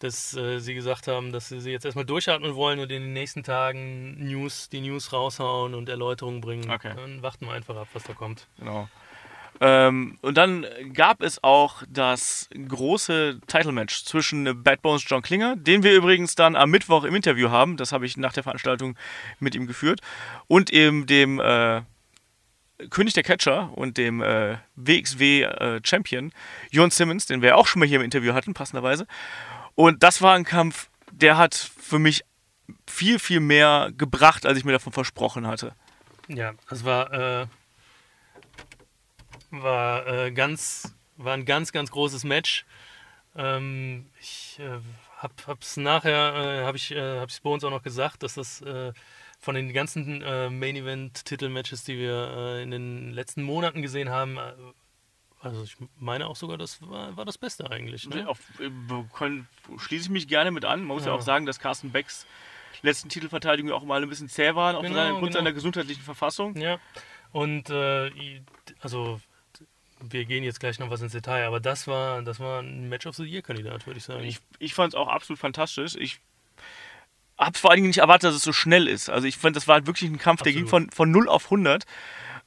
dass 0.00 0.36
äh, 0.36 0.58
sie 0.58 0.74
gesagt 0.74 1.06
haben, 1.06 1.30
dass 1.32 1.48
sie 1.48 1.60
sie 1.60 1.70
jetzt 1.70 1.84
erstmal 1.84 2.04
durchatmen 2.04 2.54
wollen 2.56 2.80
und 2.80 2.90
in 2.90 3.02
den 3.02 3.12
nächsten 3.12 3.42
Tagen 3.44 4.16
News, 4.24 4.68
die 4.68 4.80
News 4.80 5.12
raushauen 5.12 5.74
und 5.74 5.88
Erläuterungen 5.88 6.40
bringen. 6.40 6.68
Okay. 6.70 6.94
Dann 6.96 7.22
warten 7.22 7.46
wir 7.46 7.52
einfach 7.52 7.76
ab, 7.76 7.88
was 7.92 8.02
da 8.02 8.12
kommt. 8.12 8.48
Genau. 8.58 8.88
Ähm, 9.60 10.18
und 10.20 10.36
dann 10.36 10.66
gab 10.92 11.22
es 11.22 11.42
auch 11.42 11.82
das 11.88 12.48
große 12.68 13.40
Title-Match 13.46 14.04
zwischen 14.04 14.62
Bad 14.62 14.82
Bones 14.82 15.04
John 15.06 15.22
Klinger, 15.22 15.56
den 15.56 15.82
wir 15.82 15.94
übrigens 15.94 16.34
dann 16.34 16.56
am 16.56 16.70
Mittwoch 16.70 17.04
im 17.04 17.14
Interview 17.14 17.50
haben, 17.50 17.76
das 17.76 17.92
habe 17.92 18.06
ich 18.06 18.16
nach 18.16 18.32
der 18.32 18.42
Veranstaltung 18.42 18.96
mit 19.38 19.54
ihm 19.54 19.66
geführt, 19.66 20.00
und 20.48 20.70
eben 20.70 21.06
dem 21.06 21.40
äh, 21.40 21.82
König 22.90 23.14
der 23.14 23.22
Catcher 23.22 23.70
und 23.76 23.96
dem 23.96 24.20
äh, 24.20 24.56
WXW-Champion 24.74 26.32
Jon 26.70 26.90
Simmons, 26.90 27.26
den 27.26 27.40
wir 27.40 27.56
auch 27.56 27.66
schon 27.66 27.80
mal 27.80 27.86
hier 27.86 27.98
im 27.98 28.04
Interview 28.04 28.34
hatten, 28.34 28.54
passenderweise. 28.54 29.06
Und 29.76 30.02
das 30.02 30.20
war 30.22 30.34
ein 30.34 30.44
Kampf, 30.44 30.88
der 31.12 31.36
hat 31.36 31.54
für 31.54 31.98
mich 31.98 32.24
viel, 32.86 33.18
viel 33.18 33.40
mehr 33.40 33.90
gebracht, 33.96 34.46
als 34.46 34.58
ich 34.58 34.64
mir 34.64 34.72
davon 34.72 34.92
versprochen 34.92 35.46
hatte. 35.46 35.74
Ja, 36.28 36.52
das 36.68 36.84
war, 36.84 37.12
äh, 37.12 37.46
war, 39.62 40.06
äh, 40.06 40.30
ganz, 40.32 40.94
war 41.16 41.34
ein 41.34 41.44
ganz, 41.44 41.72
ganz 41.72 41.90
großes 41.90 42.24
Match. 42.24 42.64
Ähm, 43.36 44.06
ich 44.20 44.58
äh, 44.60 44.78
hab, 45.18 45.46
hab's 45.46 45.76
nachher, 45.76 46.34
äh, 46.62 46.64
habe 46.64 46.76
ich 46.76 46.90
äh, 46.92 47.18
hab's 47.20 47.40
bei 47.40 47.50
uns 47.50 47.64
auch 47.64 47.70
noch 47.70 47.82
gesagt, 47.82 48.22
dass 48.22 48.34
das 48.34 48.60
äh, 48.62 48.92
von 49.40 49.54
den 49.54 49.72
ganzen 49.72 50.22
äh, 50.22 50.50
Main 50.50 50.76
Event 50.76 51.24
Titelmatches, 51.24 51.84
die 51.84 51.98
wir 51.98 52.12
äh, 52.36 52.62
in 52.62 52.70
den 52.70 53.12
letzten 53.12 53.42
Monaten 53.42 53.82
gesehen 53.82 54.08
haben, 54.10 54.36
äh, 54.38 54.52
also 55.40 55.62
ich 55.64 55.76
meine 55.98 56.26
auch 56.26 56.36
sogar, 56.36 56.56
das 56.56 56.80
war, 56.80 57.16
war 57.18 57.24
das 57.26 57.36
Beste 57.36 57.70
eigentlich. 57.70 58.08
Ne? 58.08 58.26
Auf, 58.26 58.38
äh, 58.60 58.70
können, 59.12 59.46
schließe 59.76 60.04
ich 60.04 60.10
mich 60.10 60.26
gerne 60.28 60.50
mit 60.50 60.64
an. 60.64 60.80
Man 60.80 60.96
muss 60.96 61.04
ja, 61.04 61.10
Ja. 61.12 61.18
auch 61.18 61.22
sagen, 61.22 61.44
dass 61.44 61.58
Carsten 61.58 61.90
Becks 61.92 62.26
letzten 62.82 63.08
Titelverteidigungen 63.10 63.74
auch 63.74 63.84
mal 63.84 64.02
ein 64.02 64.08
bisschen 64.08 64.28
zäh 64.28 64.54
waren, 64.54 64.80
Genau, 64.82 65.00
aufgrund 65.02 65.20
genau. 65.20 65.32
seiner 65.32 65.52
gesundheitlichen 65.52 66.02
Verfassung. 66.02 66.56
Ja, 66.56 66.78
und 67.32 67.70
also 67.70 69.20
wir 70.10 70.24
gehen 70.24 70.44
jetzt 70.44 70.60
gleich 70.60 70.78
noch 70.78 70.90
was 70.90 71.02
ins 71.02 71.12
Detail, 71.12 71.46
aber 71.46 71.60
das 71.60 71.86
war, 71.86 72.22
das 72.22 72.40
war 72.40 72.60
ein 72.60 72.88
Match 72.88 73.06
of 73.06 73.16
the 73.16 73.24
Year 73.24 73.42
Kandidat, 73.42 73.86
würde 73.86 73.98
ich 73.98 74.04
sagen. 74.04 74.24
Ich, 74.24 74.38
ich 74.58 74.74
fand 74.74 74.92
es 74.92 74.98
auch 74.98 75.08
absolut 75.08 75.38
fantastisch. 75.38 75.96
Ich 75.96 76.20
habe 77.38 77.58
vor 77.58 77.70
allen 77.70 77.78
Dingen 77.78 77.88
nicht 77.88 77.98
erwartet, 77.98 78.28
dass 78.28 78.36
es 78.36 78.42
so 78.42 78.52
schnell 78.52 78.86
ist. 78.86 79.10
Also 79.10 79.26
ich 79.26 79.36
fand, 79.36 79.56
das 79.56 79.68
war 79.68 79.86
wirklich 79.86 80.10
ein 80.10 80.18
Kampf, 80.18 80.42
der 80.42 80.52
ging 80.52 80.66
von, 80.66 80.84
Absolut. 80.84 80.94
von 80.94 81.10
0 81.10 81.28
auf 81.28 81.44
100. 81.46 81.84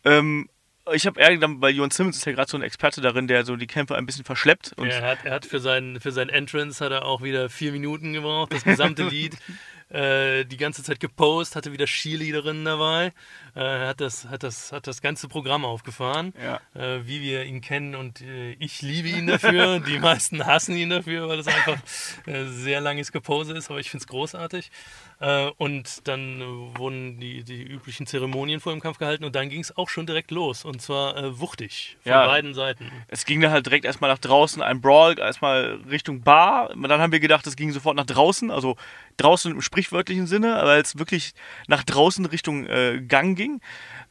Ähm, 0.06 0.50
ich 0.94 1.06
habe 1.06 1.20
eher 1.20 1.32
gedacht, 1.32 1.56
weil 1.58 1.76
Jon 1.76 1.92
Simmons 1.92 2.18
ist 2.18 2.26
ja 2.26 2.32
gerade 2.32 2.50
so 2.50 2.58
ein 2.58 2.64
Experte 2.64 3.02
darin, 3.02 3.28
der 3.28 3.44
so 3.44 3.56
die 3.56 3.68
Kämpfe 3.68 3.96
ein 3.96 4.06
bisschen 4.06 4.24
verschleppt. 4.24 4.74
Und 4.78 4.88
er 4.88 5.02
hat, 5.02 5.26
er 5.26 5.34
hat 5.34 5.46
für 5.46 5.60
sein, 5.60 6.00
für 6.00 6.12
sein 6.12 6.30
Entrance 6.30 6.84
hat 6.84 6.92
er 6.92 7.06
auch 7.06 7.22
wieder 7.22 7.50
vier 7.50 7.72
Minuten 7.72 8.14
gebraucht, 8.14 8.54
das 8.54 8.64
gesamte 8.64 9.04
Lied. 9.10 9.38
Äh, 9.90 10.44
die 10.46 10.58
ganze 10.58 10.84
Zeit 10.84 11.00
gepostet, 11.00 11.56
hatte 11.56 11.72
wieder 11.72 11.86
Cheerleaderinnen 11.86 12.66
dabei, 12.66 13.14
äh, 13.56 13.62
hat, 13.88 14.02
das, 14.02 14.26
hat, 14.26 14.44
das, 14.44 14.74
hat 14.74 14.86
das 14.86 15.02
ganze 15.02 15.30
Programm 15.30 15.64
aufgefahren, 15.64 16.34
Ja. 16.44 16.60
äh, 16.76 17.08
wie 17.08 17.22
wir 17.22 17.46
ihn 17.46 17.62
kennen 17.62 17.96
und 17.96 18.20
äh, 18.22 18.52
ich 18.60 18.82
liebe 18.82 19.08
ihn 19.08 19.28
dafür. 19.28 19.80
die 19.88 19.98
meisten 20.00 20.46
hassen 20.46 20.76
ihn 20.76 20.90
dafür, 20.90 21.30
weil 21.30 21.40
es 21.40 21.48
einfach 21.48 21.78
äh, 22.26 22.44
sehr 22.48 22.82
langes 22.82 23.14
Gepose 23.14 23.54
ist, 23.54 23.70
aber 23.70 23.80
ich 23.80 23.90
finde 23.90 24.04
es 24.04 24.08
großartig. 24.08 24.72
Und 25.58 26.08
dann 26.08 26.42
wurden 26.78 27.20
die, 27.20 27.44
die 27.44 27.64
üblichen 27.64 28.06
Zeremonien 28.06 28.60
vor 28.60 28.72
dem 28.72 28.82
Kampf 28.82 29.00
gehalten 29.00 29.24
und 29.24 29.36
dann 29.36 29.50
ging 29.50 29.62
es 29.62 29.76
auch 29.76 29.90
schon 29.90 30.06
direkt 30.06 30.30
los 30.30 30.64
und 30.64 30.80
zwar 30.80 31.40
wuchtig 31.40 31.98
von 32.04 32.12
Ja. 32.12 32.28
beiden 32.28 32.54
Seiten. 32.54 32.92
es 33.08 33.26
ging 33.26 33.42
dann 33.42 33.50
halt 33.50 33.66
direkt 33.66 33.86
erstmal 33.86 34.12
nach 34.12 34.20
draußen, 34.20 34.62
ein 34.62 34.80
Brawl, 34.80 35.18
erstmal 35.18 35.80
Richtung 35.90 36.22
Bar. 36.22 36.70
Dann 36.76 37.02
haben 37.02 37.12
wir 37.12 37.20
gedacht, 37.20 37.48
es 37.48 37.56
ging 37.56 37.72
sofort 37.72 37.96
nach 37.96 38.06
draußen, 38.06 38.52
also 38.52 38.76
draußen 39.18 39.52
im 39.52 39.62
sprichwörtlichen 39.62 40.28
Sinne, 40.28 40.60
weil 40.64 40.82
es 40.82 40.98
wirklich 40.98 41.34
nach 41.68 41.84
draußen 41.84 42.26
Richtung 42.26 42.66
äh, 42.66 43.02
Gang 43.08 43.38
ging. 43.38 43.62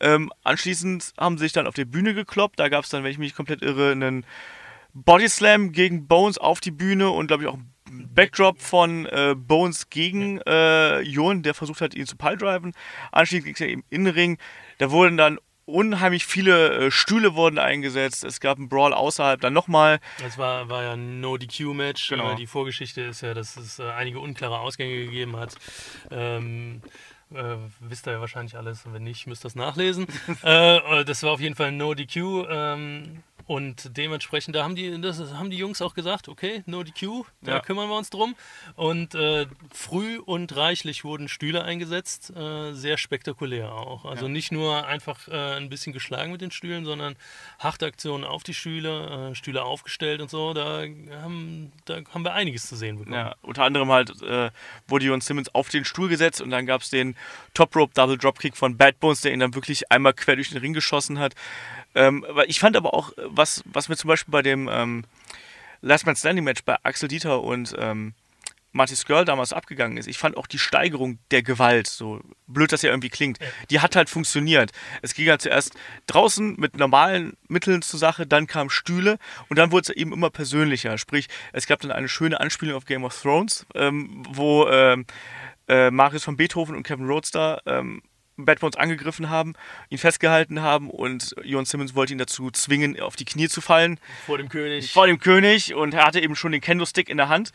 Ähm, 0.01 0.33
anschließend 0.43 1.15
haben 1.19 1.39
sie 1.39 1.45
sich 1.45 1.53
dann 1.53 1.67
auf 1.67 1.75
der 1.75 1.85
Bühne 1.85 2.15
gekloppt. 2.15 2.59
Da 2.59 2.69
gab 2.69 2.85
es 2.85 2.91
dann, 2.91 3.05
wenn 3.05 3.11
ich 3.11 3.19
mich 3.19 3.35
komplett 3.35 3.63
irre, 3.63 3.93
einen 3.93 4.27
Bodyslam 4.93 5.73
gegen 5.73 6.07
Bones 6.07 6.39
auf 6.39 6.61
die 6.61 6.71
Bühne 6.71 7.11
und 7.11 7.29
glaube 7.29 7.45
ich 7.45 7.49
auch 7.49 7.55
ein 7.57 7.73
Backdrop 8.15 8.61
von 8.61 9.07
äh, 9.07 9.35
Bones 9.37 9.91
gegen 9.91 10.41
äh, 10.47 11.01
Jon, 11.01 11.43
der 11.43 11.55
versucht 11.55 11.81
hat, 11.81 11.95
ihn 11.95 12.07
zu 12.07 12.17
piledriven. 12.17 12.73
Anschließend 13.13 13.45
ging 13.45 13.55
es 13.55 13.61
ja 13.61 13.67
im 13.67 13.85
Innenring. 13.91 14.39
Da 14.79 14.91
wurden 14.91 15.17
dann 15.17 15.39
unheimlich 15.67 16.25
viele 16.25 16.87
äh, 16.87 16.91
Stühle 16.91 17.35
wurden 17.35 17.59
eingesetzt. 17.59 18.25
Es 18.25 18.41
gab 18.41 18.59
einen 18.59 18.69
Brawl 18.69 18.95
außerhalb, 18.95 19.41
dann 19.41 19.53
nochmal. 19.53 20.01
Es 20.25 20.39
war, 20.39 20.69
war 20.69 20.85
ja 20.85 20.93
ein 20.93 21.21
No-DQ-Match. 21.21 22.09
Genau. 22.09 22.33
Äh, 22.33 22.37
die 22.37 22.47
Vorgeschichte 22.47 23.03
ist 23.03 23.21
ja, 23.21 23.35
dass 23.35 23.57
es 23.57 23.79
äh, 23.79 23.91
einige 23.91 24.21
unklare 24.21 24.61
Ausgänge 24.61 25.05
gegeben 25.05 25.37
hat. 25.37 25.57
Ähm, 26.11 26.81
äh, 27.35 27.57
wisst 27.81 28.07
ihr 28.07 28.13
ja 28.13 28.21
wahrscheinlich 28.21 28.57
alles. 28.57 28.85
Wenn 28.91 29.03
nicht, 29.03 29.27
müsst 29.27 29.45
ihr 29.45 29.49
das 29.49 29.57
nachlesen. 29.57 30.07
äh, 30.43 31.05
das 31.05 31.23
war 31.23 31.33
auf 31.33 31.41
jeden 31.41 31.57
Fall 31.57 31.69
ein 31.69 31.77
No-DQ. 31.77 32.47
Ähm, 32.49 33.23
und 33.47 33.97
dementsprechend, 33.97 34.57
da 34.57 34.65
haben 34.65 34.75
die, 34.75 35.01
das 35.01 35.19
haben 35.35 35.51
die 35.51 35.57
Jungs 35.57 35.81
auch 35.81 35.95
gesagt, 35.95 36.29
okay, 36.29 36.63
no 36.67 36.83
DQ, 36.83 37.25
da 37.43 37.53
Ja. 37.55 37.61
kümmern 37.61 37.89
wir 37.89 37.97
uns 37.97 38.11
drum. 38.11 38.35
Und 38.75 39.15
äh, 39.15 39.47
früh 39.73 40.19
und 40.19 40.55
reichlich 40.57 41.05
wurden 41.05 41.29
Stühle 41.29 41.63
eingesetzt, 41.63 42.31
äh, 42.37 42.73
sehr 42.73 42.99
spektakulär 42.99 43.73
auch. 43.73 44.05
Also 44.05 44.27
nicht 44.29 44.51
nur 44.53 44.87
einfach 44.87 45.29
äh, 45.29 45.57
ein 45.57 45.69
bisschen 45.69 45.93
geschlagen 45.93 46.33
mit 46.33 46.41
den 46.41 46.51
Stühlen, 46.51 46.85
sondern 46.85 47.17
harte 47.59 47.87
Aktionen 47.87 48.25
auf 48.25 48.43
die 48.43 48.55
Stühle, 48.55 49.31
äh, 49.31 49.35
Stühle 49.37 49.63
aufgestellt 49.63 50.21
und 50.21 50.31
so. 50.31 50.53
Da 50.53 50.83
haben, 51.23 51.73
da 51.85 52.01
haben 52.13 52.25
wir 52.25 52.35
einiges 52.35 52.67
zu 52.69 52.75
sehen 52.77 52.99
bekommen. 52.99 53.15
Ja, 53.15 53.37
unter 53.43 53.63
anderem 53.65 53.91
halt 53.93 54.11
äh, 54.23 54.51
wurde 54.89 55.05
Jon 55.07 55.21
Simmons 55.21 55.55
auf 55.55 55.69
den 55.69 55.85
Stuhl 55.85 56.09
gesetzt 56.09 56.41
und 56.41 56.51
dann 56.51 56.67
gab 56.67 56.81
es 56.83 56.91
den 56.91 57.17
Top 57.55 57.77
Rope 57.77 57.93
Double 57.95 58.19
Dropkick 58.19 58.57
von 58.57 58.77
Bad 58.77 58.99
Bones, 58.99 59.21
der 59.21 59.33
ihn 59.33 59.41
dann 59.41 59.55
wirklich 59.55 59.91
einmal 59.93 60.15
quer 60.15 60.35
durch 60.35 60.51
den 60.51 60.59
Ring 60.59 60.73
geschossen 60.73 61.19
hat. 61.19 61.35
Ähm, 61.95 62.27
ich 62.47 62.61
fand 62.61 62.77
aber 62.77 62.93
auch, 62.93 63.13
was, 63.37 63.63
was 63.67 63.89
mir 63.89 63.97
zum 63.97 64.09
Beispiel 64.09 64.33
bei 64.33 64.43
dem 64.43 64.69
ähm, 64.71 65.05
Last 65.81 66.07
Man 66.07 66.17
Standing 66.17 66.45
Match 66.45 66.65
bei 66.65 66.77
Axel 66.83 67.09
Dieter 67.09 67.43
und 67.43 67.75
ähm, 67.79 68.15
Marty 68.77 68.95
Skrull 68.95 69.25
damals 69.25 69.53
abgegangen 69.53 69.97
ist. 69.97 70.07
Ich 70.07 70.19
fand 70.19 70.37
auch 70.37 70.47
die 70.47 70.59
Steigerung 70.59 71.19
der 71.31 71.43
Gewalt, 71.43 71.87
so 71.87 72.21
blöd 72.47 72.73
das 72.73 72.83
ja 72.83 72.91
irgendwie 72.91 73.09
klingt, 73.09 73.39
die 73.71 73.81
hat 73.81 73.97
halt 73.97 74.09
funktioniert. 74.09 74.71
Es 75.03 75.15
ging 75.15 75.27
ja 75.27 75.39
zuerst 75.39 75.75
draußen 76.07 76.55
mit 76.59 76.77
normalen 76.77 77.37
Mitteln 77.49 77.83
zur 77.83 77.99
Sache, 77.99 78.27
dann 78.27 78.47
kamen 78.47 78.71
Stühle 78.71 79.19
und 79.49 79.59
dann 79.59 79.73
wurde 79.73 79.91
es 79.91 79.97
eben 79.97 80.13
immer 80.13 80.31
persönlicher. 80.31 80.99
Sprich, 80.99 81.29
es 81.53 81.67
gab 81.67 81.81
dann 81.81 81.91
eine 81.91 82.09
schöne 82.09 82.39
Anspielung 82.39 82.77
auf 82.77 82.85
Game 82.85 83.05
of 83.05 83.21
Thrones, 83.21 83.67
ähm, 83.75 84.25
wo 84.29 84.69
ähm, 84.69 85.07
äh, 85.69 85.91
Marius 85.91 86.25
von 86.25 86.37
Beethoven 86.37 86.77
und 86.77 86.85
Kevin 86.85 87.07
Roadster 87.07 87.63
ähm, 87.67 88.03
Bad 88.37 88.61
Bones 88.61 88.77
angegriffen 88.77 89.31
haben, 89.31 89.55
ihn 89.89 89.99
festgehalten 89.99 90.61
haben 90.63 90.91
und 90.91 91.35
Jon 91.43 91.65
Simmons 91.65 91.95
wollte 91.95 92.13
ihn 92.13 92.19
dazu 92.19 92.51
zwingen, 92.51 93.01
auf 93.01 93.17
die 93.17 93.25
Knie 93.25 93.49
zu 93.49 93.61
fallen 93.61 93.99
Vor 94.27 94.39
dem 94.39 94.49
König. 94.49 94.93
vor 94.93 95.07
dem 95.07 95.19
König 95.19 95.75
und 95.75 95.95
er 95.95 96.05
hatte 96.05 96.21
eben 96.21 96.37
schon 96.37 96.53
den 96.53 96.61
Kendo-Stick 96.61 97.09
in 97.09 97.17
der 97.17 97.29
Hand, 97.29 97.53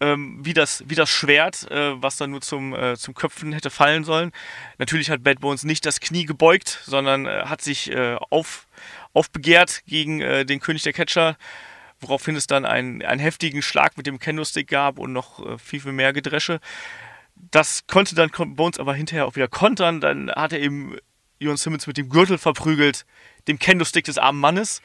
ähm, 0.00 0.38
wie, 0.42 0.54
das, 0.54 0.84
wie 0.86 0.94
das 0.94 1.10
Schwert, 1.10 1.70
äh, 1.70 2.00
was 2.00 2.16
dann 2.16 2.30
nur 2.30 2.40
zum, 2.40 2.74
äh, 2.74 2.96
zum 2.96 3.14
Köpfen 3.14 3.52
hätte 3.52 3.70
fallen 3.70 4.04
sollen. 4.04 4.32
Natürlich 4.78 5.10
hat 5.10 5.22
Bad 5.24 5.40
Bones 5.40 5.64
nicht 5.64 5.84
das 5.86 6.00
Knie 6.00 6.24
gebeugt, 6.24 6.80
sondern 6.84 7.26
äh, 7.26 7.42
hat 7.46 7.62
sich 7.62 7.90
äh, 7.90 8.16
auf, 8.30 8.66
aufbegehrt 9.12 9.82
gegen 9.86 10.20
äh, 10.20 10.44
den 10.44 10.60
König 10.60 10.82
der 10.82 10.92
Catcher, 10.92 11.36
woraufhin 12.00 12.36
es 12.36 12.46
dann 12.46 12.64
einen, 12.64 13.02
einen 13.02 13.20
heftigen 13.20 13.60
Schlag 13.60 13.96
mit 13.96 14.06
dem 14.06 14.20
Kendo-Stick 14.20 14.68
gab 14.68 14.98
und 14.98 15.12
noch 15.12 15.44
äh, 15.44 15.58
viel, 15.58 15.80
viel 15.80 15.92
mehr 15.92 16.12
Gedresche. 16.12 16.60
Das 17.50 17.86
konnte 17.86 18.14
dann 18.14 18.30
Bones 18.56 18.78
aber 18.78 18.94
hinterher 18.94 19.26
auch 19.26 19.36
wieder 19.36 19.48
kontern. 19.48 20.00
Dann 20.00 20.30
hat 20.30 20.52
er 20.52 20.60
eben 20.60 20.96
Jon 21.38 21.56
Simmons 21.56 21.86
mit 21.86 21.96
dem 21.96 22.08
Gürtel 22.08 22.38
verprügelt, 22.38 23.06
dem 23.46 23.58
Kendo-Stick 23.58 24.04
des 24.04 24.18
armen 24.18 24.40
Mannes. 24.40 24.82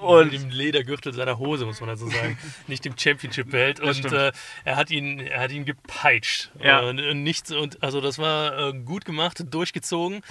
Und 0.00 0.32
dem 0.32 0.50
Ledergürtel 0.50 1.12
seiner 1.12 1.38
Hose, 1.38 1.66
muss 1.66 1.80
man 1.80 1.88
dazu 1.90 2.08
sagen. 2.08 2.38
Nicht 2.66 2.84
dem 2.84 2.96
Championship-Belt. 2.96 3.80
Und 3.80 4.12
äh, 4.12 4.32
er 4.64 4.76
hat 4.76 4.90
ihn, 4.90 5.20
er 5.20 5.40
hat 5.40 5.52
ihn 5.52 5.64
gepeitscht. 5.64 6.50
Ja. 6.62 6.80
Und, 6.80 7.00
und 7.00 7.22
nichts, 7.22 7.50
und 7.52 7.82
also 7.82 8.00
das 8.00 8.18
war 8.18 8.68
äh, 8.68 8.72
gut 8.72 9.04
gemacht, 9.04 9.42
durchgezogen. 9.50 10.22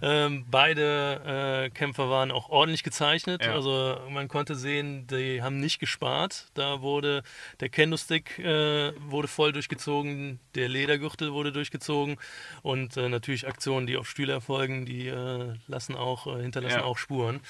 Ähm, 0.00 0.46
beide 0.48 1.66
äh, 1.66 1.70
Kämpfer 1.70 2.08
waren 2.08 2.30
auch 2.30 2.48
ordentlich 2.50 2.82
gezeichnet. 2.84 3.44
Ja. 3.44 3.52
Also 3.52 3.98
man 4.10 4.28
konnte 4.28 4.54
sehen, 4.54 5.06
die 5.08 5.42
haben 5.42 5.58
nicht 5.58 5.78
gespart. 5.80 6.46
Da 6.54 6.82
wurde 6.82 7.22
der 7.60 7.68
Kendo-Stick 7.68 8.38
äh, 8.38 8.92
wurde 9.10 9.28
voll 9.28 9.52
durchgezogen, 9.52 10.38
der 10.54 10.68
Ledergürtel 10.68 11.32
wurde 11.32 11.52
durchgezogen 11.52 12.16
und 12.62 12.96
äh, 12.96 13.08
natürlich 13.08 13.46
Aktionen, 13.46 13.86
die 13.86 13.96
auf 13.96 14.08
Stühle 14.08 14.32
erfolgen, 14.32 14.86
die 14.86 15.08
äh, 15.08 15.54
lassen 15.66 15.96
auch, 15.96 16.26
äh, 16.26 16.42
hinterlassen 16.42 16.78
Ja. 16.78 16.84
auch 16.84 16.98
Spuren. 16.98 17.40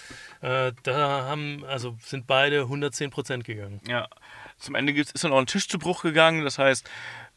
Äh, 0.41 0.73
da 0.83 1.25
haben, 1.27 1.65
also 1.69 1.97
sind 2.03 2.27
beide 2.27 2.63
110 2.63 3.11
Prozent 3.11 3.45
gegangen. 3.45 3.81
Ja, 3.87 4.09
zum 4.59 4.75
Ende 4.75 4.93
gibt's, 4.93 5.13
ist 5.13 5.25
dann 5.25 5.33
auch 5.33 5.39
ein 5.39 5.47
Tisch 5.47 5.69
zu 5.69 5.79
Bruch 5.79 6.03
gegangen. 6.03 6.45
Das 6.45 6.59
heißt, 6.59 6.89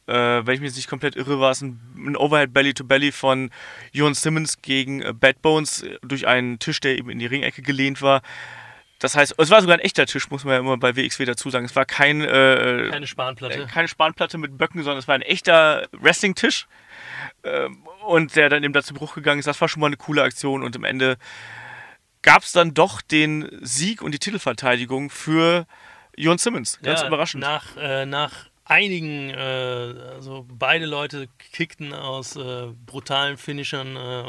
äh, 0.08 0.14
wenn 0.14 0.56
ich 0.56 0.62
mich 0.62 0.76
nicht 0.76 0.88
komplett 0.88 1.16
irre, 1.16 1.40
war 1.40 1.52
es 1.52 1.62
ein, 1.62 1.80
ein 1.96 2.18
Overhead 2.18 2.54
Belly 2.54 2.74
to 2.74 2.84
Belly 2.84 3.12
von 3.12 3.52
Jon 3.92 4.14
Simmons 4.14 4.62
gegen 4.62 5.02
äh, 5.02 5.14
Bad 5.14 5.42
Bones 5.42 5.84
äh, 5.84 5.98
durch 6.02 6.28
einen 6.28 6.60
Tisch, 6.60 6.80
der 6.80 6.98
eben 6.98 7.10
in 7.10 7.20
die 7.20 7.28
Ringecke 7.28 7.62
gelehnt 7.62 8.02
war. 8.02 8.22
Das 9.00 9.16
heißt, 9.16 9.34
es 9.38 9.50
war 9.50 9.62
sogar 9.62 9.78
ein 9.78 9.80
echter 9.80 10.06
Tisch, 10.06 10.30
muss 10.30 10.44
man 10.44 10.54
ja 10.54 10.60
immer 10.60 10.78
bei 10.78 10.96
WXW 10.96 11.26
dazu 11.26 11.50
sagen. 11.50 11.66
Es 11.66 11.76
war 11.76 11.86
kein, 11.86 12.22
äh, 12.22 12.88
Keine 12.92 13.08
Spanplatte. 13.08 13.64
äh, 13.64 13.66
keine 13.66 13.88
Spanplatte 13.88 14.38
mit 14.38 14.58
Böcken, 14.60 14.84
sondern 14.84 15.00
es 15.00 15.08
war 15.08 15.16
ein 15.16 15.24
echter 15.24 15.88
Wrestling-Tisch. 15.92 16.68
Ähm, 17.44 17.84
und 18.06 18.36
der 18.36 18.50
dann 18.50 18.64
eben 18.64 18.74
da 18.74 18.84
zu 18.84 18.94
Bruch 18.94 19.16
gegangen 19.16 19.40
ist. 19.40 19.48
Das 19.48 19.60
war 19.60 19.68
schon 19.70 19.80
mal 19.82 19.88
eine 19.88 19.98
coole 19.98 20.22
Aktion. 20.22 20.62
Und 20.62 20.76
am 20.76 20.84
Ende 20.84 21.18
gab 22.22 22.44
es 22.44 22.52
dann 22.52 22.74
doch 22.74 23.02
den 23.02 23.50
Sieg 23.62 24.02
und 24.02 24.14
die 24.14 24.20
Titelverteidigung 24.20 25.10
für 25.10 25.66
Jon 26.16 26.38
Simmons. 26.38 26.80
Ganz 26.82 27.02
Ja, 27.02 27.08
überraschend. 27.08 27.42
Nach, 27.42 27.76
äh, 27.78 28.06
nach 28.06 28.52
einigen, 28.66 29.30
äh, 29.32 29.94
also 30.14 30.46
beide 30.48 30.86
Leute 30.86 31.28
kickten 31.52 31.94
aus 31.94 32.36
äh, 32.36 32.68
brutalen 32.86 33.38
Finishern 33.38 33.96
äh, 33.98 34.24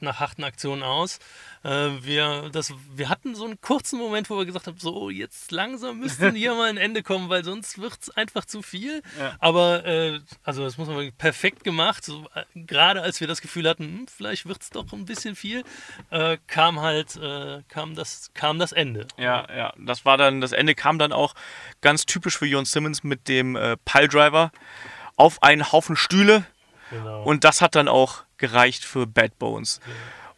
nach 0.00 0.20
harten 0.20 0.44
Aktionen 0.44 0.82
aus. 0.82 1.20
Äh, 1.64 1.90
wir, 2.02 2.50
das, 2.52 2.72
wir 2.94 3.08
hatten 3.08 3.34
so 3.34 3.44
einen 3.44 3.60
kurzen 3.60 3.98
Moment, 3.98 4.30
wo 4.30 4.36
wir 4.36 4.46
gesagt 4.46 4.66
haben, 4.66 4.78
so 4.78 5.10
jetzt 5.10 5.50
langsam 5.52 5.98
müsste 5.98 6.30
hier 6.32 6.54
mal 6.54 6.68
ein 6.68 6.76
Ende 6.76 7.02
kommen, 7.02 7.28
weil 7.28 7.44
sonst 7.44 7.78
wird 7.78 7.98
es 8.00 8.10
einfach 8.10 8.44
zu 8.44 8.62
viel. 8.62 9.02
Ja. 9.18 9.36
Aber 9.40 9.84
äh, 9.84 10.20
also 10.42 10.62
das 10.64 10.78
muss 10.78 10.88
man 10.88 10.96
sagen, 10.96 11.12
perfekt 11.16 11.64
gemacht. 11.64 12.04
So, 12.04 12.26
äh, 12.34 12.44
Gerade 12.54 13.02
als 13.02 13.20
wir 13.20 13.26
das 13.26 13.40
Gefühl 13.40 13.68
hatten, 13.68 13.84
hm, 13.84 14.06
vielleicht 14.08 14.46
wird 14.46 14.62
es 14.62 14.70
doch 14.70 14.92
ein 14.92 15.04
bisschen 15.04 15.36
viel, 15.36 15.64
äh, 16.10 16.38
kam 16.46 16.80
halt 16.80 17.16
äh, 17.16 17.62
kam 17.68 17.94
das 17.94 18.30
kam 18.34 18.58
das 18.58 18.72
Ende. 18.72 19.06
Ja, 19.16 19.46
ja, 19.54 19.72
das 19.78 20.04
war 20.04 20.16
dann, 20.16 20.40
das 20.40 20.52
Ende 20.52 20.74
kam 20.74 20.98
dann 20.98 21.12
auch 21.12 21.34
ganz 21.80 22.06
typisch 22.06 22.38
für 22.38 22.46
Jon 22.46 22.64
Simmons 22.64 23.02
mit 23.04 23.28
dem 23.28 23.56
äh, 23.56 23.76
Piledriver 23.84 24.52
auf 25.16 25.42
einen 25.42 25.72
Haufen 25.72 25.96
Stühle 25.96 26.46
Genau. 26.90 27.22
und 27.22 27.44
das 27.44 27.60
hat 27.60 27.74
dann 27.74 27.88
auch 27.88 28.24
gereicht 28.38 28.84
für 28.84 29.06
Bad 29.06 29.38
Bones. 29.38 29.80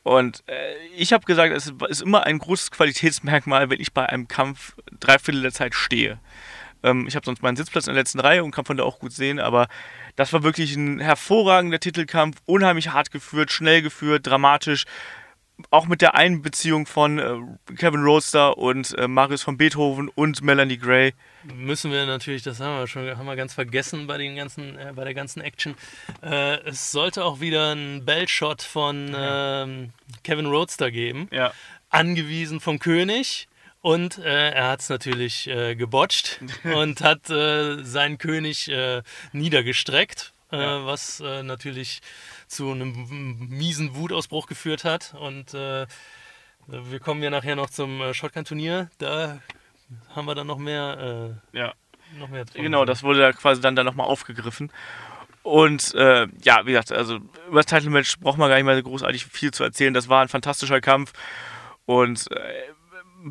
Und 0.02 0.42
äh, 0.46 0.76
ich 0.96 1.12
habe 1.12 1.24
gesagt, 1.24 1.54
es 1.54 1.72
ist 1.88 2.02
immer 2.02 2.24
ein 2.24 2.38
großes 2.38 2.70
Qualitätsmerkmal, 2.70 3.68
wenn 3.70 3.80
ich 3.80 3.92
bei 3.92 4.06
einem 4.06 4.28
Kampf 4.28 4.74
drei 4.98 5.18
Viertel 5.18 5.42
der 5.42 5.52
Zeit 5.52 5.74
stehe. 5.74 6.18
Ähm, 6.82 7.06
ich 7.06 7.16
habe 7.16 7.26
sonst 7.26 7.42
meinen 7.42 7.56
Sitzplatz 7.56 7.86
in 7.86 7.94
der 7.94 8.02
letzten 8.02 8.20
Reihe 8.20 8.42
und 8.42 8.50
kann 8.52 8.64
von 8.64 8.76
da 8.76 8.84
auch 8.84 8.98
gut 8.98 9.12
sehen, 9.12 9.38
aber 9.38 9.68
das 10.16 10.32
war 10.32 10.42
wirklich 10.42 10.74
ein 10.76 11.00
hervorragender 11.00 11.80
Titelkampf, 11.80 12.38
unheimlich 12.46 12.88
hart 12.88 13.10
geführt, 13.10 13.52
schnell 13.52 13.82
geführt, 13.82 14.26
dramatisch. 14.26 14.84
Auch 15.70 15.86
mit 15.86 16.00
der 16.00 16.14
Einbeziehung 16.14 16.86
von 16.86 17.18
äh, 17.18 17.74
Kevin 17.76 18.02
Roadster 18.02 18.56
und 18.58 18.96
äh, 18.98 19.06
Marius 19.08 19.42
von 19.42 19.56
Beethoven 19.56 20.08
und 20.08 20.42
Melanie 20.42 20.78
Gray. 20.78 21.12
müssen 21.54 21.90
wir 21.92 22.06
natürlich, 22.06 22.42
das 22.42 22.60
haben 22.60 22.78
wir 22.78 22.86
schon 22.86 23.08
haben 23.16 23.26
wir 23.26 23.36
ganz 23.36 23.52
vergessen 23.54 24.06
bei, 24.06 24.18
den 24.18 24.36
ganzen, 24.36 24.78
äh, 24.78 24.92
bei 24.94 25.04
der 25.04 25.14
ganzen 25.14 25.40
Action. 25.40 25.74
Äh, 26.22 26.58
es 26.68 26.90
sollte 26.92 27.24
auch 27.24 27.40
wieder 27.40 27.70
einen 27.72 28.04
Bellshot 28.04 28.62
von 28.62 29.14
ähm, 29.16 29.90
Kevin 30.24 30.46
Roadster 30.46 30.90
geben, 30.90 31.28
Ja. 31.32 31.52
angewiesen 31.90 32.60
vom 32.60 32.78
König. 32.78 33.46
Und 33.82 34.18
äh, 34.18 34.50
er 34.50 34.68
hat 34.68 34.80
es 34.80 34.88
natürlich 34.90 35.46
äh, 35.48 35.74
gebotcht 35.74 36.40
und 36.64 37.00
hat 37.00 37.30
äh, 37.30 37.82
seinen 37.82 38.18
König 38.18 38.68
äh, 38.68 39.02
niedergestreckt, 39.32 40.32
äh, 40.52 40.58
Ja. 40.60 40.86
was 40.86 41.20
natürlich 41.20 42.00
zu 42.50 42.70
einem 42.72 43.06
miesen 43.48 43.94
Wutausbruch 43.94 44.46
geführt 44.46 44.84
hat. 44.84 45.14
Und 45.18 45.54
äh, 45.54 45.86
wir 46.66 47.00
kommen 47.00 47.22
ja 47.22 47.30
nachher 47.30 47.56
noch 47.56 47.70
zum 47.70 48.00
äh, 48.00 48.12
Shotgun-Turnier. 48.12 48.90
Da 48.98 49.38
haben 50.14 50.26
wir 50.26 50.34
dann 50.34 50.46
noch 50.46 50.58
mehr, 50.58 51.38
Ja. 51.52 51.68
äh, 51.68 52.18
noch 52.18 52.28
mehr. 52.28 52.44
Genau, 52.54 52.84
das 52.84 53.02
wurde 53.02 53.20
da 53.20 53.32
quasi 53.32 53.60
dann, 53.60 53.76
dann 53.76 53.86
nochmal 53.86 54.06
aufgegriffen. 54.06 54.72
Und 55.42 55.94
äh, 55.94 56.26
ja, 56.42 56.66
wie 56.66 56.72
gesagt, 56.72 56.92
also 56.92 57.16
über 57.48 57.60
das 57.62 57.66
Title-Match 57.66 58.18
braucht 58.18 58.36
man 58.36 58.48
gar 58.48 58.56
nicht 58.56 58.66
mehr 58.66 58.82
großartig 58.82 59.24
viel 59.26 59.52
zu 59.52 59.64
erzählen. 59.64 59.94
Das 59.94 60.08
war 60.08 60.20
ein 60.20 60.28
fantastischer 60.28 60.80
Kampf. 60.80 61.12
Und 61.86 62.30
äh, 62.30 62.52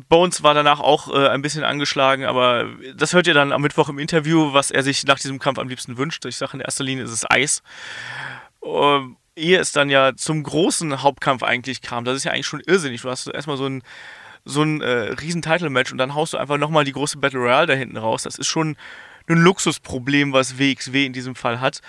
Bones 0.08 0.42
war 0.42 0.54
danach 0.54 0.80
auch 0.80 1.12
äh, 1.14 1.28
ein 1.28 1.42
bisschen 1.42 1.64
angeschlagen, 1.64 2.24
aber 2.24 2.68
das 2.94 3.12
hört 3.12 3.26
ihr 3.26 3.34
dann 3.34 3.52
am 3.52 3.62
Mittwoch 3.62 3.88
im 3.88 3.98
Interview, 3.98 4.52
was 4.52 4.70
er 4.70 4.82
sich 4.82 5.04
nach 5.04 5.18
diesem 5.18 5.38
Kampf 5.38 5.58
am 5.58 5.68
liebsten 5.68 5.98
wünscht. 5.98 6.24
Ich 6.26 6.36
sage, 6.36 6.54
in 6.54 6.60
erster 6.60 6.84
Linie 6.84 7.04
ist 7.04 7.10
es 7.10 7.28
Eis. 7.30 7.62
Ähm, 8.64 9.16
ehe 9.36 9.58
es 9.58 9.72
dann 9.72 9.88
ja 9.88 10.14
zum 10.14 10.42
großen 10.42 11.02
Hauptkampf 11.02 11.42
eigentlich 11.42 11.80
kam, 11.82 12.04
das 12.04 12.16
ist 12.16 12.24
ja 12.24 12.32
eigentlich 12.32 12.46
schon 12.46 12.60
irrsinnig. 12.60 13.02
Du 13.02 13.10
hast 13.10 13.26
erstmal 13.26 13.56
so 13.56 13.66
einen, 13.66 13.82
so 14.44 14.62
ein 14.62 14.80
äh, 14.80 15.12
riesen 15.12 15.42
Title-Match 15.42 15.92
und 15.92 15.98
dann 15.98 16.14
haust 16.14 16.32
du 16.32 16.38
einfach 16.38 16.58
nochmal 16.58 16.84
die 16.84 16.92
große 16.92 17.18
Battle 17.18 17.40
Royale 17.40 17.66
da 17.66 17.74
hinten 17.74 17.96
raus. 17.96 18.22
Das 18.22 18.38
ist 18.38 18.48
schon 18.48 18.76
ein 19.28 19.38
Luxusproblem, 19.38 20.32
was 20.32 20.58
WXW 20.58 21.06
in 21.06 21.12
diesem 21.12 21.34
Fall 21.34 21.60
hat. 21.60 21.80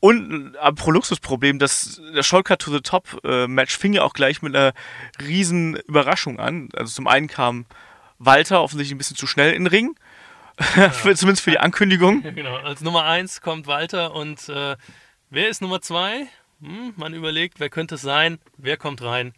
Und 0.00 0.56
ein 0.56 0.74
pro 0.76 0.90
Luxusproblem, 0.90 1.58
das, 1.58 2.00
das 2.14 2.26
Shortcut 2.26 2.60
to 2.60 2.72
the 2.72 2.80
Top 2.80 3.20
äh, 3.22 3.46
Match 3.46 3.76
fing 3.76 3.92
ja 3.92 4.02
auch 4.02 4.14
gleich 4.14 4.40
mit 4.40 4.56
einer 4.56 4.72
riesen 5.20 5.76
Überraschung 5.76 6.40
an. 6.40 6.70
Also 6.74 6.92
zum 6.92 7.06
einen 7.06 7.28
kam 7.28 7.66
Walter 8.18 8.62
offensichtlich 8.62 8.94
ein 8.94 8.98
bisschen 8.98 9.16
zu 9.16 9.26
schnell 9.26 9.52
in 9.52 9.64
den 9.64 9.66
Ring. 9.68 9.94
Ja. 10.76 10.90
für, 10.90 11.14
zumindest 11.14 11.42
für 11.42 11.52
die 11.52 11.58
Ankündigung. 11.58 12.22
genau. 12.34 12.54
Als 12.56 12.82
Nummer 12.82 13.04
1 13.04 13.40
kommt 13.40 13.66
Walter 13.66 14.14
und 14.14 14.46
äh, 14.50 14.76
wer 15.30 15.48
ist 15.48 15.62
Nummer 15.62 15.80
2? 15.80 16.26
Hm, 16.60 16.92
man 16.96 17.14
überlegt, 17.14 17.60
wer 17.60 17.70
könnte 17.70 17.94
es 17.94 18.02
sein? 18.02 18.38
Wer 18.56 18.76
kommt 18.76 19.02
rein? 19.02 19.32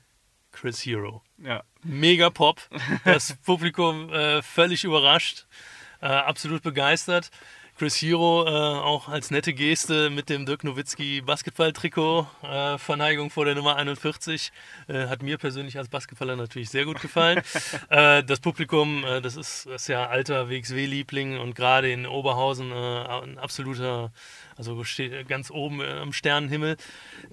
Chris 0.50 0.84
Hero. 0.84 1.22
Ja. 1.38 1.62
Mega 1.82 2.30
Pop. 2.30 2.60
Das 3.04 3.36
Publikum 3.44 4.10
äh, 4.10 4.42
völlig 4.42 4.84
überrascht, 4.84 5.46
äh, 6.00 6.06
absolut 6.06 6.62
begeistert. 6.62 7.30
Chris 7.82 8.00
Hero 8.00 8.44
äh, 8.46 8.48
auch 8.48 9.08
als 9.08 9.32
nette 9.32 9.52
Geste 9.52 10.08
mit 10.08 10.28
dem 10.28 10.46
Dirk 10.46 10.62
Nowitzki 10.62 11.20
Basketball-Trikot, 11.20 12.28
äh, 12.44 12.78
Verneigung 12.78 13.28
vor 13.28 13.44
der 13.44 13.56
Nummer 13.56 13.74
41, 13.74 14.52
äh, 14.86 15.08
hat 15.08 15.24
mir 15.24 15.36
persönlich 15.36 15.78
als 15.78 15.88
Basketballer 15.88 16.36
natürlich 16.36 16.70
sehr 16.70 16.84
gut 16.84 17.00
gefallen. 17.00 17.42
Äh, 17.88 18.22
das 18.22 18.38
Publikum, 18.38 19.04
äh, 19.04 19.20
das, 19.20 19.36
ist, 19.36 19.66
das 19.66 19.82
ist 19.82 19.88
ja 19.88 20.06
alter 20.06 20.48
WXW-Liebling 20.48 21.38
und 21.38 21.54
gerade 21.54 21.90
in 21.90 22.06
Oberhausen 22.06 22.70
äh, 22.70 22.74
ein 22.74 23.38
absoluter, 23.38 24.12
also 24.56 24.80
ganz 25.26 25.50
oben 25.50 25.82
am 25.82 26.12
Sternenhimmel. 26.12 26.76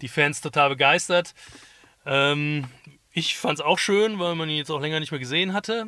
Die 0.01 0.07
Fans 0.07 0.41
total 0.41 0.69
begeistert. 0.69 1.35
Ähm, 2.05 2.65
ich 3.11 3.37
fand 3.37 3.59
es 3.59 3.65
auch 3.65 3.77
schön, 3.77 4.17
weil 4.17 4.33
man 4.33 4.49
ihn 4.49 4.57
jetzt 4.57 4.71
auch 4.71 4.81
länger 4.81 4.99
nicht 4.99 5.11
mehr 5.11 5.19
gesehen 5.19 5.53
hatte 5.53 5.85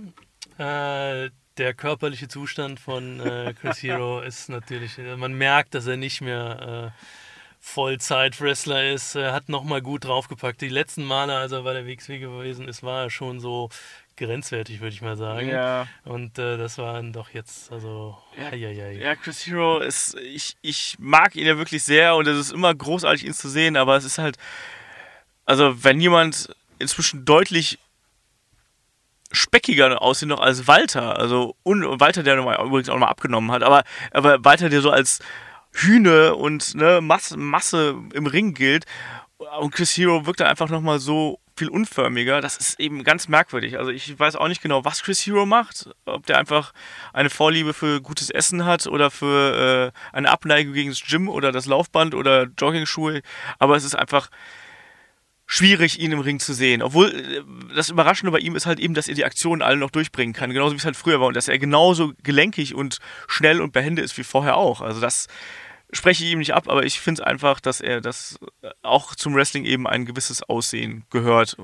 der 1.58 1.74
körperliche 1.74 2.28
Zustand 2.28 2.80
von 2.80 3.20
äh, 3.20 3.54
Chris 3.60 3.82
Hero 3.84 4.22
ist 4.26 4.50
natürlich, 4.50 4.98
äh, 4.98 5.16
man 5.16 5.34
merkt, 5.34 5.76
dass 5.76 5.88
er 5.88 5.98
nicht 5.98 6.22
mehr 6.22 6.94
äh, 6.94 7.06
Vollzeit-Wrestler 7.60 8.92
ist. 8.92 9.16
Er 9.16 9.34
hat 9.34 9.48
nochmal 9.48 9.82
gut 9.82 10.06
draufgepackt. 10.06 10.62
Die 10.62 10.70
letzten 10.70 11.04
Male, 11.04 11.36
als 11.38 11.52
er 11.52 11.62
bei 11.62 11.74
der 11.74 11.86
WXW 11.86 12.20
gewesen 12.20 12.68
ist, 12.68 12.82
war 12.82 13.04
er 13.04 13.10
schon 13.10 13.40
so 13.40 13.70
grenzwertig, 14.18 14.82
würde 14.82 14.94
ich 14.94 15.02
mal 15.02 15.16
sagen. 15.16 15.48
Ja. 15.48 15.88
Und 16.04 16.38
äh, 16.40 16.58
das 16.58 16.78
war 16.78 16.94
dann 16.94 17.14
doch 17.14 17.30
jetzt, 17.30 17.72
also. 17.72 18.18
Ja, 18.38 18.56
ja, 18.56 18.70
ja, 18.70 18.90
ja. 18.90 19.16
Chris 19.16 19.46
Hero 19.46 19.80
ist, 19.80 20.16
ich, 20.16 20.58
ich 20.62 20.96
mag 21.00 21.36
ihn 21.36 21.46
ja 21.46 21.58
wirklich 21.58 21.84
sehr 21.84 22.16
und 22.16 22.28
es 22.28 22.38
ist 22.38 22.52
immer 22.52 22.74
großartig, 22.74 23.26
ihn 23.26 23.34
zu 23.34 23.50
sehen, 23.50 23.78
aber 23.78 23.96
es 23.96 24.06
ist 24.06 24.18
halt, 24.18 24.38
also 25.46 25.84
wenn 25.84 26.00
jemand 26.00 26.54
inzwischen 26.80 27.26
deutlich 27.26 27.80
speckiger 29.32 30.02
aussehen 30.02 30.30
noch 30.30 30.40
als 30.40 30.68
Walter. 30.68 31.18
Also 31.18 31.56
und 31.64 32.00
Walter, 32.00 32.24
der 32.24 32.38
übrigens 32.38 32.90
auch 32.90 32.98
mal 32.98 33.08
abgenommen 33.08 33.52
hat, 33.52 33.64
aber, 33.64 33.84
aber 34.12 34.44
Walter, 34.44 34.70
der 34.70 34.82
so 34.82 34.92
als 34.92 35.20
Hühne 35.74 36.36
und 36.36 36.76
ne, 36.76 37.02
Masse, 37.02 37.38
Masse 37.38 37.96
im 38.14 38.28
Ring 38.28 38.54
gilt. 38.54 38.86
Und 39.60 39.72
Chris 39.72 39.98
Hero 39.98 40.26
wirkt 40.26 40.40
dann 40.40 40.48
einfach 40.48 40.70
nochmal 40.70 41.00
so 41.00 41.40
viel 41.56 41.70
unförmiger. 41.70 42.42
Das 42.42 42.58
ist 42.58 42.80
eben 42.80 43.04
ganz 43.04 43.28
merkwürdig. 43.28 43.78
Also 43.78 43.92
ich 43.92 44.18
weiß 44.18 44.36
auch 44.36 44.48
nicht 44.48 44.62
genau, 44.62 44.86
was 44.86 45.04
Chris 45.04 45.26
Hero 45.26 45.46
macht. 45.46 45.90
Ob 46.06 46.26
der 46.26 46.38
einfach 46.38 46.74
eine 47.14 47.30
Vorliebe 47.30 47.74
für 47.74 48.02
gutes 48.02 48.30
Essen 48.30 48.66
hat 48.66 48.88
oder 48.88 49.12
für 49.12 49.92
äh, 49.94 50.16
eine 50.16 50.30
Abneigung 50.30 50.74
gegen 50.74 50.90
das 50.90 51.02
Gym 51.02 51.28
oder 51.28 51.52
das 51.52 51.66
Laufband 51.66 52.16
oder 52.16 52.48
Jogging-Schuhe. 52.58 53.22
Aber 53.60 53.76
es 53.76 53.84
ist 53.84 53.96
einfach 53.96 54.30
schwierig, 55.52 56.00
ihn 56.00 56.14
im 56.14 56.22
Ring 56.22 56.40
zu 56.40 56.54
sehen. 56.54 56.82
Obwohl 56.82 57.10
äh, 57.10 57.76
das 57.76 57.90
Überraschende 57.90 58.32
bei 58.32 58.40
ihm 58.40 58.56
ist 58.56 58.66
halt 58.66 58.80
eben, 58.80 58.94
dass 58.94 59.10
er 59.10 59.16
die 59.16 59.26
Aktionen 59.26 59.62
alle 59.62 59.76
noch 59.76 59.92
durchbringen 59.92 60.34
kann, 60.34 60.52
genauso 60.52 60.74
wie 60.74 60.78
es 60.78 60.86
halt 60.86 60.96
früher 60.96 61.20
war 61.20 61.28
und 61.28 61.36
dass 61.36 61.50
er 61.50 61.60
genauso 61.60 62.14
gelenkig 62.24 62.74
und 62.74 63.00
schnell 63.28 63.60
und 63.60 63.74
behende 63.74 64.02
ist 64.02 64.18
wie 64.18 64.24
vorher 64.24 64.56
auch. 64.56 64.80
Also 64.80 65.02
das 65.02 65.28
spreche 65.92 66.24
ich 66.24 66.32
ihm 66.32 66.40
nicht 66.40 66.54
ab, 66.54 66.70
aber 66.70 66.86
ich 66.86 67.02
finde 67.02 67.22
es 67.22 67.28
einfach, 67.28 67.60
dass 67.60 67.82
er 67.82 68.00
das 68.00 68.40
äh, 68.62 68.70
auch 68.82 69.14
zum 69.14 69.36
Wrestling 69.36 69.66
eben 69.66 69.88
ein 69.88 70.06
gewisses 70.06 70.42
Aussehen 70.42 71.04
gehört. 71.10 71.58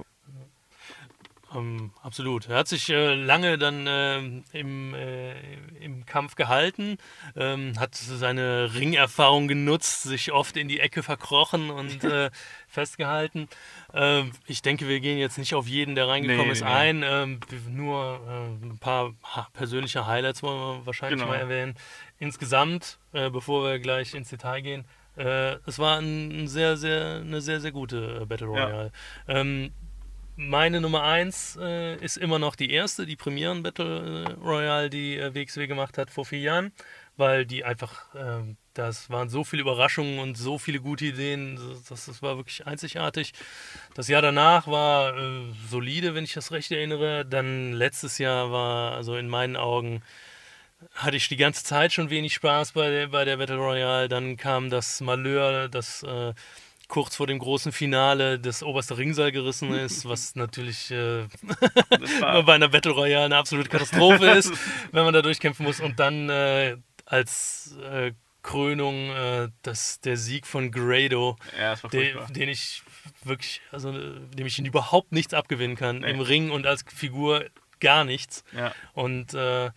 Ähm, 1.57 1.91
absolut. 2.03 2.47
Er 2.47 2.57
hat 2.57 2.67
sich 2.67 2.89
äh, 2.89 3.15
lange 3.15 3.57
dann 3.57 3.87
äh, 3.87 4.17
im, 4.57 4.93
äh, 4.93 5.33
im 5.79 6.05
Kampf 6.05 6.35
gehalten, 6.35 6.97
ähm, 7.35 7.79
hat 7.79 7.95
seine 7.95 8.73
Ringerfahrung 8.73 9.47
genutzt, 9.47 10.03
sich 10.03 10.31
oft 10.31 10.57
in 10.57 10.67
die 10.67 10.79
Ecke 10.79 11.03
verkrochen 11.03 11.69
und 11.69 12.03
äh, 12.03 12.29
festgehalten. 12.67 13.47
Ähm, 13.93 14.31
ich 14.45 14.61
denke, 14.61 14.87
wir 14.87 14.99
gehen 14.99 15.17
jetzt 15.17 15.37
nicht 15.37 15.55
auf 15.55 15.67
jeden, 15.67 15.95
der 15.95 16.07
reingekommen 16.07 16.47
nee, 16.47 16.51
ist, 16.51 16.63
nee. 16.63 16.67
ein. 16.67 17.03
Ähm, 17.03 17.39
nur 17.69 18.19
äh, 18.27 18.65
ein 18.65 18.77
paar 18.79 19.13
persönliche 19.53 20.05
Highlights 20.05 20.43
wollen 20.43 20.59
wir 20.59 20.85
wahrscheinlich 20.85 21.19
genau. 21.19 21.31
mal 21.31 21.39
erwähnen. 21.39 21.75
Insgesamt, 22.19 22.99
äh, 23.13 23.29
bevor 23.29 23.63
wir 23.63 23.79
gleich 23.79 24.13
ins 24.13 24.29
Detail 24.29 24.61
gehen, 24.61 24.85
es 25.19 25.79
war 25.79 25.97
ein 25.97 26.47
sehr, 26.47 26.77
sehr, 26.77 27.21
eine 27.21 27.41
sehr, 27.41 27.59
sehr 27.59 27.71
gute 27.71 28.23
Battle 28.27 28.45
Royale. 28.45 28.91
Ja. 29.27 29.33
Meine 30.39 30.81
Nummer 30.81 31.01
1 31.01 31.57
äh, 31.59 31.95
ist 31.95 32.15
immer 32.15 32.38
noch 32.38 32.55
die 32.55 32.69
erste, 32.69 33.07
die 33.07 33.15
Premieren 33.15 33.63
Battle 33.63 34.27
äh, 34.27 34.33
Royale, 34.33 34.91
die 34.91 35.17
äh, 35.17 35.33
WXW 35.33 35.65
gemacht 35.65 35.97
hat 35.97 36.11
vor 36.11 36.25
vier 36.25 36.39
Jahren, 36.39 36.71
weil 37.15 37.47
die 37.47 37.63
einfach, 37.63 38.13
äh, 38.13 38.43
das 38.75 39.09
waren 39.09 39.29
so 39.29 39.43
viele 39.43 39.63
Überraschungen 39.63 40.19
und 40.19 40.38
so 40.38 40.59
viele 40.59 40.79
gute 40.79 41.05
Ideen, 41.05 41.59
das, 41.89 42.05
das 42.05 42.21
war 42.21 42.38
wirklich 42.38 42.67
einzigartig. 42.67 43.33
Das 43.95 44.09
Jahr 44.09 44.21
danach 44.21 44.67
war 44.67 45.17
äh, 45.17 45.41
solide, 45.71 46.13
wenn 46.13 46.23
ich 46.23 46.33
das 46.33 46.51
recht 46.51 46.71
erinnere. 46.71 47.25
Dann 47.25 47.73
letztes 47.73 48.19
Jahr 48.19 48.51
war, 48.51 48.91
also 48.91 49.15
in 49.15 49.29
meinen 49.29 49.55
Augen, 49.55 50.03
hatte 50.93 51.17
ich 51.17 51.27
die 51.29 51.38
ganze 51.38 51.63
Zeit 51.63 51.93
schon 51.93 52.11
wenig 52.11 52.35
Spaß 52.35 52.73
bei 52.73 52.91
der, 52.91 53.07
bei 53.07 53.25
der 53.25 53.38
Battle 53.38 53.57
Royale. 53.57 54.07
Dann 54.07 54.38
kam 54.38 54.69
das 54.69 55.01
Malheur, 55.01 55.67
das 55.67 56.03
äh, 56.03 56.35
kurz 56.88 57.15
vor 57.15 57.27
dem 57.27 57.39
großen 57.39 57.71
Finale 57.71 58.39
das 58.39 58.63
oberste 58.63 58.97
Ringseil 58.97 59.31
gerissen 59.31 59.73
ist, 59.73 60.07
was 60.07 60.35
natürlich 60.35 60.91
äh, 60.91 61.27
bei 62.45 62.53
einer 62.53 62.69
Battle 62.69 62.91
Royale 62.93 63.25
eine 63.25 63.38
absolute 63.38 63.69
Katastrophe 63.69 64.25
ist, 64.38 64.51
wenn 64.91 65.03
man 65.03 65.13
da 65.13 65.21
durchkämpfen 65.21 65.65
muss. 65.65 65.79
Und 65.79 65.99
dann 65.99 66.29
äh, 66.29 66.77
als 67.05 67.77
äh, 67.91 68.11
Krönung 68.43 69.11
äh, 69.11 69.49
das, 69.61 69.99
der 69.99 70.15
Sieg 70.15 70.47
von 70.47 70.71
Grado, 70.71 71.35
ja, 71.59 71.75
den, 71.75 72.17
den, 72.29 72.49
ich 72.49 72.81
wirklich, 73.23 73.61
also 73.71 73.91
dem 73.91 74.45
ich 74.45 74.57
ihn 74.57 74.65
überhaupt 74.65 75.11
nichts 75.11 75.33
abgewinnen 75.33 75.75
kann. 75.75 75.99
Nee. 75.99 76.11
Im 76.11 76.21
Ring 76.21 76.51
und 76.51 76.65
als 76.65 76.85
Figur 76.88 77.45
gar 77.79 78.05
nichts. 78.05 78.43
Ja. 78.55 78.73
Und 78.93 79.33
äh, 79.33 79.71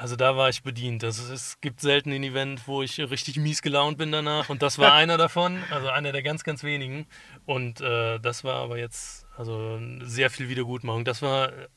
also 0.00 0.16
da 0.16 0.36
war 0.36 0.48
ich 0.48 0.62
bedient. 0.62 1.04
Also 1.04 1.32
es 1.32 1.60
gibt 1.60 1.80
selten 1.80 2.12
ein 2.12 2.22
Event, 2.22 2.66
wo 2.66 2.82
ich 2.82 2.98
richtig 2.98 3.36
mies 3.36 3.62
gelaunt 3.62 3.98
bin 3.98 4.12
danach. 4.12 4.48
Und 4.48 4.62
das 4.62 4.78
war 4.78 4.92
einer 4.94 5.18
davon, 5.18 5.62
also 5.70 5.88
einer 5.88 6.12
der 6.12 6.22
ganz, 6.22 6.44
ganz 6.44 6.62
wenigen. 6.62 7.06
Und 7.46 7.80
äh, 7.80 8.18
das 8.18 8.44
war 8.44 8.56
aber 8.56 8.78
jetzt 8.78 9.26
also 9.36 9.80
sehr 10.02 10.30
viel 10.30 10.48
Wiedergutmachung. 10.48 11.04
Das 11.04 11.22
war 11.22 11.48
äh, 11.48 11.68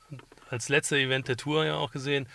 als 0.50 0.70
letzter 0.70 0.98
Event 0.98 1.28
der 1.28 1.38
Tour 1.38 1.66
ja 1.66 1.76
auch 1.76 1.92
gesehen. 1.92 2.28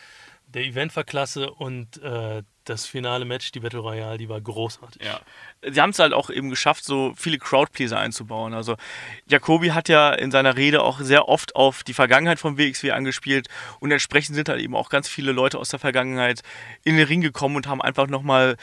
Der 0.49 0.65
Event 0.65 0.95
war 0.97 1.05
klasse 1.05 1.51
und 1.51 2.03
äh, 2.03 2.43
das 2.71 2.87
finale 2.87 3.25
Match, 3.25 3.53
die 3.53 3.61
Battle 3.61 3.81
Royale, 3.81 4.17
die 4.17 4.29
war 4.29 4.41
großartig. 4.41 5.03
Ja. 5.05 5.21
Sie 5.69 5.81
haben 5.81 5.91
es 5.91 5.99
halt 5.99 6.15
auch 6.15 6.31
eben 6.31 6.49
geschafft, 6.49 6.85
so 6.85 7.13
viele 7.17 7.39
Crowdpleaser 7.39 7.99
einzubauen. 7.99 8.55
Also 8.55 8.77
Jacobi 9.27 9.69
hat 9.69 9.89
ja 9.89 10.11
in 10.13 10.31
seiner 10.31 10.57
Rede 10.57 10.83
auch 10.83 11.01
sehr 11.01 11.29
oft 11.29 11.57
auf 11.57 11.83
die 11.83 11.95
Vergangenheit 11.95 12.39
vom 12.39 12.57
WXW 12.57 12.93
angespielt 12.93 13.49
und 13.81 13.91
entsprechend 13.91 14.37
sind 14.37 14.49
halt 14.49 14.61
eben 14.61 14.75
auch 14.75 14.89
ganz 14.89 15.09
viele 15.09 15.33
Leute 15.33 15.59
aus 15.59 15.69
der 15.69 15.79
Vergangenheit 15.79 16.43
in 16.85 16.97
den 16.97 17.07
Ring 17.07 17.21
gekommen 17.21 17.57
und 17.57 17.67
haben 17.67 17.83
einfach 17.83 18.07
nochmal 18.07 18.57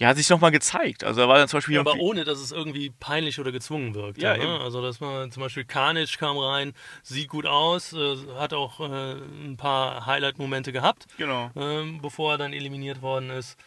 ja, 0.00 0.08
hat 0.08 0.16
sich 0.16 0.30
nochmal 0.30 0.50
gezeigt. 0.50 1.04
Also 1.04 1.20
da 1.20 1.28
war 1.28 1.36
dann 1.36 1.46
zum 1.46 1.58
Beispiel. 1.58 1.74
Ja, 1.74 1.82
aber 1.82 1.96
ohne, 1.96 2.24
dass 2.24 2.38
es 2.40 2.52
irgendwie 2.52 2.88
peinlich 2.88 3.38
oder 3.38 3.52
gezwungen 3.52 3.94
wirkt. 3.94 4.20
Ja, 4.20 4.34
ne? 4.34 4.58
Also 4.58 4.80
dass 4.80 4.98
man 4.98 5.30
zum 5.30 5.42
Beispiel 5.42 5.66
Carnage 5.66 6.16
kam 6.18 6.38
rein, 6.38 6.72
sieht 7.02 7.28
gut 7.28 7.44
aus, 7.44 7.92
äh, 7.92 8.16
hat 8.38 8.54
auch 8.54 8.80
äh, 8.80 9.12
ein 9.44 9.58
paar 9.58 10.06
Highlight-Momente 10.06 10.72
gehabt, 10.72 11.06
genau. 11.18 11.50
ähm, 11.54 12.00
bevor 12.00 12.32
er 12.32 12.38
dann 12.38 12.54
eliminiert 12.54 13.02
worden 13.02 13.28
ist. 13.28 13.58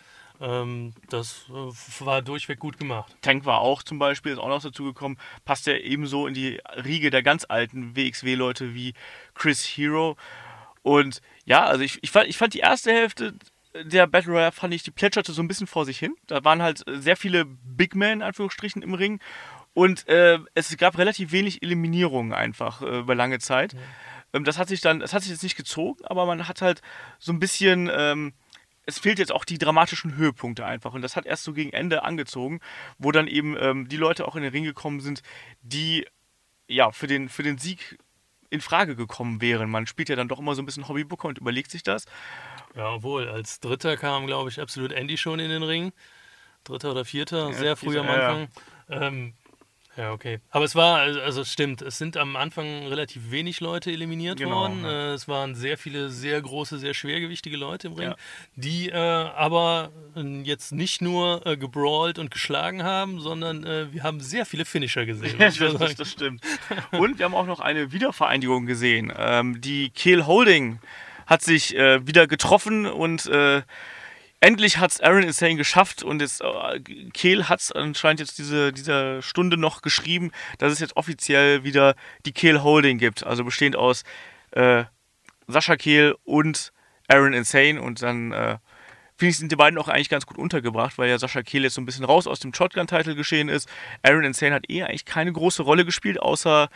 Ähm, 0.41 0.93
das 1.07 1.45
äh, 1.49 2.03
war 2.03 2.23
durchweg 2.23 2.57
gut 2.57 2.79
gemacht. 2.79 3.15
Tank 3.21 3.45
war 3.45 3.59
auch 3.59 3.83
zum 3.83 3.99
Beispiel, 3.99 4.31
ist 4.31 4.39
auch 4.39 4.47
noch 4.47 4.63
dazu 4.63 4.85
gekommen, 4.85 5.19
passt 5.45 5.67
ja 5.67 5.75
ebenso 5.75 6.25
in 6.25 6.33
die 6.33 6.59
Riege 6.83 7.11
der 7.11 7.21
ganz 7.21 7.45
alten 7.47 7.95
WXW-Leute 7.95 8.73
wie 8.73 8.95
Chris 9.35 9.63
Hero. 9.63 10.17
Und 10.81 11.21
ja, 11.45 11.63
also 11.63 11.83
ich, 11.83 11.99
ich, 12.01 12.09
fand, 12.09 12.27
ich 12.27 12.37
fand 12.37 12.55
die 12.55 12.59
erste 12.59 12.91
Hälfte 12.91 13.35
der 13.83 14.07
Battle 14.07 14.33
Royale 14.33 14.51
fand 14.51 14.73
ich, 14.73 14.83
die 14.83 14.91
plätscherte 14.91 15.31
so 15.31 15.41
ein 15.41 15.47
bisschen 15.47 15.67
vor 15.67 15.85
sich 15.85 15.97
hin. 15.97 16.15
Da 16.27 16.43
waren 16.43 16.61
halt 16.61 16.83
sehr 16.87 17.17
viele 17.17 17.45
Big 17.45 17.95
Men, 17.95 18.19
in 18.19 18.21
Anführungsstrichen, 18.21 18.81
im 18.81 18.93
Ring. 18.93 19.19
Und 19.73 20.07
äh, 20.07 20.39
es 20.53 20.75
gab 20.77 20.97
relativ 20.97 21.31
wenig 21.31 21.63
Eliminierungen 21.63 22.33
einfach 22.33 22.81
äh, 22.81 22.99
über 22.99 23.15
lange 23.15 23.39
Zeit. 23.39 23.73
Ja. 23.73 23.79
Ähm, 24.33 24.43
das 24.43 24.57
hat 24.57 24.67
sich 24.67 24.81
dann, 24.81 24.99
das 24.99 25.13
hat 25.13 25.23
sich 25.23 25.31
jetzt 25.31 25.43
nicht 25.43 25.57
gezogen, 25.57 26.03
aber 26.05 26.25
man 26.25 26.47
hat 26.47 26.61
halt 26.61 26.81
so 27.17 27.31
ein 27.31 27.39
bisschen, 27.39 27.89
ähm, 27.91 28.33
es 28.85 28.99
fehlt 28.99 29.17
jetzt 29.17 29.31
auch 29.31 29.45
die 29.45 29.57
dramatischen 29.57 30.15
Höhepunkte 30.15 30.65
einfach. 30.65 30.93
Und 30.93 31.01
das 31.01 31.15
hat 31.15 31.25
erst 31.25 31.43
so 31.43 31.53
gegen 31.53 31.71
Ende 31.71 32.03
angezogen, 32.03 32.59
wo 32.99 33.11
dann 33.11 33.27
eben 33.27 33.55
ähm, 33.59 33.87
die 33.87 33.97
Leute 33.97 34.27
auch 34.27 34.35
in 34.35 34.43
den 34.43 34.51
Ring 34.51 34.65
gekommen 34.65 34.99
sind, 34.99 35.23
die 35.61 36.05
ja 36.67 36.91
für 36.91 37.07
den, 37.07 37.29
für 37.29 37.43
den 37.43 37.57
Sieg 37.57 37.97
in 38.53 38.61
Frage 38.61 38.95
gekommen 38.95 39.41
wären. 39.41 39.69
Man 39.69 39.87
spielt 39.87 40.09
ja 40.09 40.15
dann 40.15 40.27
doch 40.27 40.39
immer 40.39 40.55
so 40.55 40.61
ein 40.61 40.65
bisschen 40.65 40.87
Hobbybooker 40.87 41.27
und 41.27 41.39
überlegt 41.39 41.71
sich 41.71 41.83
das. 41.83 42.05
Ja, 42.75 42.91
obwohl, 42.93 43.27
als 43.27 43.59
Dritter 43.59 43.97
kam, 43.97 44.27
glaube 44.27 44.49
ich, 44.49 44.61
absolut 44.61 44.91
Andy 44.91 45.17
schon 45.17 45.39
in 45.39 45.49
den 45.49 45.63
Ring. 45.63 45.91
Dritter 46.63 46.91
oder 46.91 47.03
Vierter, 47.03 47.51
sehr 47.53 47.75
früh 47.75 47.99
am. 47.99 48.07
Anfang. 48.07 48.47
Ähm, 48.89 49.33
ja, 49.95 50.11
okay. 50.11 50.39
Aber 50.49 50.65
es 50.65 50.75
war, 50.75 50.99
also 50.99 51.41
es 51.41 51.51
stimmt, 51.51 51.81
es 51.81 51.97
sind 51.97 52.17
am 52.17 52.35
Anfang 52.35 52.87
relativ 52.87 53.31
wenig 53.31 53.59
Leute 53.59 53.91
eliminiert 53.91 54.39
Genau, 54.39 54.55
worden. 54.61 54.83
ja. 54.83 55.11
Äh, 55.11 55.13
es 55.13 55.27
waren 55.27 55.53
sehr 55.55 55.77
viele 55.77 56.09
sehr 56.09 56.41
große, 56.41 56.79
sehr 56.79 56.93
schwergewichtige 56.93 57.57
Leute 57.57 57.87
im 57.87 57.93
Ring, 57.93 58.09
Ja. 58.09 58.15
die 58.55 58.89
äh, 58.89 58.95
aber 58.95 59.91
äh, 60.15 60.21
jetzt 60.43 60.71
nicht 60.71 61.01
nur 61.01 61.45
äh, 61.45 61.57
gebrawlt 61.57 62.17
und 62.19 62.31
geschlagen 62.31 62.83
haben, 62.83 63.19
sondern 63.19 63.65
äh, 63.65 63.93
wir 63.93 64.03
haben 64.03 64.19
sehr 64.19 64.45
viele 64.45 64.65
Finisher 64.65 65.05
gesehen. 65.05 65.35
Ja, 65.39 65.49
das, 65.49 65.77
das, 65.77 65.95
das 65.95 66.11
stimmt. 66.11 66.41
Und 66.91 67.19
wir 67.19 67.25
haben 67.25 67.35
auch 67.35 67.45
noch 67.45 67.59
eine 67.59 67.91
Wiedervereinigung 67.91 68.65
gesehen. 68.65 69.13
Ähm, 69.15 69.61
die 69.61 69.89
Kehl 69.91 70.25
Holding 70.25 70.79
hat 71.25 71.41
sich 71.41 71.75
äh, 71.75 72.05
wieder 72.05 72.27
getroffen 72.27 72.85
und 72.85 73.27
äh, 73.27 73.61
endlich 74.43 74.77
hat 74.77 74.91
es 74.91 75.01
Aaron 75.01 75.23
Insane 75.23 75.55
geschafft 75.55 76.03
und 76.03 76.21
jetzt 76.21 76.41
äh, 76.41 76.79
Kehl 77.13 77.47
hat 77.47 77.61
es 77.61 77.71
anscheinend 77.71 78.19
jetzt 78.19 78.37
diese 78.37 78.73
dieser 78.73 79.21
Stunde 79.21 79.57
noch 79.57 79.81
geschrieben, 79.81 80.31
dass 80.57 80.73
es 80.73 80.79
jetzt 80.79 80.97
offiziell 80.97 81.63
wieder 81.63 81.95
die 82.25 82.33
Kehl 82.33 82.61
Holding 82.61 82.97
gibt. 82.97 83.25
Also 83.25 83.43
bestehend 83.45 83.75
aus 83.77 84.03
äh, 84.51 84.83
Sascha 85.47 85.77
Kehl 85.77 86.15
und 86.25 86.73
Aaron 87.07 87.33
Insane 87.33 87.81
und 87.81 88.01
dann 88.01 88.33
äh, 88.33 88.57
finde 89.15 89.29
ich, 89.29 89.37
sind 89.37 89.51
die 89.51 89.55
beiden 89.55 89.79
auch 89.79 89.87
eigentlich 89.87 90.09
ganz 90.09 90.25
gut 90.25 90.37
untergebracht, 90.37 90.97
weil 90.97 91.09
ja 91.09 91.17
Sascha 91.17 91.41
Kehl 91.41 91.63
jetzt 91.63 91.75
so 91.75 91.81
ein 91.81 91.85
bisschen 91.85 92.05
raus 92.05 92.27
aus 92.27 92.39
dem 92.39 92.53
Shotgun-Title 92.53 93.15
geschehen 93.15 93.47
ist. 93.47 93.69
Aaron 94.01 94.25
Insane 94.25 94.53
hat 94.53 94.69
eh 94.69 94.83
eigentlich 94.83 95.05
keine 95.05 95.31
große 95.31 95.63
Rolle 95.63 95.85
gespielt, 95.85 96.19
außer 96.19 96.69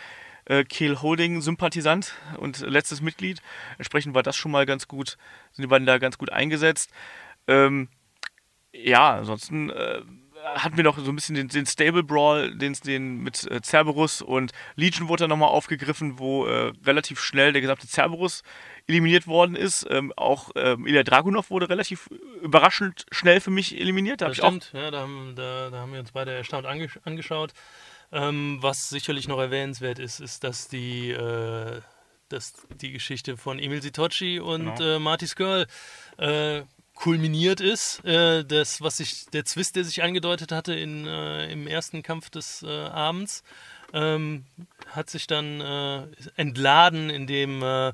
äh, 0.45 0.63
Kehl 0.63 1.01
Holding-Sympathisant 1.01 2.13
und 2.37 2.59
letztes 2.61 3.01
Mitglied. 3.01 3.41
Entsprechend 3.77 4.15
war 4.15 4.23
das 4.23 4.37
schon 4.37 4.51
mal 4.51 4.65
ganz 4.65 4.87
gut, 4.87 5.17
sind 5.51 5.63
die 5.63 5.67
beiden 5.67 5.85
da 5.85 5.97
ganz 5.97 6.17
gut 6.17 6.31
eingesetzt. 6.31 6.91
Ähm, 7.47 7.89
ja, 8.73 9.15
ansonsten 9.15 9.69
äh, 9.69 10.01
hatten 10.55 10.77
wir 10.77 10.83
noch 10.83 10.97
so 10.97 11.11
ein 11.11 11.15
bisschen 11.15 11.35
den, 11.35 11.47
den 11.47 11.65
Stable 11.65 12.03
Brawl, 12.03 12.55
den, 12.55 12.73
den 12.85 13.17
mit 13.17 13.49
äh, 13.49 13.61
Cerberus 13.61 14.21
und 14.21 14.51
Legion 14.75 15.07
wurde 15.07 15.23
dann 15.23 15.29
nochmal 15.29 15.49
aufgegriffen, 15.49 16.19
wo 16.19 16.45
äh, 16.45 16.71
relativ 16.85 17.19
schnell 17.19 17.53
der 17.53 17.61
gesamte 17.61 17.87
Cerberus 17.87 18.43
eliminiert 18.87 19.27
worden 19.27 19.55
ist. 19.55 19.85
Ähm, 19.89 20.13
auch 20.15 20.51
ähm, 20.55 20.85
Ilya 20.87 21.03
Dragunov 21.03 21.49
wurde 21.49 21.69
relativ 21.69 22.07
überraschend 22.41 23.05
schnell 23.11 23.41
für 23.41 23.51
mich 23.51 23.79
eliminiert. 23.79 24.21
Da 24.21 24.27
Das 24.27 24.37
stimmt, 24.37 24.71
ja, 24.73 24.91
da, 24.91 25.01
haben, 25.01 25.33
da, 25.35 25.69
da 25.69 25.79
haben 25.79 25.91
wir 25.91 25.99
uns 25.99 26.11
beide 26.11 26.31
erstaunt 26.31 26.65
ange 26.65 26.87
angeschaut. 27.03 27.53
Ähm, 28.11 28.59
was 28.61 28.87
sicherlich 28.89 29.27
noch 29.27 29.39
erwähnenswert 29.39 29.99
ist, 29.99 30.21
ist, 30.21 30.45
dass 30.45 30.69
die, 30.69 31.11
äh, 31.11 31.81
dass 32.29 32.53
die 32.79 32.93
Geschichte 32.93 33.35
von 33.35 33.59
Emil 33.59 33.81
Sitocci 33.81 34.39
und 34.39 34.77
Genau. 34.77 34.95
äh, 34.95 34.99
Marty 34.99 35.27
Skirl 35.27 35.67
äh, 36.17 36.61
kulminiert 36.97 37.61
ist. 37.61 38.03
Äh, 38.05 38.43
das, 38.43 38.81
was 38.81 38.97
sich, 38.97 39.27
der 39.27 39.45
Zwist, 39.45 39.75
der 39.75 39.83
sich 39.83 40.03
angedeutet 40.03 40.51
hatte 40.51 40.73
in, 40.73 41.05
äh, 41.05 41.49
im 41.51 41.67
ersten 41.67 42.03
Kampf 42.03 42.29
des 42.29 42.63
äh, 42.63 42.67
Abends, 42.67 43.43
ähm, 43.93 44.45
hat 44.89 45.09
sich 45.09 45.27
dann 45.27 45.61
äh, 45.61 46.07
entladen, 46.35 47.09
indem 47.09 47.61
äh, 47.63 47.93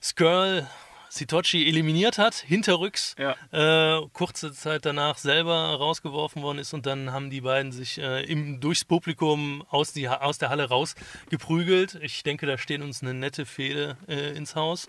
Skirl 0.00 0.66
Sitochi 1.08 1.66
eliminiert 1.66 2.18
hat, 2.18 2.34
hinterrücks, 2.34 3.14
Ja. 3.18 3.34
äh, 3.50 4.06
kurze 4.12 4.52
Zeit 4.52 4.84
danach 4.84 5.16
selber 5.18 5.54
rausgeworfen 5.76 6.42
worden 6.42 6.58
ist 6.58 6.74
und 6.74 6.84
dann 6.84 7.10
haben 7.12 7.30
die 7.30 7.40
beiden 7.40 7.72
sich 7.72 7.96
äh, 7.98 8.22
im, 8.24 8.60
durchs 8.60 8.84
Publikum 8.84 9.64
aus, 9.70 9.92
die, 9.92 10.08
aus 10.08 10.36
der 10.38 10.50
Halle 10.50 10.68
rausgeprügelt. 10.68 11.94
Ich 12.02 12.22
denke, 12.22 12.46
da 12.46 12.58
stehen 12.58 12.82
uns 12.82 13.02
eine 13.02 13.14
nette 13.14 13.46
Fehde 13.46 13.96
ins 14.06 14.56
Haus 14.56 14.88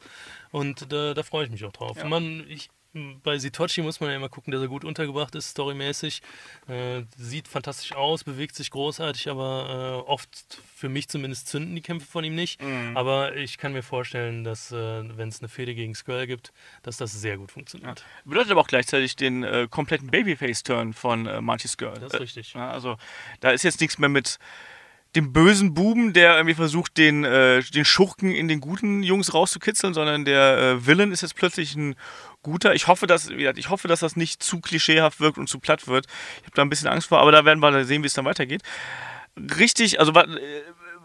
und 0.51 0.91
da, 0.91 1.14
da 1.14 1.24
freue 1.24 1.45
ich 1.45 1.51
mich 1.51 1.64
auch 1.64 1.72
drauf. 1.72 1.97
Ja. 1.97 2.05
Man, 2.05 2.45
ich, 2.49 2.70
bei 3.23 3.37
Sitochi 3.37 3.81
muss 3.81 3.99
man 3.99 4.09
ja 4.09 4.15
immer 4.15 4.29
gucken, 4.29 4.51
dass 4.51 4.61
er 4.61 4.67
gut 4.67 4.85
untergebracht 4.85 5.35
ist, 5.35 5.49
storymäßig. 5.49 6.21
Äh, 6.67 7.03
sieht 7.17 7.47
fantastisch 7.47 7.93
aus, 7.93 8.23
bewegt 8.23 8.55
sich 8.55 8.71
großartig, 8.71 9.29
aber 9.29 10.03
äh, 10.05 10.09
oft, 10.09 10.29
für 10.75 10.89
mich 10.89 11.07
zumindest, 11.07 11.47
zünden 11.47 11.75
die 11.75 11.81
Kämpfe 11.81 12.07
von 12.07 12.23
ihm 12.23 12.35
nicht. 12.35 12.61
Mhm. 12.61 12.95
Aber 12.95 13.35
ich 13.35 13.57
kann 13.57 13.73
mir 13.73 13.83
vorstellen, 13.83 14.43
dass, 14.43 14.71
äh, 14.71 14.75
wenn 15.17 15.29
es 15.29 15.39
eine 15.39 15.49
Fehde 15.49 15.75
gegen 15.75 15.95
Skrull 15.95 16.27
gibt, 16.27 16.53
dass 16.83 16.97
das 16.97 17.11
sehr 17.11 17.37
gut 17.37 17.51
funktioniert. 17.51 18.03
Bedeutet 18.25 18.51
aber 18.51 18.61
auch 18.61 18.67
gleichzeitig 18.67 19.15
den 19.15 19.43
äh, 19.43 19.67
kompletten 19.69 20.09
Babyface-Turn 20.09 20.93
von 20.93 21.25
äh, 21.27 21.41
Marty 21.41 21.67
Skirl. 21.67 21.95
Das 21.99 22.13
ist 22.13 22.19
richtig. 22.19 22.53
Ja, 22.53 22.71
also 22.71 22.97
da 23.39 23.51
ist 23.51 23.63
jetzt 23.63 23.81
nichts 23.81 23.97
mehr 23.97 24.09
mit 24.09 24.39
dem 25.18 25.34
bösen 25.34 25.74
Buben, 25.74 26.13
der 26.13 26.36
irgendwie 26.36 26.53
versucht, 26.53 26.95
den, 26.97 27.24
äh, 27.24 27.63
den 27.63 27.86
Schurken 27.86 28.32
in 28.32 28.47
den 28.47 28.61
guten 28.61 29.01
Jungs 29.01 29.34
rauszukitzeln, 29.34 29.95
sondern 29.95 30.26
der 30.26 30.57
äh, 30.57 30.86
Villain 30.86 31.11
ist 31.11 31.22
jetzt 31.22 31.36
plötzlich 31.36 31.76
ein 31.76 31.95
guter. 32.43 32.76
Ich 32.76 32.88
hoffe, 32.88 33.07
dass, 33.07 33.28
ich 33.30 33.70
hoffe, 33.72 33.88
dass 33.88 34.01
das 34.01 34.15
nicht 34.15 34.43
zu 34.43 34.61
klischeehaft 34.61 35.20
wirkt 35.20 35.39
und 35.39 35.49
zu 35.49 35.59
platt 35.59 35.88
wird. 35.88 36.05
Ich 36.41 36.43
habe 36.43 36.53
da 36.53 36.61
ein 36.61 36.70
bisschen 36.70 36.88
Angst 36.88 37.07
vor, 37.07 37.20
aber 37.20 37.32
da 37.32 37.45
werden 37.45 37.59
wir 37.59 37.84
sehen, 37.84 38.03
wie 38.03 38.07
es 38.07 38.13
dann 38.13 38.26
weitergeht. 38.26 38.61
Richtig, 39.36 39.99
also 39.99 40.11
äh, 40.13 40.28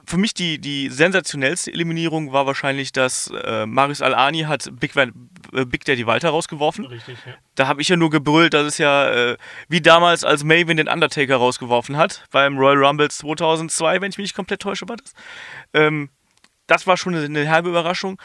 für 0.07 0.17
mich 0.17 0.35
die, 0.35 0.59
die 0.59 0.89
sensationellste 0.89 1.73
Eliminierung 1.73 2.33
war 2.33 2.47
wahrscheinlich, 2.47 2.93
dass 2.93 3.31
äh, 3.45 3.67
Marius 3.67 4.03
Al-Ani 4.03 4.43
hat 4.43 4.71
Big, 4.79 4.97
Van, 4.97 5.31
äh, 5.53 5.65
Big 5.65 5.85
Daddy 5.85 6.07
Walter 6.07 6.31
rausgeworfen 6.31 6.87
Richtig, 6.87 7.19
ja. 7.27 7.35
da 7.55 7.69
habe 7.69 7.81
ich 7.81 7.89
ja 7.89 7.97
nur 7.97 8.11
gebrüllt, 8.11 8.55
dass 8.55 8.67
es 8.67 8.79
ja 8.79 9.09
äh, 9.11 9.37
wie 9.69 9.81
damals, 9.81 10.25
als 10.25 10.45
Maven 10.45 10.77
den 10.77 10.89
Undertaker 10.89 11.37
rausgeworfen 11.37 11.97
hat, 11.97 12.25
beim 12.31 12.59
Royal 12.59 12.85
Rumble 12.85 13.11
2002, 13.11 14.01
wenn 14.01 14.11
ich 14.11 14.19
mich 14.19 14.25
nicht 14.25 14.37
komplett 14.37 14.61
täusche, 14.61 14.89
war 14.89 14.97
das. 14.97 15.13
Ähm, 15.73 16.11
das 16.67 16.87
war 16.87 16.97
schon 16.97 17.15
eine, 17.15 17.25
eine 17.25 17.45
herbe 17.45 17.69
Überraschung. 17.69 18.21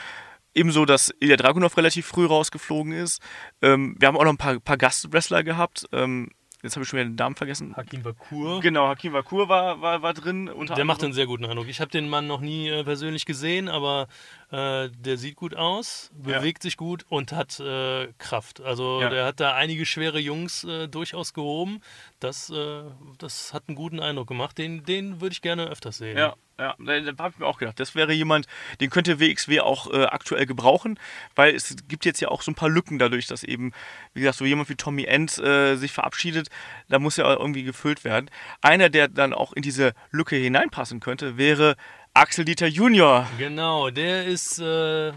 Ebenso, 0.54 0.86
dass 0.86 1.14
Ilya 1.20 1.36
Dragunov 1.36 1.78
relativ 1.78 2.08
früh 2.08 2.26
rausgeflogen 2.26 2.92
ist. 2.94 3.22
Ähm, 3.62 3.96
wir 4.00 4.08
haben 4.08 4.18
auch 4.18 4.24
noch 4.24 4.32
ein 4.32 4.38
paar, 4.38 4.60
paar 4.60 4.78
Gastwrestler 4.78 5.44
gehabt. 5.44 5.86
Ähm, 5.92 6.32
jetzt 6.64 6.76
habe 6.76 6.84
ich 6.84 6.90
schon 6.90 7.00
wieder 7.00 7.10
den 7.10 7.16
Namen 7.16 7.36
vergessen. 7.36 7.76
Hakim 7.76 8.04
Bakur. 8.04 8.62
Genau, 8.62 8.88
Hakim 8.88 9.14
Vakur 9.14 9.48
war, 9.50 9.82
war, 9.82 10.02
war 10.02 10.14
drin. 10.14 10.46
Der 10.48 10.54
macht 10.56 10.72
anderem. 10.72 11.02
einen 11.06 11.14
sehr 11.14 11.26
guten 11.28 11.46
Eindruck. 11.46 11.68
Ich 11.68 11.80
habe 11.82 11.92
den 11.92 12.10
Mann 12.10 12.28
noch 12.28 12.42
nie 12.42 12.68
äh, 12.70 12.84
persönlich 12.84 13.26
gesehen, 13.26 13.70
aber 13.70 14.08
äh, 14.52 14.90
der 14.90 15.18
sieht 15.18 15.36
gut 15.36 15.56
aus, 15.56 16.12
Ja. 16.26 16.40
bewegt 16.40 16.64
sich 16.64 16.78
gut 16.78 17.06
und 17.10 17.32
hat 17.32 17.60
äh, 17.60 18.08
Kraft. 18.18 18.62
Also 18.62 19.02
Ja. 19.02 19.10
der 19.10 19.26
hat 19.26 19.40
da 19.40 19.54
einige 19.56 19.86
schwere 19.86 20.20
Jungs 20.20 20.64
äh, 20.64 20.88
durchaus 20.88 21.34
gehoben. 21.34 21.82
Das, 22.20 22.50
äh, 22.50 22.84
das 23.18 23.54
hat 23.54 23.64
einen 23.68 23.76
guten 23.76 24.00
Eindruck 24.00 24.28
gemacht. 24.28 24.58
Den, 24.58 24.84
den 24.84 25.22
würde 25.22 25.34
ich 25.34 25.42
gerne 25.42 25.68
öfters 25.68 25.98
sehen. 25.98 26.18
Ja, 26.18 26.36
ja, 26.60 26.76
da, 26.80 27.24
habe 27.24 27.34
ich 27.34 27.40
mir 27.40 27.46
auch 27.46 27.60
gedacht, 27.60 27.80
das 27.80 27.94
wäre 27.94 28.14
jemand, 28.14 28.48
den 28.82 28.90
könnte 28.90 29.20
WXW 29.20 29.60
auch 29.60 29.94
äh, 29.94 30.06
aktuell 30.06 30.46
gebrauchen, 30.46 31.00
weil 31.36 31.56
es 31.56 31.76
gibt 31.88 32.06
jetzt 32.06 32.20
ja 32.20 32.30
auch 32.30 32.42
so 32.42 32.52
ein 32.52 32.56
paar 32.56 32.70
Lücken 32.70 32.98
dadurch, 32.98 33.28
dass 33.28 33.44
eben, 33.44 33.74
wie 34.14 34.22
gesagt, 34.22 34.40
so 34.40 34.46
jemand 34.46 34.70
wie 34.70 34.76
Tommy 34.76 35.04
End 35.04 35.38
äh, 35.38 35.76
sich 35.76 35.92
verabschiedet, 35.92 36.50
da 36.90 37.00
muss 37.00 37.18
ja 37.18 37.32
irgendwie 37.32 37.64
gefüllt 37.64 38.04
werden. 38.04 38.30
Einer, 38.62 38.90
der 38.90 39.08
dann 39.08 39.34
auch 39.34 39.54
in 39.54 39.62
diese 39.62 39.94
Lücke 40.12 40.36
hineinpassen 40.36 41.00
könnte, 41.00 41.38
wäre 41.38 41.76
Axel 42.14 42.46
Dieter 42.46 42.68
Junior. 42.68 43.28
Genau, 43.38 43.92
der 43.92 44.26
ist 44.26 44.58
äh, 44.58 45.14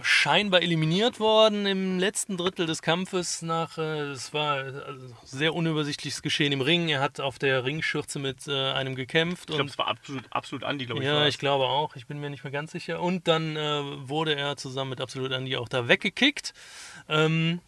scheinbar 0.00 0.62
eliminiert 0.62 1.20
worden 1.20 1.66
im 1.66 1.98
letzten 1.98 2.36
Drittel 2.36 2.66
des 2.66 2.82
Kampfes 2.82 3.42
nach, 3.42 3.78
äh, 3.78 4.10
es 4.10 4.32
war 4.32 4.66
äh, 4.66 4.72
sehr 5.24 5.54
unübersichtliches 5.54 6.22
Geschehen 6.22 6.52
im 6.52 6.60
Ring. 6.60 6.88
Er 6.88 7.00
hat 7.00 7.20
auf 7.20 7.38
der 7.38 7.64
Ringschürze 7.64 8.18
mit 8.18 8.46
äh, 8.46 8.72
einem 8.72 8.94
gekämpft 8.94 9.50
Ich 9.50 9.56
glaube, 9.56 9.70
es 9.70 9.78
war 9.78 9.88
absolut, 9.88 10.24
absolut 10.30 10.64
Andi, 10.64 10.86
glaube 10.86 11.00
ich. 11.00 11.06
ja, 11.06 11.26
ich 11.26 11.38
glaube 11.38 11.64
auch. 11.64 11.96
Ich 11.96 12.06
bin 12.06 12.20
mir 12.20 12.30
nicht 12.30 12.44
mehr 12.44 12.52
ganz 12.52 12.72
sicher. 12.72 13.00
Und 13.00 13.28
dann 13.28 13.56
äh, 13.56 14.08
wurde 14.08 14.34
er 14.34 14.56
zusammen 14.56 14.90
mit 14.90 15.00
Absolut 15.00 15.32
Andy 15.32 15.56
auch 15.56 15.68
da 15.68 15.88
weggekickt. 15.88 16.52
Ähm, 17.08 17.60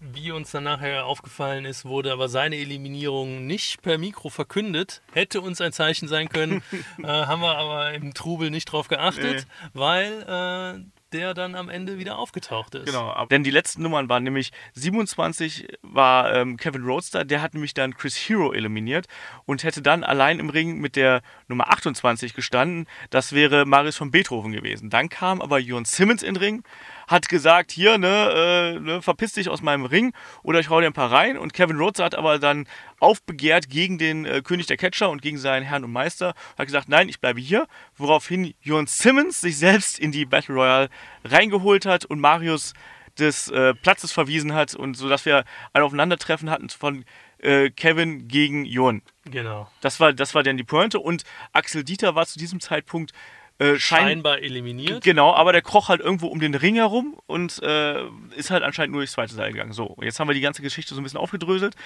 wie 0.00 0.32
uns 0.32 0.50
dann 0.50 0.64
nachher 0.64 1.06
aufgefallen 1.06 1.64
ist, 1.64 1.84
wurde 1.84 2.12
aber 2.12 2.28
seine 2.28 2.56
Eliminierung 2.56 3.46
nicht 3.46 3.80
per 3.82 3.96
Mikro 3.96 4.28
verkündet. 4.28 5.02
Hätte 5.12 5.40
uns 5.40 5.60
ein 5.60 5.72
Zeichen 5.72 6.08
sein 6.08 6.28
können, 6.28 6.62
äh, 7.02 7.06
haben 7.06 7.40
wir 7.40 7.56
aber 7.56 7.94
im 7.94 8.12
Trubel 8.12 8.50
nicht 8.50 8.66
drauf 8.66 8.88
geachtet, 8.88 9.46
weil 9.72 10.22
äh, 10.28 11.03
der 11.14 11.32
dann 11.32 11.54
am 11.54 11.68
Ende 11.68 11.98
wieder 11.98 12.18
aufgetaucht 12.18 12.74
ist. 12.74 12.86
Genau, 12.86 13.24
denn 13.26 13.44
die 13.44 13.50
letzten 13.50 13.82
Nummern 13.82 14.08
waren 14.08 14.24
nämlich 14.24 14.50
27 14.74 15.68
war 15.82 16.34
ähm, 16.34 16.56
Kevin 16.56 16.82
Roadster, 16.82 17.24
der 17.24 17.40
hat 17.40 17.54
nämlich 17.54 17.72
dann 17.72 17.94
Chris 17.94 18.16
Hero 18.16 18.52
eliminiert 18.52 19.06
und 19.46 19.62
hätte 19.62 19.80
dann 19.80 20.02
allein 20.02 20.40
im 20.40 20.50
Ring 20.50 20.78
mit 20.78 20.96
der 20.96 21.22
Nummer 21.48 21.70
28 21.70 22.34
gestanden. 22.34 22.86
Das 23.10 23.32
wäre 23.32 23.64
Marius 23.64 23.96
von 23.96 24.10
Beethoven 24.10 24.52
gewesen. 24.52 24.90
Dann 24.90 25.08
kam 25.08 25.40
aber 25.40 25.58
Jon 25.58 25.84
Simmons 25.84 26.22
in 26.22 26.34
den 26.34 26.42
Ring, 26.42 26.64
hat 27.06 27.28
gesagt, 27.28 27.72
hier, 27.72 27.98
ne, 27.98 28.76
äh, 28.76 28.80
ne, 28.80 29.02
verpiss 29.02 29.32
dich 29.32 29.48
aus 29.48 29.62
meinem 29.62 29.84
Ring 29.84 30.12
oder 30.42 30.60
ich 30.60 30.68
hau 30.68 30.80
dir 30.80 30.86
ein 30.86 30.92
paar 30.92 31.12
rein. 31.12 31.38
Und 31.38 31.52
Kevin 31.52 31.76
Roadster 31.76 32.04
hat 32.04 32.14
aber 32.14 32.38
dann 32.38 32.66
aufbegehrt 33.00 33.68
gegen 33.68 33.98
den 33.98 34.24
äh, 34.24 34.42
König 34.42 34.66
der 34.66 34.76
Catcher 34.76 35.10
und 35.10 35.22
gegen 35.22 35.38
seinen 35.38 35.64
Herrn 35.64 35.84
und 35.84 35.92
Meister. 35.92 36.34
Hat 36.58 36.66
gesagt, 36.66 36.88
nein, 36.88 37.08
ich 37.08 37.20
bleibe 37.20 37.40
hier. 37.40 37.66
Woraufhin 37.96 38.54
Jon 38.62 38.86
Simmons 38.86 39.40
sich 39.40 39.58
selbst 39.58 39.98
in 39.98 40.12
die 40.12 40.24
Battle 40.24 40.54
Royale 40.54 40.88
reingeholt 41.24 41.86
hat 41.86 42.04
und 42.04 42.20
Marius 42.20 42.74
des 43.18 43.48
äh, 43.48 43.74
Platzes 43.74 44.12
verwiesen 44.12 44.54
hat 44.54 44.74
und 44.74 44.96
so, 44.96 45.08
dass 45.08 45.24
wir 45.24 45.44
ein 45.72 45.82
Aufeinandertreffen 45.82 46.50
hatten 46.50 46.68
von 46.70 47.04
äh, 47.38 47.70
Kevin 47.70 48.26
gegen 48.28 48.64
Jon. 48.64 49.02
Genau. 49.24 49.70
Das 49.80 50.00
war, 50.00 50.12
das 50.12 50.34
war 50.34 50.42
dann 50.42 50.56
die 50.56 50.64
Pointe 50.64 50.98
und 50.98 51.24
Axel 51.52 51.84
Dieter 51.84 52.14
war 52.14 52.26
zu 52.26 52.38
diesem 52.38 52.60
Zeitpunkt 52.60 53.12
äh, 53.58 53.78
schein 53.78 54.06
Scheinbar 54.06 54.40
eliminiert. 54.40 55.04
Genau, 55.04 55.32
aber 55.32 55.52
der 55.52 55.62
kroch 55.62 55.88
halt 55.88 56.00
irgendwo 56.00 56.26
um 56.26 56.40
den 56.40 56.54
Ring 56.54 56.74
herum 56.74 57.16
und 57.26 57.62
äh, 57.62 58.04
ist 58.36 58.50
halt 58.50 58.62
anscheinend 58.62 58.92
nur 58.92 59.00
durchs 59.00 59.12
zweite 59.12 59.34
Seil 59.34 59.52
gegangen. 59.52 59.72
So, 59.72 59.96
jetzt 60.00 60.18
haben 60.18 60.28
wir 60.28 60.34
die 60.34 60.40
ganze 60.40 60.62
Geschichte 60.62 60.94
so 60.94 61.00
ein 61.00 61.04
bisschen 61.04 61.20
aufgedröselt. 61.20 61.76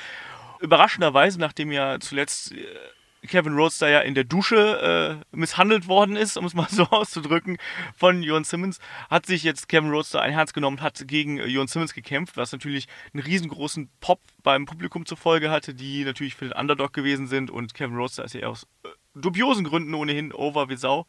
Überraschenderweise, 0.60 1.38
nachdem 1.38 1.70
ja 1.70 2.00
zuletzt 2.00 2.52
äh, 2.52 2.64
Kevin 3.26 3.54
Rhodes 3.54 3.78
da 3.78 3.88
ja 3.88 4.00
in 4.00 4.14
der 4.14 4.24
Dusche 4.24 5.20
äh, 5.32 5.36
misshandelt 5.36 5.88
worden 5.88 6.16
ist, 6.16 6.36
um 6.36 6.44
es 6.44 6.54
mal 6.54 6.68
so 6.70 6.84
auszudrücken, 6.84 7.58
von 7.94 8.22
Jon 8.22 8.44
Simmons, 8.44 8.78
hat 9.10 9.26
sich 9.26 9.42
jetzt 9.42 9.68
Kevin 9.68 9.90
Rhodes 9.90 10.10
da 10.10 10.20
ein 10.20 10.32
Herz 10.32 10.52
genommen, 10.52 10.80
hat 10.80 11.06
gegen 11.06 11.38
äh, 11.38 11.46
Jon 11.46 11.68
Simmons 11.68 11.94
gekämpft, 11.94 12.36
was 12.36 12.52
natürlich 12.52 12.86
einen 13.12 13.22
riesengroßen 13.22 13.90
Pop 14.00 14.20
beim 14.42 14.66
Publikum 14.66 15.04
zur 15.06 15.16
Folge 15.16 15.50
hatte, 15.50 15.74
die 15.74 16.04
natürlich 16.04 16.34
für 16.34 16.46
den 16.46 16.58
Underdog 16.58 16.92
gewesen 16.92 17.26
sind 17.26 17.50
und 17.50 17.74
Kevin 17.74 17.96
Rhodes 17.96 18.16
da 18.16 18.22
ist 18.22 18.34
ja 18.34 18.46
aus 18.48 18.66
äh, 18.84 18.88
dubiosen 19.14 19.64
Gründen 19.64 19.94
ohnehin 19.94 20.32
over 20.32 20.68
wie 20.68 20.76
Sau. 20.76 21.06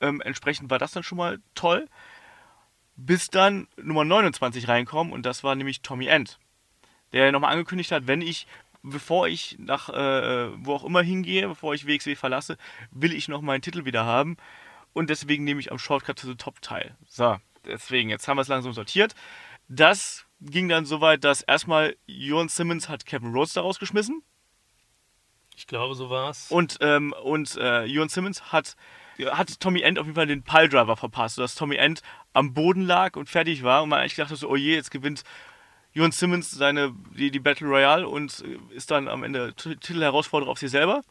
Ähm, 0.00 0.20
entsprechend 0.20 0.70
war 0.70 0.78
das 0.78 0.92
dann 0.92 1.02
schon 1.02 1.18
mal 1.18 1.40
toll. 1.54 1.88
Bis 2.96 3.28
dann 3.28 3.68
Nummer 3.76 4.04
29 4.04 4.68
reinkommen 4.68 5.12
und 5.12 5.24
das 5.24 5.44
war 5.44 5.54
nämlich 5.54 5.82
Tommy 5.82 6.06
End, 6.06 6.38
der 7.12 7.30
nochmal 7.30 7.52
angekündigt 7.52 7.92
hat, 7.92 8.06
wenn 8.06 8.22
ich 8.22 8.46
bevor 8.82 9.28
ich 9.28 9.56
nach 9.58 9.88
äh, 9.88 10.50
wo 10.64 10.74
auch 10.74 10.84
immer 10.84 11.02
hingehe, 11.02 11.48
bevor 11.48 11.74
ich 11.74 11.86
WXW 11.86 12.14
verlasse, 12.14 12.56
will 12.90 13.12
ich 13.12 13.28
noch 13.28 13.42
meinen 13.42 13.62
Titel 13.62 13.84
wieder 13.84 14.04
haben. 14.04 14.36
Und 14.92 15.10
deswegen 15.10 15.44
nehme 15.44 15.60
ich 15.60 15.70
am 15.70 15.78
Shortcut 15.78 16.18
to 16.18 16.26
the 16.26 16.34
Top 16.34 16.60
teil. 16.62 16.96
So, 17.06 17.38
deswegen, 17.64 18.10
jetzt 18.10 18.26
haben 18.26 18.36
wir 18.36 18.42
es 18.42 18.48
langsam 18.48 18.72
sortiert. 18.72 19.14
Das 19.68 20.26
ging 20.40 20.68
dann 20.68 20.86
so 20.86 21.00
weit, 21.00 21.24
dass 21.24 21.42
erstmal 21.42 21.96
Jon 22.06 22.48
Simmons 22.48 22.88
hat 22.88 23.04
Kevin 23.04 23.32
Rhodes 23.32 23.52
da 23.52 23.60
rausgeschmissen. 23.60 24.22
Ich 25.56 25.66
glaube, 25.66 25.94
so 25.94 26.08
war's. 26.08 26.50
Und, 26.50 26.78
ähm, 26.80 27.12
und 27.22 27.56
äh, 27.56 27.84
Jon 27.84 28.08
Simmons 28.08 28.52
hat, 28.52 28.76
hat 29.26 29.60
Tommy 29.60 29.80
End 29.82 29.98
auf 29.98 30.06
jeden 30.06 30.14
Fall 30.16 30.26
den 30.26 30.42
Piledriver 30.42 30.96
verpasst, 30.96 31.36
sodass 31.36 31.54
Tommy 31.54 31.76
End 31.76 32.02
am 32.32 32.54
Boden 32.54 32.82
lag 32.82 33.16
und 33.16 33.28
fertig 33.28 33.62
war. 33.62 33.82
Und 33.82 33.88
man 33.90 34.00
eigentlich 34.00 34.14
dachte 34.16 34.36
so, 34.36 34.48
oh 34.48 34.56
je, 34.56 34.74
jetzt 34.74 34.90
gewinnt 34.90 35.22
Jon 35.92 36.12
Simmons 36.12 36.50
seine, 36.50 36.94
die, 37.16 37.30
die 37.30 37.40
Battle 37.40 37.66
Royale 37.68 38.08
und 38.08 38.44
äh, 38.44 38.74
ist 38.74 38.90
dann 38.90 39.08
am 39.08 39.24
Ende 39.24 39.54
Titelherausforderer 39.54 40.50
auf 40.50 40.58
sich 40.58 40.70
selber. 40.70 41.02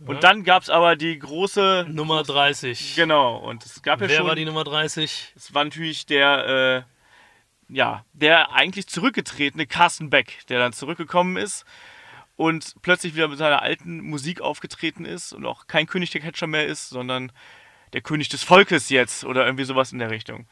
Und 0.00 0.16
Ja. 0.16 0.20
dann 0.20 0.44
gab 0.44 0.62
es 0.62 0.68
aber 0.68 0.94
die 0.96 1.18
große. 1.18 1.86
Nummer 1.88 2.22
30. 2.22 2.96
Genau, 2.96 3.36
und 3.38 3.64
es 3.64 3.82
gab 3.82 4.00
ja 4.02 4.08
Wer 4.08 4.18
schon. 4.18 4.26
war 4.26 4.34
die 4.34 4.44
Nummer 4.44 4.64
30? 4.64 5.32
Es 5.34 5.54
war 5.54 5.64
natürlich 5.64 6.04
der, 6.04 6.84
äh, 7.68 7.72
ja, 7.74 8.04
der 8.12 8.52
eigentlich 8.52 8.88
zurückgetretene 8.88 9.66
Carsten 9.66 10.10
Beck, 10.10 10.46
der 10.48 10.58
dann 10.58 10.72
zurückgekommen 10.74 11.36
ist 11.36 11.64
und 12.36 12.74
plötzlich 12.82 13.14
wieder 13.14 13.28
mit 13.28 13.38
seiner 13.38 13.62
alten 13.62 14.00
Musik 14.00 14.40
aufgetreten 14.40 15.04
ist 15.04 15.32
und 15.32 15.46
auch 15.46 15.66
kein 15.66 15.86
König 15.86 16.10
der 16.10 16.20
Catcher 16.20 16.46
mehr 16.46 16.66
ist, 16.66 16.88
sondern 16.90 17.32
der 17.92 18.02
König 18.02 18.28
des 18.28 18.42
Volkes 18.42 18.90
jetzt 18.90 19.24
oder 19.24 19.44
irgendwie 19.46 19.64
sowas 19.64 19.92
in 19.92 19.98
der 19.98 20.10
Richtung. 20.10 20.46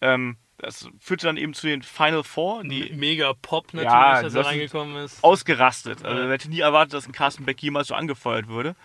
Ähm, 0.00 0.36
das 0.58 0.88
führte 1.00 1.26
dann 1.26 1.36
eben 1.36 1.54
zu 1.54 1.66
den 1.66 1.82
Final 1.82 2.22
Four, 2.22 2.62
die 2.64 2.92
Mega 2.92 3.32
Pop 3.32 3.68
natürlich, 3.72 3.92
Ja, 3.92 4.22
dass 4.22 4.34
er 4.34 4.44
reingekommen 4.44 4.96
ist. 4.96 5.22
ausgerastet. 5.24 6.04
Also 6.04 6.16
Ja. 6.16 6.22
man 6.24 6.30
hätte 6.30 6.50
nie 6.50 6.60
erwartet, 6.60 6.94
dass 6.94 7.06
ein 7.06 7.12
Carsten 7.12 7.44
Beck 7.44 7.60
jemals 7.62 7.88
so 7.88 7.94
angefeuert 7.94 8.48
würde. 8.48 8.76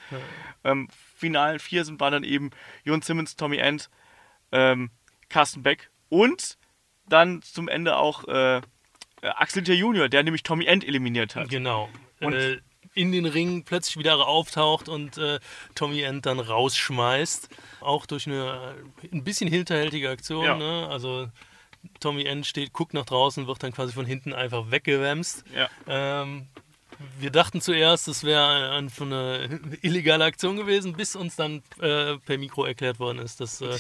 Ähm, 0.64 0.88
finalen 1.18 1.60
vier 1.60 1.86
sind 1.86 2.00
waren 2.00 2.14
dann 2.14 2.24
eben 2.24 2.50
Jon 2.84 3.02
Simmons, 3.02 3.36
Tommy 3.36 3.58
End, 3.58 3.90
ähm, 4.52 4.90
Carsten 5.30 5.62
Beck 5.64 5.90
und 6.10 6.58
dann 7.10 7.42
zum 7.42 7.68
Ende 7.68 7.98
auch 7.98 8.28
äh, 8.28 8.62
Axel 9.22 9.64
Dieter 9.64 9.78
Junior, 9.78 10.10
der 10.10 10.24
nämlich 10.24 10.44
Tommy 10.44 10.66
End 10.66 10.84
eliminiert 10.88 11.36
hat. 11.36 11.50
Genau. 11.50 11.90
Und- 12.20 12.34
äh, 12.34 12.58
in 12.94 13.12
den 13.12 13.28
Ring 13.28 13.64
plötzlich 13.64 13.98
wieder 13.98 14.28
auftaucht 14.28 14.90
und 14.90 15.20
äh, 15.20 15.40
Tommy 15.76 16.02
End 16.02 16.26
dann 16.26 16.40
rausschmeißt. 16.40 17.48
Auch 17.80 18.08
durch 18.08 18.26
eine 18.26 18.76
äh, 19.04 19.16
ein 19.16 19.24
bisschen 19.24 19.48
hinterhältige 19.48 20.10
Aktion. 20.10 20.44
Ja. 20.44 20.58
Ne? 20.58 20.88
Also 20.90 21.30
Tommy 22.00 22.24
End 22.24 22.48
steht, 22.48 22.74
guckt 22.74 22.96
nach 22.96 23.06
draußen, 23.06 23.46
wird 23.46 23.62
dann 23.62 23.72
quasi 23.72 23.94
von 23.94 24.06
hinten 24.06 24.34
einfach 24.34 24.72
weggewämst. 24.72 25.44
Ja. 25.56 25.70
Ähm, 25.88 26.48
wir 27.20 27.30
dachten 27.30 27.62
zuerst, 27.62 28.08
es 28.08 28.24
wäre 28.24 28.72
eine, 28.72 28.90
eine 29.00 29.78
illegale 29.82 30.26
Aktion 30.26 30.58
gewesen, 30.58 30.94
bis 30.94 31.16
uns 31.16 31.36
dann 31.36 31.62
äh, 31.80 32.18
per 32.18 32.40
Mikro 32.40 32.66
erklärt 32.66 33.00
worden 33.00 33.20
ist, 33.20 33.40
dass, 33.40 33.62
äh, 33.62 33.78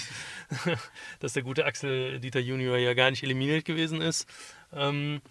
dass 1.19 1.33
der 1.33 1.41
gute 1.41 1.65
Axel 1.65 2.19
Dieter 2.19 2.39
Junior 2.39 2.77
ja 2.77 2.93
gar 2.93 3.09
nicht 3.09 3.23
eliminiert 3.23 3.65
gewesen 3.65 4.01
ist. 4.01 4.27
Ähm, 4.71 5.21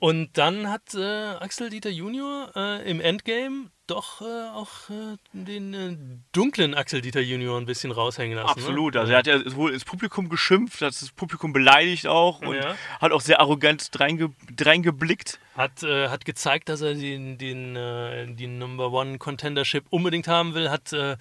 und 0.00 0.36
dann 0.36 0.68
hat 0.68 0.94
äh, 0.94 1.00
Axel 1.40 1.70
Dieter 1.70 1.90
Junior 1.90 2.50
äh, 2.56 2.90
im 2.90 3.00
Endgame 3.00 3.70
doch 3.86 4.20
äh, 4.20 4.48
auch 4.54 4.88
äh, 4.88 5.16
den 5.32 5.74
äh, 5.74 5.96
dunklen 6.32 6.74
Axel 6.74 7.00
Dieter 7.00 7.20
Junior 7.20 7.58
ein 7.58 7.66
bisschen 7.66 7.90
raushängen 7.90 8.36
lassen. 8.36 8.50
Absolut. 8.58 8.94
Ne? 8.94 9.00
Also 9.00 9.12
er 9.12 9.18
hat 9.18 9.26
ja 9.26 9.56
wohl 9.56 9.72
ins 9.72 9.84
Publikum 9.84 10.28
geschimpft, 10.28 10.80
hat 10.80 10.88
das 11.00 11.10
Publikum 11.10 11.52
beleidigt 11.52 12.06
auch 12.06 12.40
und 12.40 12.54
Ja. 12.54 12.76
hat 13.00 13.12
auch 13.12 13.20
sehr 13.20 13.40
arrogant 13.40 13.88
dreinge 13.96 14.32
dreingeblickt. 14.54 15.38
Hat, 15.56 15.82
äh, 15.82 16.08
hat 16.08 16.24
gezeigt, 16.24 16.68
dass 16.68 16.80
er 16.80 16.94
den, 16.94 17.36
den, 17.38 17.76
äh, 17.76 18.26
die 18.32 18.46
Number 18.46 18.92
One 18.92 19.18
Contendership 19.18 19.84
unbedingt 19.90 20.28
haben 20.28 20.54
will. 20.54 20.70
Hat, 20.70 20.92
äh, 20.92 21.16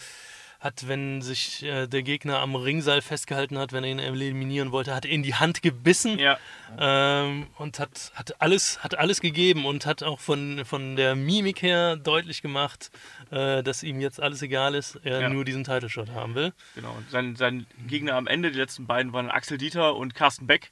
hat 0.60 0.88
wenn 0.90 1.22
sich 1.22 1.64
äh, 1.64 1.88
der 1.88 2.04
Gegner 2.04 2.40
am 2.40 2.54
Ringseil 2.56 3.02
festgehalten 3.02 3.58
hat, 3.58 3.72
wenn 3.72 3.86
er 3.86 3.92
ihn 3.92 4.00
eliminieren 4.00 4.74
wollte, 4.74 4.94
hat 4.94 5.06
er 5.06 5.12
in 5.12 5.24
die 5.24 5.34
Hand 5.36 5.62
gebissen 5.62 6.20
Ja. 6.20 6.38
ähm, 6.78 7.48
und 7.58 7.80
hat, 7.80 8.12
hat, 8.16 8.42
alles, 8.42 8.84
hat 8.84 8.98
alles 8.98 9.22
gegeben 9.22 9.66
und 9.66 9.86
hat 9.86 10.04
auch 10.04 10.20
von, 10.20 10.66
von 10.66 10.98
der 10.98 11.16
Mimik 11.16 11.62
her 11.62 11.96
deutlich 11.96 12.42
gemacht, 12.42 12.92
äh, 13.32 13.64
dass 13.64 13.84
ihm 13.84 14.02
jetzt 14.02 14.22
alles 14.22 14.42
egal 14.42 14.76
ist, 14.76 15.00
er 15.04 15.22
Ja. 15.22 15.30
nur 15.30 15.46
diesen 15.46 15.64
Title 15.64 15.88
Shot 15.90 16.10
haben 16.12 16.36
will. 16.36 16.52
Genau. 16.76 16.92
Und 16.92 17.10
sein, 17.10 17.38
sein 17.38 17.66
Gegner 17.88 18.16
am 18.16 18.28
Ende, 18.28 18.52
die 18.52 18.58
letzten 18.60 18.86
beiden 18.86 19.14
waren 19.14 19.30
Axel 19.32 19.58
Dieter 19.58 19.96
und 19.96 20.14
Carsten 20.14 20.46
Beck. 20.46 20.72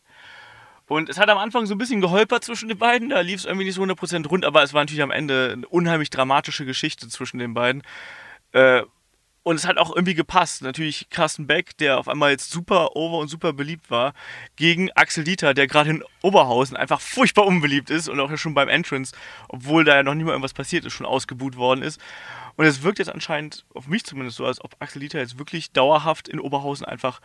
Und 0.90 1.08
es 1.10 1.18
hat 1.18 1.30
am 1.30 1.38
Anfang 1.38 1.66
so 1.66 1.76
ein 1.76 1.78
bisschen 1.78 2.02
geholpert 2.02 2.44
zwischen 2.44 2.68
den 2.70 2.78
beiden, 2.78 3.10
da 3.10 3.22
lief 3.22 3.40
es 3.40 3.46
irgendwie 3.46 3.66
nicht 3.66 3.76
so 3.76 3.84
100% 3.84 4.28
rund, 4.28 4.44
aber 4.46 4.64
es 4.64 4.74
war 4.74 4.82
natürlich 4.82 5.02
am 5.02 5.12
Ende 5.12 5.52
eine 5.54 5.68
unheimlich 5.68 6.10
dramatische 6.10 6.66
Geschichte 6.66 7.08
zwischen 7.10 7.40
den 7.40 7.54
beiden. 7.54 7.84
Äh, 8.54 8.84
und 9.48 9.56
es 9.56 9.66
hat 9.66 9.78
auch 9.78 9.96
irgendwie 9.96 10.14
gepasst. 10.14 10.62
Natürlich 10.62 11.10
Carsten 11.10 11.48
Beck, 11.48 11.78
der 11.78 12.00
auf 12.00 12.10
einmal 12.10 12.32
jetzt 12.32 12.52
super 12.52 12.98
over 12.98 13.20
und 13.20 13.30
super 13.30 13.54
beliebt 13.54 13.90
war, 13.90 14.14
gegen 14.58 14.92
Axel 14.92 15.24
Dieter, 15.24 15.54
der 15.54 15.68
gerade 15.68 15.90
in 15.90 16.04
Oberhausen 16.22 16.76
einfach 16.76 17.00
furchtbar 17.00 17.46
unbeliebt 17.46 17.90
ist 17.90 18.10
und 18.10 18.20
auch 18.20 18.36
schon 18.38 18.54
beim 18.54 18.68
Entrance, 18.68 19.16
obwohl 19.48 19.86
da 19.86 19.96
ja 19.96 20.04
noch 20.04 20.16
nicht 20.16 20.26
mal 20.26 20.34
irgendwas 20.34 20.54
passiert 20.54 20.84
ist, 20.84 20.92
schon 20.92 21.06
ausgebuht 21.06 21.56
worden 21.56 21.82
ist. 21.82 21.98
Und 22.58 22.66
es 22.66 22.84
wirkt 22.84 23.00
jetzt 23.00 23.08
anscheinend, 23.08 23.66
auf 23.74 23.88
mich 23.88 24.04
zumindest 24.04 24.36
so, 24.36 24.46
als 24.46 24.62
ob 24.62 24.76
Axel 24.80 25.00
Dieter 25.00 25.20
jetzt 25.20 25.40
wirklich 25.40 25.72
dauerhaft 25.72 26.28
in 26.28 26.42
Oberhausen 26.42 26.86
einfach 26.86 27.22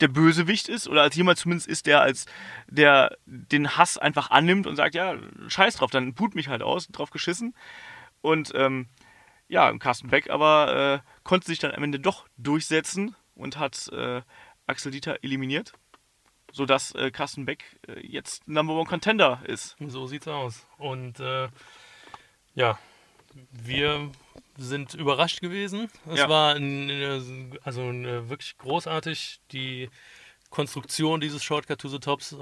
der 0.00 0.08
Bösewicht 0.08 0.68
ist 0.68 0.86
oder 0.86 1.02
als 1.02 1.16
jemand 1.16 1.40
zumindest 1.40 1.66
ist, 1.66 1.86
der 1.86 2.02
als 2.02 2.26
der 2.68 3.16
den 3.26 3.76
Hass 3.76 3.98
einfach 3.98 4.30
annimmt 4.30 4.68
und 4.68 4.76
sagt, 4.76 4.94
ja, 4.94 5.16
scheiß 5.48 5.74
drauf, 5.74 5.90
dann 5.90 6.14
put 6.14 6.36
mich 6.36 6.46
halt 6.46 6.62
aus, 6.62 6.86
drauf 6.86 7.10
geschissen. 7.10 7.56
Und 8.20 8.52
ähm, 8.54 8.86
ja, 9.48 9.76
Carsten 9.78 10.08
Beck 10.08 10.30
aber 10.30 11.02
äh, 11.04 11.08
konnte 11.24 11.46
sich 11.46 11.58
dann 11.58 11.72
am 11.72 11.82
Ende 11.82 11.98
doch 12.00 12.26
durchsetzen 12.36 13.16
und 13.34 13.58
hat 13.58 13.88
äh, 13.92 14.22
Axel 14.66 14.92
Dieter 14.92 15.18
eliminiert, 15.22 15.72
sodass 16.52 16.94
äh, 16.94 17.10
Carsten 17.10 17.46
Beck 17.46 17.64
äh, 17.88 18.06
jetzt 18.06 18.46
Number 18.46 18.74
One 18.74 18.86
Contender 18.88 19.40
ist. 19.46 19.76
So 19.86 20.06
sieht's 20.06 20.28
aus. 20.28 20.66
Und 20.76 21.18
äh, 21.20 21.48
ja, 22.54 22.78
wir 23.52 24.10
sind 24.56 24.94
überrascht 24.94 25.40
gewesen. 25.40 25.88
Es 26.10 26.18
Ja. 26.18 26.28
war 26.28 26.54
ein, 26.54 26.90
äh, 26.90 27.20
also 27.62 27.82
ein, 27.82 28.04
äh, 28.04 28.28
wirklich 28.28 28.58
großartig. 28.58 29.40
Die 29.52 29.88
Konstruktion 30.50 31.20
dieses 31.20 31.44
Shortcut 31.44 31.78
to 31.80 31.88
the 31.88 31.98
Tops 31.98 32.34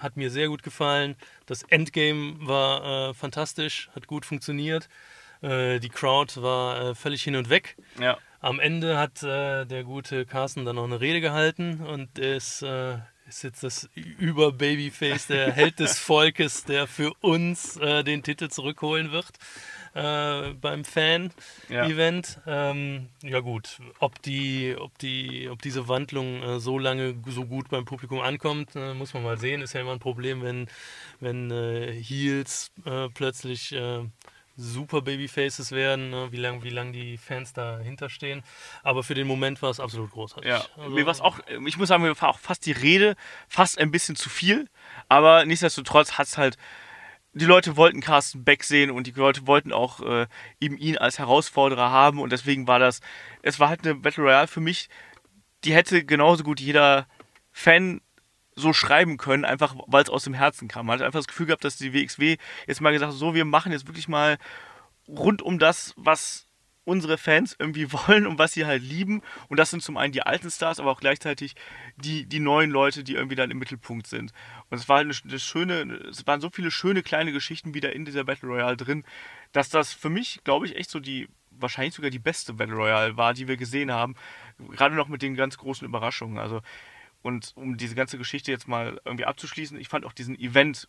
hat 0.00 0.16
mir 0.16 0.28
sehr 0.28 0.48
gut 0.48 0.64
gefallen. 0.64 1.14
Das 1.46 1.62
Endgame 1.62 2.34
war 2.40 3.14
fantastisch, 3.14 3.90
hat 3.94 4.08
gut 4.08 4.26
funktioniert. 4.26 4.88
Äh, 5.44 5.78
die 5.78 5.90
Crowd 5.90 6.40
war 6.40 6.80
äh, 6.80 6.94
völlig 6.94 7.22
hin 7.22 7.36
und 7.36 7.50
weg. 7.50 7.76
Ja. 8.00 8.16
Am 8.40 8.60
Ende 8.60 8.98
hat 8.98 9.22
äh, 9.22 9.64
der 9.66 9.84
gute 9.84 10.24
Carsten 10.24 10.64
dann 10.64 10.76
noch 10.76 10.84
eine 10.84 11.00
Rede 11.00 11.20
gehalten 11.20 11.80
und 11.80 12.18
ist, 12.18 12.62
äh, 12.62 12.96
ist 13.28 13.42
jetzt 13.42 13.62
das 13.62 13.88
Über-Babyface, 13.94 15.26
der 15.26 15.52
Held 15.54 15.80
des 15.80 15.98
Volkes, 15.98 16.64
der 16.64 16.86
für 16.86 17.12
uns 17.20 17.76
äh, 17.76 18.04
den 18.04 18.22
Titel 18.22 18.48
zurückholen 18.48 19.12
wird 19.12 19.28
äh, 19.94 20.54
beim 20.54 20.84
Fan-Event. 20.84 22.40
Ja. 22.46 22.70
Ähm, 22.70 23.08
ja 23.22 23.40
gut, 23.40 23.80
ob, 23.98 24.20
die, 24.22 24.74
ob, 24.78 24.96
die, 24.98 25.48
ob 25.50 25.60
diese 25.60 25.88
Wandlung 25.88 26.42
äh, 26.42 26.58
so 26.58 26.78
lange 26.78 27.16
so 27.28 27.44
gut 27.44 27.68
beim 27.68 27.84
Publikum 27.84 28.20
ankommt, 28.20 28.76
äh, 28.76 28.94
muss 28.94 29.12
man 29.12 29.22
mal 29.22 29.38
sehen. 29.38 29.60
Ist 29.60 29.74
ja 29.74 29.82
immer 29.82 29.92
ein 29.92 30.00
Problem, 30.00 30.42
wenn, 30.42 30.68
wenn 31.20 31.50
Heels 31.50 32.72
plötzlich 33.14 33.74
super 34.56 35.02
Babyfaces 35.02 35.72
werden, 35.72 36.10
ne? 36.10 36.28
wie 36.30 36.36
lange 36.36 36.62
wie 36.62 36.70
lang 36.70 36.92
die 36.92 37.16
Fans 37.16 37.52
dahinter 37.52 38.08
stehen. 38.08 38.42
Aber 38.82 39.02
für 39.02 39.14
den 39.14 39.26
Moment 39.26 39.60
war 39.62 39.70
es 39.70 39.80
absolut 39.80 40.10
großartig. 40.12 40.48
Ja, 40.48 40.64
Also, 40.76 40.90
mir 40.94 41.06
war 41.06 41.12
es 41.12 41.20
auch, 41.20 41.40
ich 41.66 41.76
muss 41.76 41.88
sagen, 41.88 42.02
mir 42.02 42.20
war 42.20 42.28
auch 42.28 42.38
fast 42.38 42.66
die 42.66 42.72
Rede 42.72 43.16
fast 43.48 43.78
ein 43.78 43.90
bisschen 43.90 44.16
zu 44.16 44.28
viel, 44.28 44.68
aber 45.08 45.44
nichtsdestotrotz 45.44 46.12
hat 46.12 46.26
es 46.26 46.38
halt 46.38 46.56
die 47.36 47.46
Leute 47.46 47.76
wollten 47.76 48.00
Carsten 48.00 48.44
Beck 48.44 48.62
sehen 48.62 48.92
und 48.92 49.08
die 49.08 49.10
Leute 49.10 49.46
wollten 49.48 49.72
auch 49.72 50.00
äh, 50.00 50.26
eben 50.60 50.78
ihn 50.78 50.96
als 50.96 51.18
Herausforderer 51.18 51.90
haben 51.90 52.20
und 52.20 52.30
deswegen 52.30 52.68
war 52.68 52.78
das, 52.78 53.00
es 53.42 53.58
war 53.58 53.68
halt 53.68 53.84
eine 53.84 53.96
Battle 53.96 54.22
Royale 54.22 54.46
für 54.46 54.60
mich, 54.60 54.88
die 55.64 55.74
hätte 55.74 56.04
genauso 56.04 56.44
gut 56.44 56.60
jeder 56.60 57.08
Fan 57.50 58.00
so 58.56 58.72
schreiben 58.72 59.16
können, 59.16 59.44
einfach 59.44 59.74
weil 59.86 60.02
es 60.02 60.10
aus 60.10 60.24
dem 60.24 60.34
Herzen 60.34 60.68
kam. 60.68 60.86
Man 60.86 60.98
hat 60.98 61.06
einfach 61.06 61.18
das 61.18 61.28
Gefühl 61.28 61.46
gehabt, 61.46 61.64
dass 61.64 61.76
die 61.76 61.92
WXW 61.92 62.36
jetzt 62.66 62.80
mal 62.80 62.92
gesagt 62.92 63.12
hat, 63.12 63.18
so, 63.18 63.34
wir 63.34 63.44
machen 63.44 63.72
jetzt 63.72 63.86
wirklich 63.86 64.08
mal 64.08 64.38
rund 65.08 65.42
um 65.42 65.58
das, 65.58 65.92
was 65.96 66.46
unsere 66.84 67.18
Fans 67.18 67.56
irgendwie 67.58 67.92
wollen 67.92 68.26
und 68.26 68.38
was 68.38 68.52
sie 68.52 68.66
halt 68.66 68.82
lieben. 68.82 69.22
Und 69.48 69.58
das 69.58 69.70
sind 69.70 69.82
zum 69.82 69.96
einen 69.96 70.12
die 70.12 70.22
alten 70.22 70.50
Stars, 70.50 70.80
aber 70.80 70.90
auch 70.90 71.00
gleichzeitig 71.00 71.54
die, 71.96 72.26
die 72.26 72.40
neuen 72.40 72.70
Leute, 72.70 73.04
die 73.04 73.14
irgendwie 73.14 73.36
dann 73.36 73.50
im 73.50 73.58
Mittelpunkt 73.58 74.06
sind. 74.06 74.32
Und 74.70 74.78
es 74.78 74.88
war 74.88 74.98
halt 74.98 75.06
eine, 75.06 75.30
eine 75.30 75.40
schöne, 75.40 75.82
es 76.08 76.26
waren 76.26 76.40
so 76.40 76.50
viele 76.50 76.70
schöne 76.70 77.02
kleine 77.02 77.32
Geschichten 77.32 77.74
wieder 77.74 77.92
in 77.92 78.04
dieser 78.04 78.24
Battle 78.24 78.48
Royale 78.48 78.76
drin, 78.76 79.04
dass 79.52 79.68
das 79.68 79.92
für 79.92 80.10
mich, 80.10 80.40
glaube 80.44 80.66
ich, 80.66 80.76
echt 80.76 80.90
so 80.90 81.00
die, 81.00 81.28
wahrscheinlich 81.50 81.94
sogar 81.94 82.10
die 82.10 82.18
beste 82.18 82.54
Battle 82.54 82.74
Royale 82.74 83.16
war, 83.16 83.34
die 83.34 83.48
wir 83.48 83.56
gesehen 83.56 83.92
haben. 83.92 84.14
Gerade 84.70 84.94
noch 84.94 85.08
mit 85.08 85.22
den 85.22 85.34
ganz 85.34 85.56
großen 85.56 85.86
Überraschungen. 85.86 86.38
Also, 86.38 86.60
und 87.24 87.52
um 87.56 87.78
diese 87.78 87.94
ganze 87.94 88.18
Geschichte 88.18 88.50
jetzt 88.52 88.68
mal 88.68 89.00
irgendwie 89.06 89.24
abzuschließen, 89.24 89.80
ich 89.80 89.88
fand 89.88 90.04
auch 90.04 90.12
diesen 90.12 90.38
Event 90.38 90.88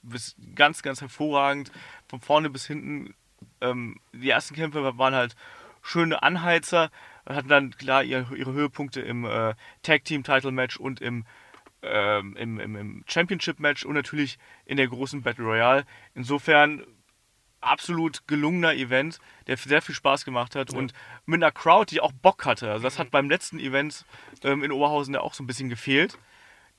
ganz, 0.53 0.81
ganz 0.81 0.99
hervorragend. 0.99 1.71
Von 2.09 2.19
vorne 2.19 2.49
bis 2.49 2.67
hinten. 2.67 3.15
Ähm, 3.61 4.01
die 4.11 4.29
ersten 4.29 4.53
Kämpfe 4.53 4.97
waren 4.97 5.15
halt 5.15 5.37
schöne 5.81 6.21
Anheizer, 6.23 6.91
hatten 7.25 7.47
dann 7.47 7.71
klar 7.71 8.03
ihre, 8.03 8.35
ihre 8.35 8.51
Höhepunkte 8.51 8.99
im 8.99 9.23
äh, 9.23 9.55
Tag 9.81 10.03
Team 10.03 10.23
Title 10.23 10.51
Match 10.51 10.75
und 10.75 10.99
im, 10.99 11.25
ähm, 11.83 12.35
im, 12.35 12.59
im, 12.59 12.75
im 12.75 13.03
Championship 13.07 13.61
Match 13.61 13.85
und 13.85 13.93
natürlich 13.93 14.37
in 14.65 14.75
der 14.75 14.89
großen 14.89 15.21
Battle 15.21 15.45
Royale. 15.45 15.85
Insofern 16.15 16.83
absolut 17.65 18.27
gelungener 18.27 18.73
Event, 18.73 19.19
der 19.47 19.57
sehr 19.57 19.81
viel 19.81 19.95
Spaß 19.95 20.25
gemacht 20.25 20.55
hat 20.55 20.71
ja. 20.71 20.77
und 20.77 20.93
mit 21.25 21.41
einer 21.41 21.51
Crowd, 21.51 21.93
die 21.93 22.01
auch 22.01 22.11
Bock 22.11 22.45
hatte. 22.45 22.71
Also 22.71 22.83
das 22.83 22.99
hat 22.99 23.11
beim 23.11 23.29
letzten 23.29 23.59
Event 23.59 24.05
ähm, 24.43 24.63
in 24.63 24.71
Oberhausen 24.71 25.13
ja 25.13 25.21
auch 25.21 25.33
so 25.33 25.43
ein 25.43 25.47
bisschen 25.47 25.69
gefehlt. 25.69 26.17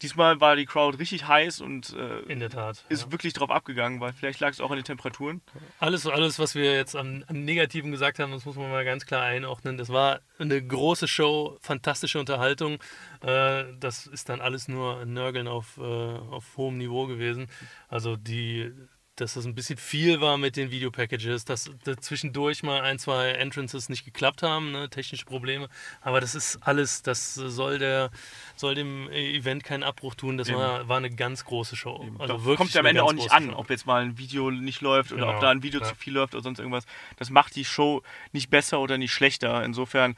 Diesmal 0.03 0.43
war 0.43 0.57
die 0.57 0.67
Crowd 0.67 0.99
richtig 0.99 1.27
heiß 1.27 1.63
und 1.63 1.95
äh, 1.95 2.19
in 2.31 2.39
der 2.39 2.51
Tat 2.51 2.85
ist 2.91 3.05
ja. 3.05 3.13
wirklich 3.13 3.33
drauf 3.33 3.51
abgegangen, 3.51 3.99
weil 3.99 4.13
vielleicht 4.13 4.41
lag 4.41 4.51
es 4.51 4.61
auch 4.61 4.71
an 4.71 4.77
den 4.77 4.85
Temperaturen. 4.85 5.41
Alles, 5.79 6.07
alles, 6.07 6.39
was 6.39 6.55
wir 6.55 6.75
jetzt 6.75 6.95
am, 6.95 7.25
am, 7.29 7.45
Negativen 7.47 7.93
gesagt 7.93 8.19
haben, 8.19 8.31
das 8.31 8.45
muss 8.45 8.57
man 8.57 8.71
mal 8.71 8.85
ganz 8.85 9.07
klar 9.07 9.23
einordnen. 9.23 9.79
Das 9.79 9.89
war 9.89 10.21
eine 10.39 10.63
große 10.63 11.09
Show, 11.09 11.57
fantastische 11.63 12.21
Unterhaltung. 12.21 12.75
Äh, 13.23 13.65
das 13.81 14.07
ist 14.07 14.29
dann 14.29 14.43
alles 14.43 14.69
nur 14.69 15.07
Nörgeln 15.07 15.49
auf, 15.49 15.79
äh, 15.79 15.81
auf 15.81 16.59
hohem 16.59 16.77
Niveau 16.77 17.07
gewesen. 17.07 17.47
Also 17.89 18.17
die 18.17 18.75
dass 19.17 19.35
das 19.35 19.47
ein 19.47 19.55
bisschen 19.55 19.79
viel 19.79 20.21
war 20.21 20.37
mit 20.37 20.57
den 20.57 20.71
Videopackages, 20.71 21.45
dass 21.45 21.71
zwischendurch 22.01 22.63
mal 22.63 22.83
ein, 22.83 22.99
zwei 22.99 23.31
Entrances 23.31 23.89
nicht 23.89 24.05
geklappt 24.05 24.43
haben, 24.43 24.73
ne, 24.73 24.91
technische 24.91 25.25
Probleme. 25.25 25.69
Aber 26.03 26.21
das 26.21 26.35
ist 26.35 26.59
alles, 26.63 27.03
das 27.03 27.35
soll 27.35 27.79
der 27.79 28.11
soll 28.57 28.75
dem 28.75 29.11
Event 29.11 29.65
keinen 29.65 29.83
Abbruch 29.83 30.15
tun. 30.15 30.37
Das 30.37 30.53
war, 30.53 30.89
war 30.89 30.99
eine 30.99 31.11
ganz 31.11 31.45
große 31.45 31.77
Show. 31.77 32.03
Eben. 32.07 32.21
Also 32.21 32.45
wirklich 32.45 32.59
kommt 32.59 32.75
ja 32.75 32.81
am 32.81 32.87
Ende 32.87 33.03
auch 33.03 33.13
nicht 33.13 33.33
an, 33.33 33.51
Show. 33.51 33.57
ob 33.57 33.71
jetzt 33.71 33.87
mal 33.87 34.03
ein 34.03 34.19
Video 34.19 34.51
nicht 34.51 34.83
läuft 34.83 35.13
oder 35.13 35.23
genau. 35.23 35.35
ob 35.35 35.41
da 35.41 35.51
ein 35.51 35.63
Video 35.63 35.81
ja. 35.81 35.87
zu 35.87 35.95
viel 35.95 36.13
läuft 36.13 36.35
oder 36.35 36.43
sonst 36.43 36.59
irgendwas. 36.59 36.85
Das 37.17 37.31
macht 37.31 37.57
die 37.57 37.65
Show 37.65 38.03
nicht 38.33 38.51
besser 38.51 38.81
oder 38.81 38.99
nicht 38.99 39.13
schlechter. 39.13 39.65
Insofern 39.65 40.15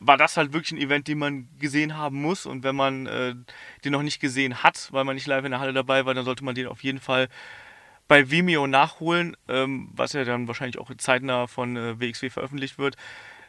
war 0.00 0.16
das 0.16 0.36
halt 0.36 0.52
wirklich 0.52 0.72
ein 0.72 0.78
Event, 0.78 1.08
den 1.08 1.18
man 1.18 1.48
gesehen 1.58 1.96
haben 1.96 2.20
muss. 2.20 2.46
Und 2.46 2.62
wenn 2.62 2.76
man 2.76 3.06
äh, 3.06 3.34
den 3.84 3.92
noch 3.92 4.02
nicht 4.02 4.20
gesehen 4.20 4.62
hat, 4.62 4.88
weil 4.92 5.04
man 5.04 5.14
nicht 5.14 5.26
live 5.26 5.44
in 5.44 5.50
der 5.50 5.60
Halle 5.60 5.72
dabei 5.72 6.06
war, 6.06 6.14
dann 6.14 6.24
sollte 6.24 6.44
man 6.44 6.54
den 6.54 6.66
auf 6.66 6.82
jeden 6.82 7.00
Fall 7.00 7.28
bei 8.08 8.30
Vimeo 8.30 8.66
nachholen, 8.66 9.36
ähm, 9.48 9.88
was 9.92 10.12
ja 10.12 10.24
dann 10.24 10.46
wahrscheinlich 10.48 10.78
auch 10.78 10.90
zeitnah 10.98 11.46
von 11.46 11.76
äh, 11.76 12.00
WXW 12.00 12.30
veröffentlicht 12.30 12.78
wird. 12.78 12.96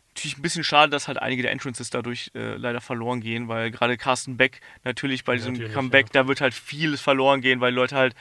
Natürlich 0.10 0.38
ein 0.38 0.42
bisschen 0.42 0.64
schade, 0.64 0.92
dass 0.92 1.10
halt 1.10 1.22
einige 1.22 1.42
der 1.42 1.52
Entrances 1.52 1.90
dadurch 1.90 2.32
äh, 2.36 2.56
leider 2.56 2.80
verloren 2.80 3.20
gehen, 3.20 3.50
weil 3.50 3.70
gerade 3.70 3.98
Carsten 3.98 4.38
Beck 4.38 4.62
natürlich 4.86 5.26
bei 5.26 5.36
diesem 5.36 5.54
natürlich, 5.54 5.74
Comeback, 5.74 6.08
ja. 6.14 6.22
da 6.22 6.28
wird 6.30 6.40
halt 6.40 6.54
vieles 6.54 7.02
verloren 7.02 7.42
gehen, 7.42 7.60
weil 7.60 7.74
Leute 7.74 7.96
halt 7.98 8.16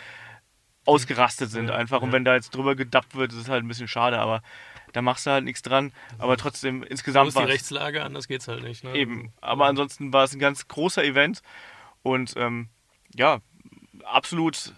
ausgerastet 0.87 1.51
sind 1.51 1.69
ja, 1.69 1.77
einfach. 1.77 2.03
Und 2.03 2.13
wenn 2.13 2.25
da 2.25 2.35
jetzt 2.35 2.55
drüber 2.55 2.75
gedappt 2.75 3.15
wird, 3.15 3.33
ist 3.33 3.39
es 3.39 3.49
halt 3.49 3.65
ein 3.65 3.69
bisschen 3.69 3.89
schade, 3.89 4.19
aber 4.19 4.43
da 4.93 5.03
machst 5.03 5.27
du 5.27 5.31
halt 5.31 5.45
nichts 5.45 5.63
dran. 5.63 5.93
Aber 6.19 6.37
trotzdem 6.37 6.83
insgesamt 6.83 7.35
war. 7.35 7.47
die 7.47 7.53
Rechtslage, 7.53 8.03
anders 8.03 8.29
geht's 8.29 8.49
halt 8.49 8.63
nicht. 8.63 8.85
Ne? 8.85 8.95
Eben. 8.95 9.33
Aber 9.41 9.67
ansonsten 9.67 10.13
war 10.13 10.25
es 10.25 10.35
ein 10.35 10.41
ganz 10.41 10.69
großer 10.69 11.05
Event 11.05 11.43
und 12.03 12.35
ähm, 12.37 12.69
ja, 13.15 13.41
absolut 14.05 14.75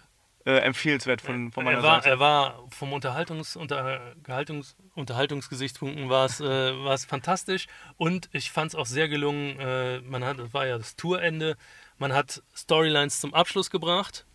äh, 0.47 0.59
empfehlenswert 0.59 1.19
von, 1.19 1.51
von 1.51 1.65
meiner 1.65 1.79
er 1.79 1.83
war, 1.83 1.95
Seite. 1.95 2.09
Er 2.09 2.19
war 2.19 2.63
vom 2.69 2.93
Unterhaltungs, 2.93 3.57
unter, 3.57 4.15
Gehaltungs, 4.23 4.77
Unterhaltungsgesichtspunkten 4.95 6.07
war 6.07 6.25
es 6.25 6.39
äh, 6.39 6.97
fantastisch 7.05 7.67
und 7.97 8.29
ich 8.31 8.49
fand 8.49 8.71
es 8.71 8.75
auch 8.75 8.85
sehr 8.85 9.09
gelungen. 9.09 9.59
Äh, 9.59 9.99
man 10.01 10.23
hat, 10.23 10.39
das 10.39 10.53
war 10.53 10.65
ja 10.65 10.77
das 10.77 10.95
Tourende, 10.95 11.57
man 11.97 12.13
hat 12.13 12.41
Storylines 12.55 13.19
zum 13.19 13.33
Abschluss 13.33 13.69
gebracht 13.69 14.25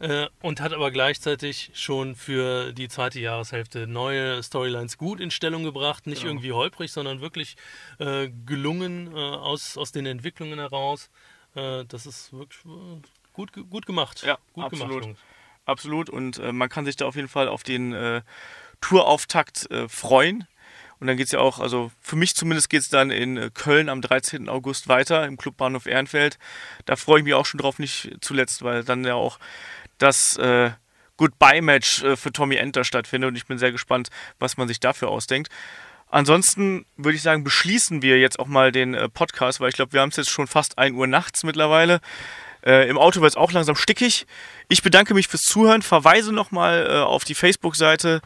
äh, 0.00 0.26
und 0.42 0.60
hat 0.60 0.74
aber 0.74 0.90
gleichzeitig 0.90 1.70
schon 1.72 2.14
für 2.14 2.74
die 2.74 2.88
zweite 2.88 3.18
Jahreshälfte 3.18 3.86
neue 3.86 4.42
Storylines 4.42 4.98
gut 4.98 5.18
in 5.18 5.30
Stellung 5.30 5.64
gebracht. 5.64 6.06
Nicht 6.06 6.20
genau. 6.20 6.32
irgendwie 6.32 6.52
holprig, 6.52 6.92
sondern 6.92 7.22
wirklich 7.22 7.56
äh, 7.98 8.28
gelungen 8.44 9.16
äh, 9.16 9.18
aus, 9.18 9.78
aus 9.78 9.92
den 9.92 10.04
Entwicklungen 10.04 10.58
heraus. 10.58 11.08
das 11.54 12.04
ist 12.04 12.32
wirklich 12.32 12.64
gut, 13.32 13.52
gut 13.70 13.86
gemacht. 13.86 14.24
Ja, 14.24 14.38
gut 14.52 14.64
absolut. 14.64 15.02
Gemacht, 15.02 15.18
absolut. 15.66 16.10
Und 16.10 16.38
äh, 16.38 16.52
man 16.52 16.68
kann 16.68 16.84
sich 16.84 16.96
da 16.96 17.06
auf 17.06 17.16
jeden 17.16 17.28
Fall 17.28 17.48
auf 17.48 17.62
den 17.62 17.92
äh, 17.92 18.22
Tourauftakt 18.80 19.70
äh, 19.70 19.88
freuen. 19.88 20.46
Und 21.00 21.08
dann 21.08 21.16
geht 21.16 21.26
es 21.26 21.32
ja 21.32 21.40
auch, 21.40 21.58
also 21.58 21.90
für 22.00 22.16
mich 22.16 22.34
zumindest 22.34 22.70
geht 22.70 22.82
es 22.82 22.88
dann 22.88 23.10
in 23.10 23.36
äh, 23.36 23.50
Köln 23.52 23.88
am 23.88 24.00
13. 24.00 24.48
August 24.48 24.88
weiter 24.88 25.26
im 25.26 25.36
Clubbahnhof 25.36 25.86
Ehrenfeld. 25.86 26.38
Da 26.84 26.96
freue 26.96 27.18
ich 27.18 27.24
mich 27.24 27.34
auch 27.34 27.46
schon 27.46 27.58
drauf, 27.58 27.78
nicht 27.78 28.16
zuletzt, 28.20 28.62
weil 28.62 28.84
dann 28.84 29.04
ja 29.04 29.14
auch 29.14 29.38
das 29.98 30.36
äh, 30.36 30.70
Goodbye-Match 31.16 32.02
äh, 32.02 32.16
für 32.16 32.32
Tommy 32.32 32.56
Enter 32.56 32.84
stattfindet. 32.84 33.28
Und 33.28 33.36
ich 33.36 33.46
bin 33.46 33.58
sehr 33.58 33.72
gespannt, 33.72 34.08
was 34.38 34.56
man 34.56 34.68
sich 34.68 34.80
dafür 34.80 35.08
ausdenkt. 35.08 35.50
Ansonsten 36.08 36.86
würde 36.96 37.16
ich 37.16 37.22
sagen, 37.22 37.42
beschließen 37.42 38.00
wir 38.00 38.18
jetzt 38.20 38.38
auch 38.38 38.46
mal 38.46 38.70
den 38.70 38.96
Podcast, 39.12 39.58
weil 39.60 39.70
ich 39.70 39.74
glaube, 39.74 39.94
wir 39.94 40.00
haben 40.00 40.10
es 40.10 40.16
jetzt 40.16 40.30
schon 40.30 40.46
fast 40.46 40.78
1 40.78 40.94
Uhr 40.94 41.08
nachts 41.08 41.42
mittlerweile. 41.42 42.00
Äh, 42.64 42.88
Im 42.88 42.98
Auto 42.98 43.20
wird 43.20 43.30
es 43.30 43.36
auch 43.36 43.52
langsam 43.52 43.76
stickig. 43.76 44.26
Ich 44.68 44.82
bedanke 44.82 45.14
mich 45.14 45.28
fürs 45.28 45.42
Zuhören, 45.42 45.82
verweise 45.82 46.32
nochmal 46.32 46.86
äh, 46.88 46.98
auf 47.00 47.24
die 47.24 47.34
Facebook-Seite 47.34 48.20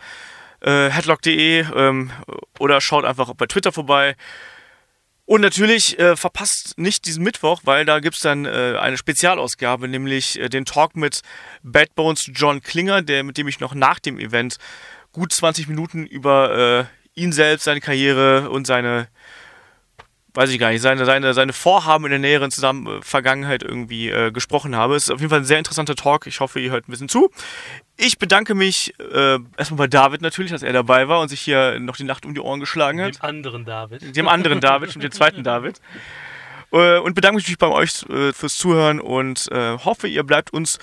äh, 0.61 0.89
headlock.de 0.91 1.67
ähm, 1.75 2.11
oder 2.59 2.81
schaut 2.81 3.05
einfach 3.05 3.33
bei 3.35 3.47
Twitter 3.47 3.73
vorbei. 3.73 4.17
Und 5.29 5.43
natürlich 5.43 5.99
äh, 5.99 6.17
verpasst 6.17 6.79
nicht 6.79 7.05
diesen 7.05 7.23
Mittwoch, 7.23 7.61
weil 7.65 7.85
da 7.85 8.01
gibt 8.01 8.17
es 8.17 8.23
dann 8.23 8.47
äh, 8.47 8.77
eine 8.81 8.97
Spezialausgabe, 8.97 9.87
nämlich 9.87 10.41
äh, 10.41 10.49
den 10.49 10.65
Talk 10.65 10.97
mit 10.97 11.21
Bad 11.63 11.95
Bones 11.95 12.31
John 12.33 12.63
Klinger, 12.63 13.03
der, 13.03 13.25
mit 13.25 13.37
dem 13.37 13.47
ich 13.47 13.61
noch 13.61 13.75
nach 13.75 13.99
dem 13.99 14.19
Event 14.19 14.57
gut 15.13 15.33
20 15.33 15.69
Minuten 15.69 16.07
über 16.07 16.89
äh, 16.89 17.21
ihn 17.21 17.33
selbst, 17.33 17.65
seine 17.65 17.81
Karriere 17.81 18.49
und 18.49 18.67
seine 18.67 19.09
weiß 20.39 20.51
ich 20.51 20.61
gar 20.61 20.71
nicht, 20.71 20.83
seine, 20.83 21.05
seine, 21.05 21.35
seine 21.35 21.53
Vorhaben 21.53 22.05
in 22.05 22.11
der 22.11 22.21
näheren 22.21 22.53
Zusammen 22.53 22.87
äh, 22.87 23.03
Vergangenheit 23.03 23.65
irgendwie 23.65 24.09
äh, 24.09 24.31
gesprochen 24.31 24.77
habe. 24.77 24.95
Es 24.95 25.05
ist 25.05 25.11
auf 25.11 25.19
jeden 25.19 25.31
Fall 25.31 25.41
ein 25.41 25.45
sehr 25.45 25.59
interessanter 25.59 25.97
Talk. 25.97 26.29
Ich 26.29 26.39
hoffe, 26.39 26.61
ihr 26.61 26.71
hört 26.71 26.87
ein 26.87 26.93
bisschen 26.93 27.09
zu. 27.09 27.33
Ich 27.97 28.19
bedanke 28.19 28.55
mich 28.55 28.95
äh, 29.01 29.39
erstmal 29.57 29.79
bei 29.79 29.87
David 29.89 30.23
natürlich, 30.23 30.53
dass 30.53 30.63
er 30.63 30.73
dabei 30.73 31.09
war 31.09 31.21
und 31.21 31.29
sich 31.29 31.41
hier 31.41 31.81
noch 31.81 31.97
die 31.97 32.05
Nacht 32.05 32.25
um 32.25 32.35
die 32.35 32.41
Ohren 32.41 32.61
geschlagen 32.61 33.03
hat. 33.03 33.17
Dem 33.17 33.23
anderen 33.23 33.65
David. 33.65 34.17
Dem 34.17 34.29
anderen 34.29 34.61
David 34.61 34.95
und 34.95 35.03
dem 35.03 35.11
zweiten 35.11 35.43
David. 35.43 35.81
Äh, 36.71 36.99
und 36.99 37.15
bedanke 37.15 37.35
mich 37.35 37.45
natürlich 37.45 37.59
bei 37.59 37.67
euch 37.67 38.05
äh, 38.09 38.33
fürs 38.33 38.55
Zuhören 38.55 39.01
und 39.01 39.49
hoffe, 39.51 40.07
ihr 40.07 40.23
bleibt 40.23 40.53
uns 40.53 40.79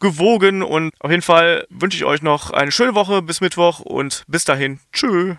gewogen. 0.00 0.64
Und 0.64 0.92
auf 0.98 1.12
jeden 1.12 1.22
Fall 1.22 1.64
wünsche 1.70 1.96
ich 1.96 2.04
euch 2.04 2.22
noch 2.22 2.50
eine 2.50 2.72
schöne 2.72 2.96
Woche 2.96 3.22
bis 3.22 3.40
Mittwoch 3.40 3.78
und 3.78 4.24
bis 4.26 4.42
dahin. 4.42 4.80
Tschüss. 4.92 5.36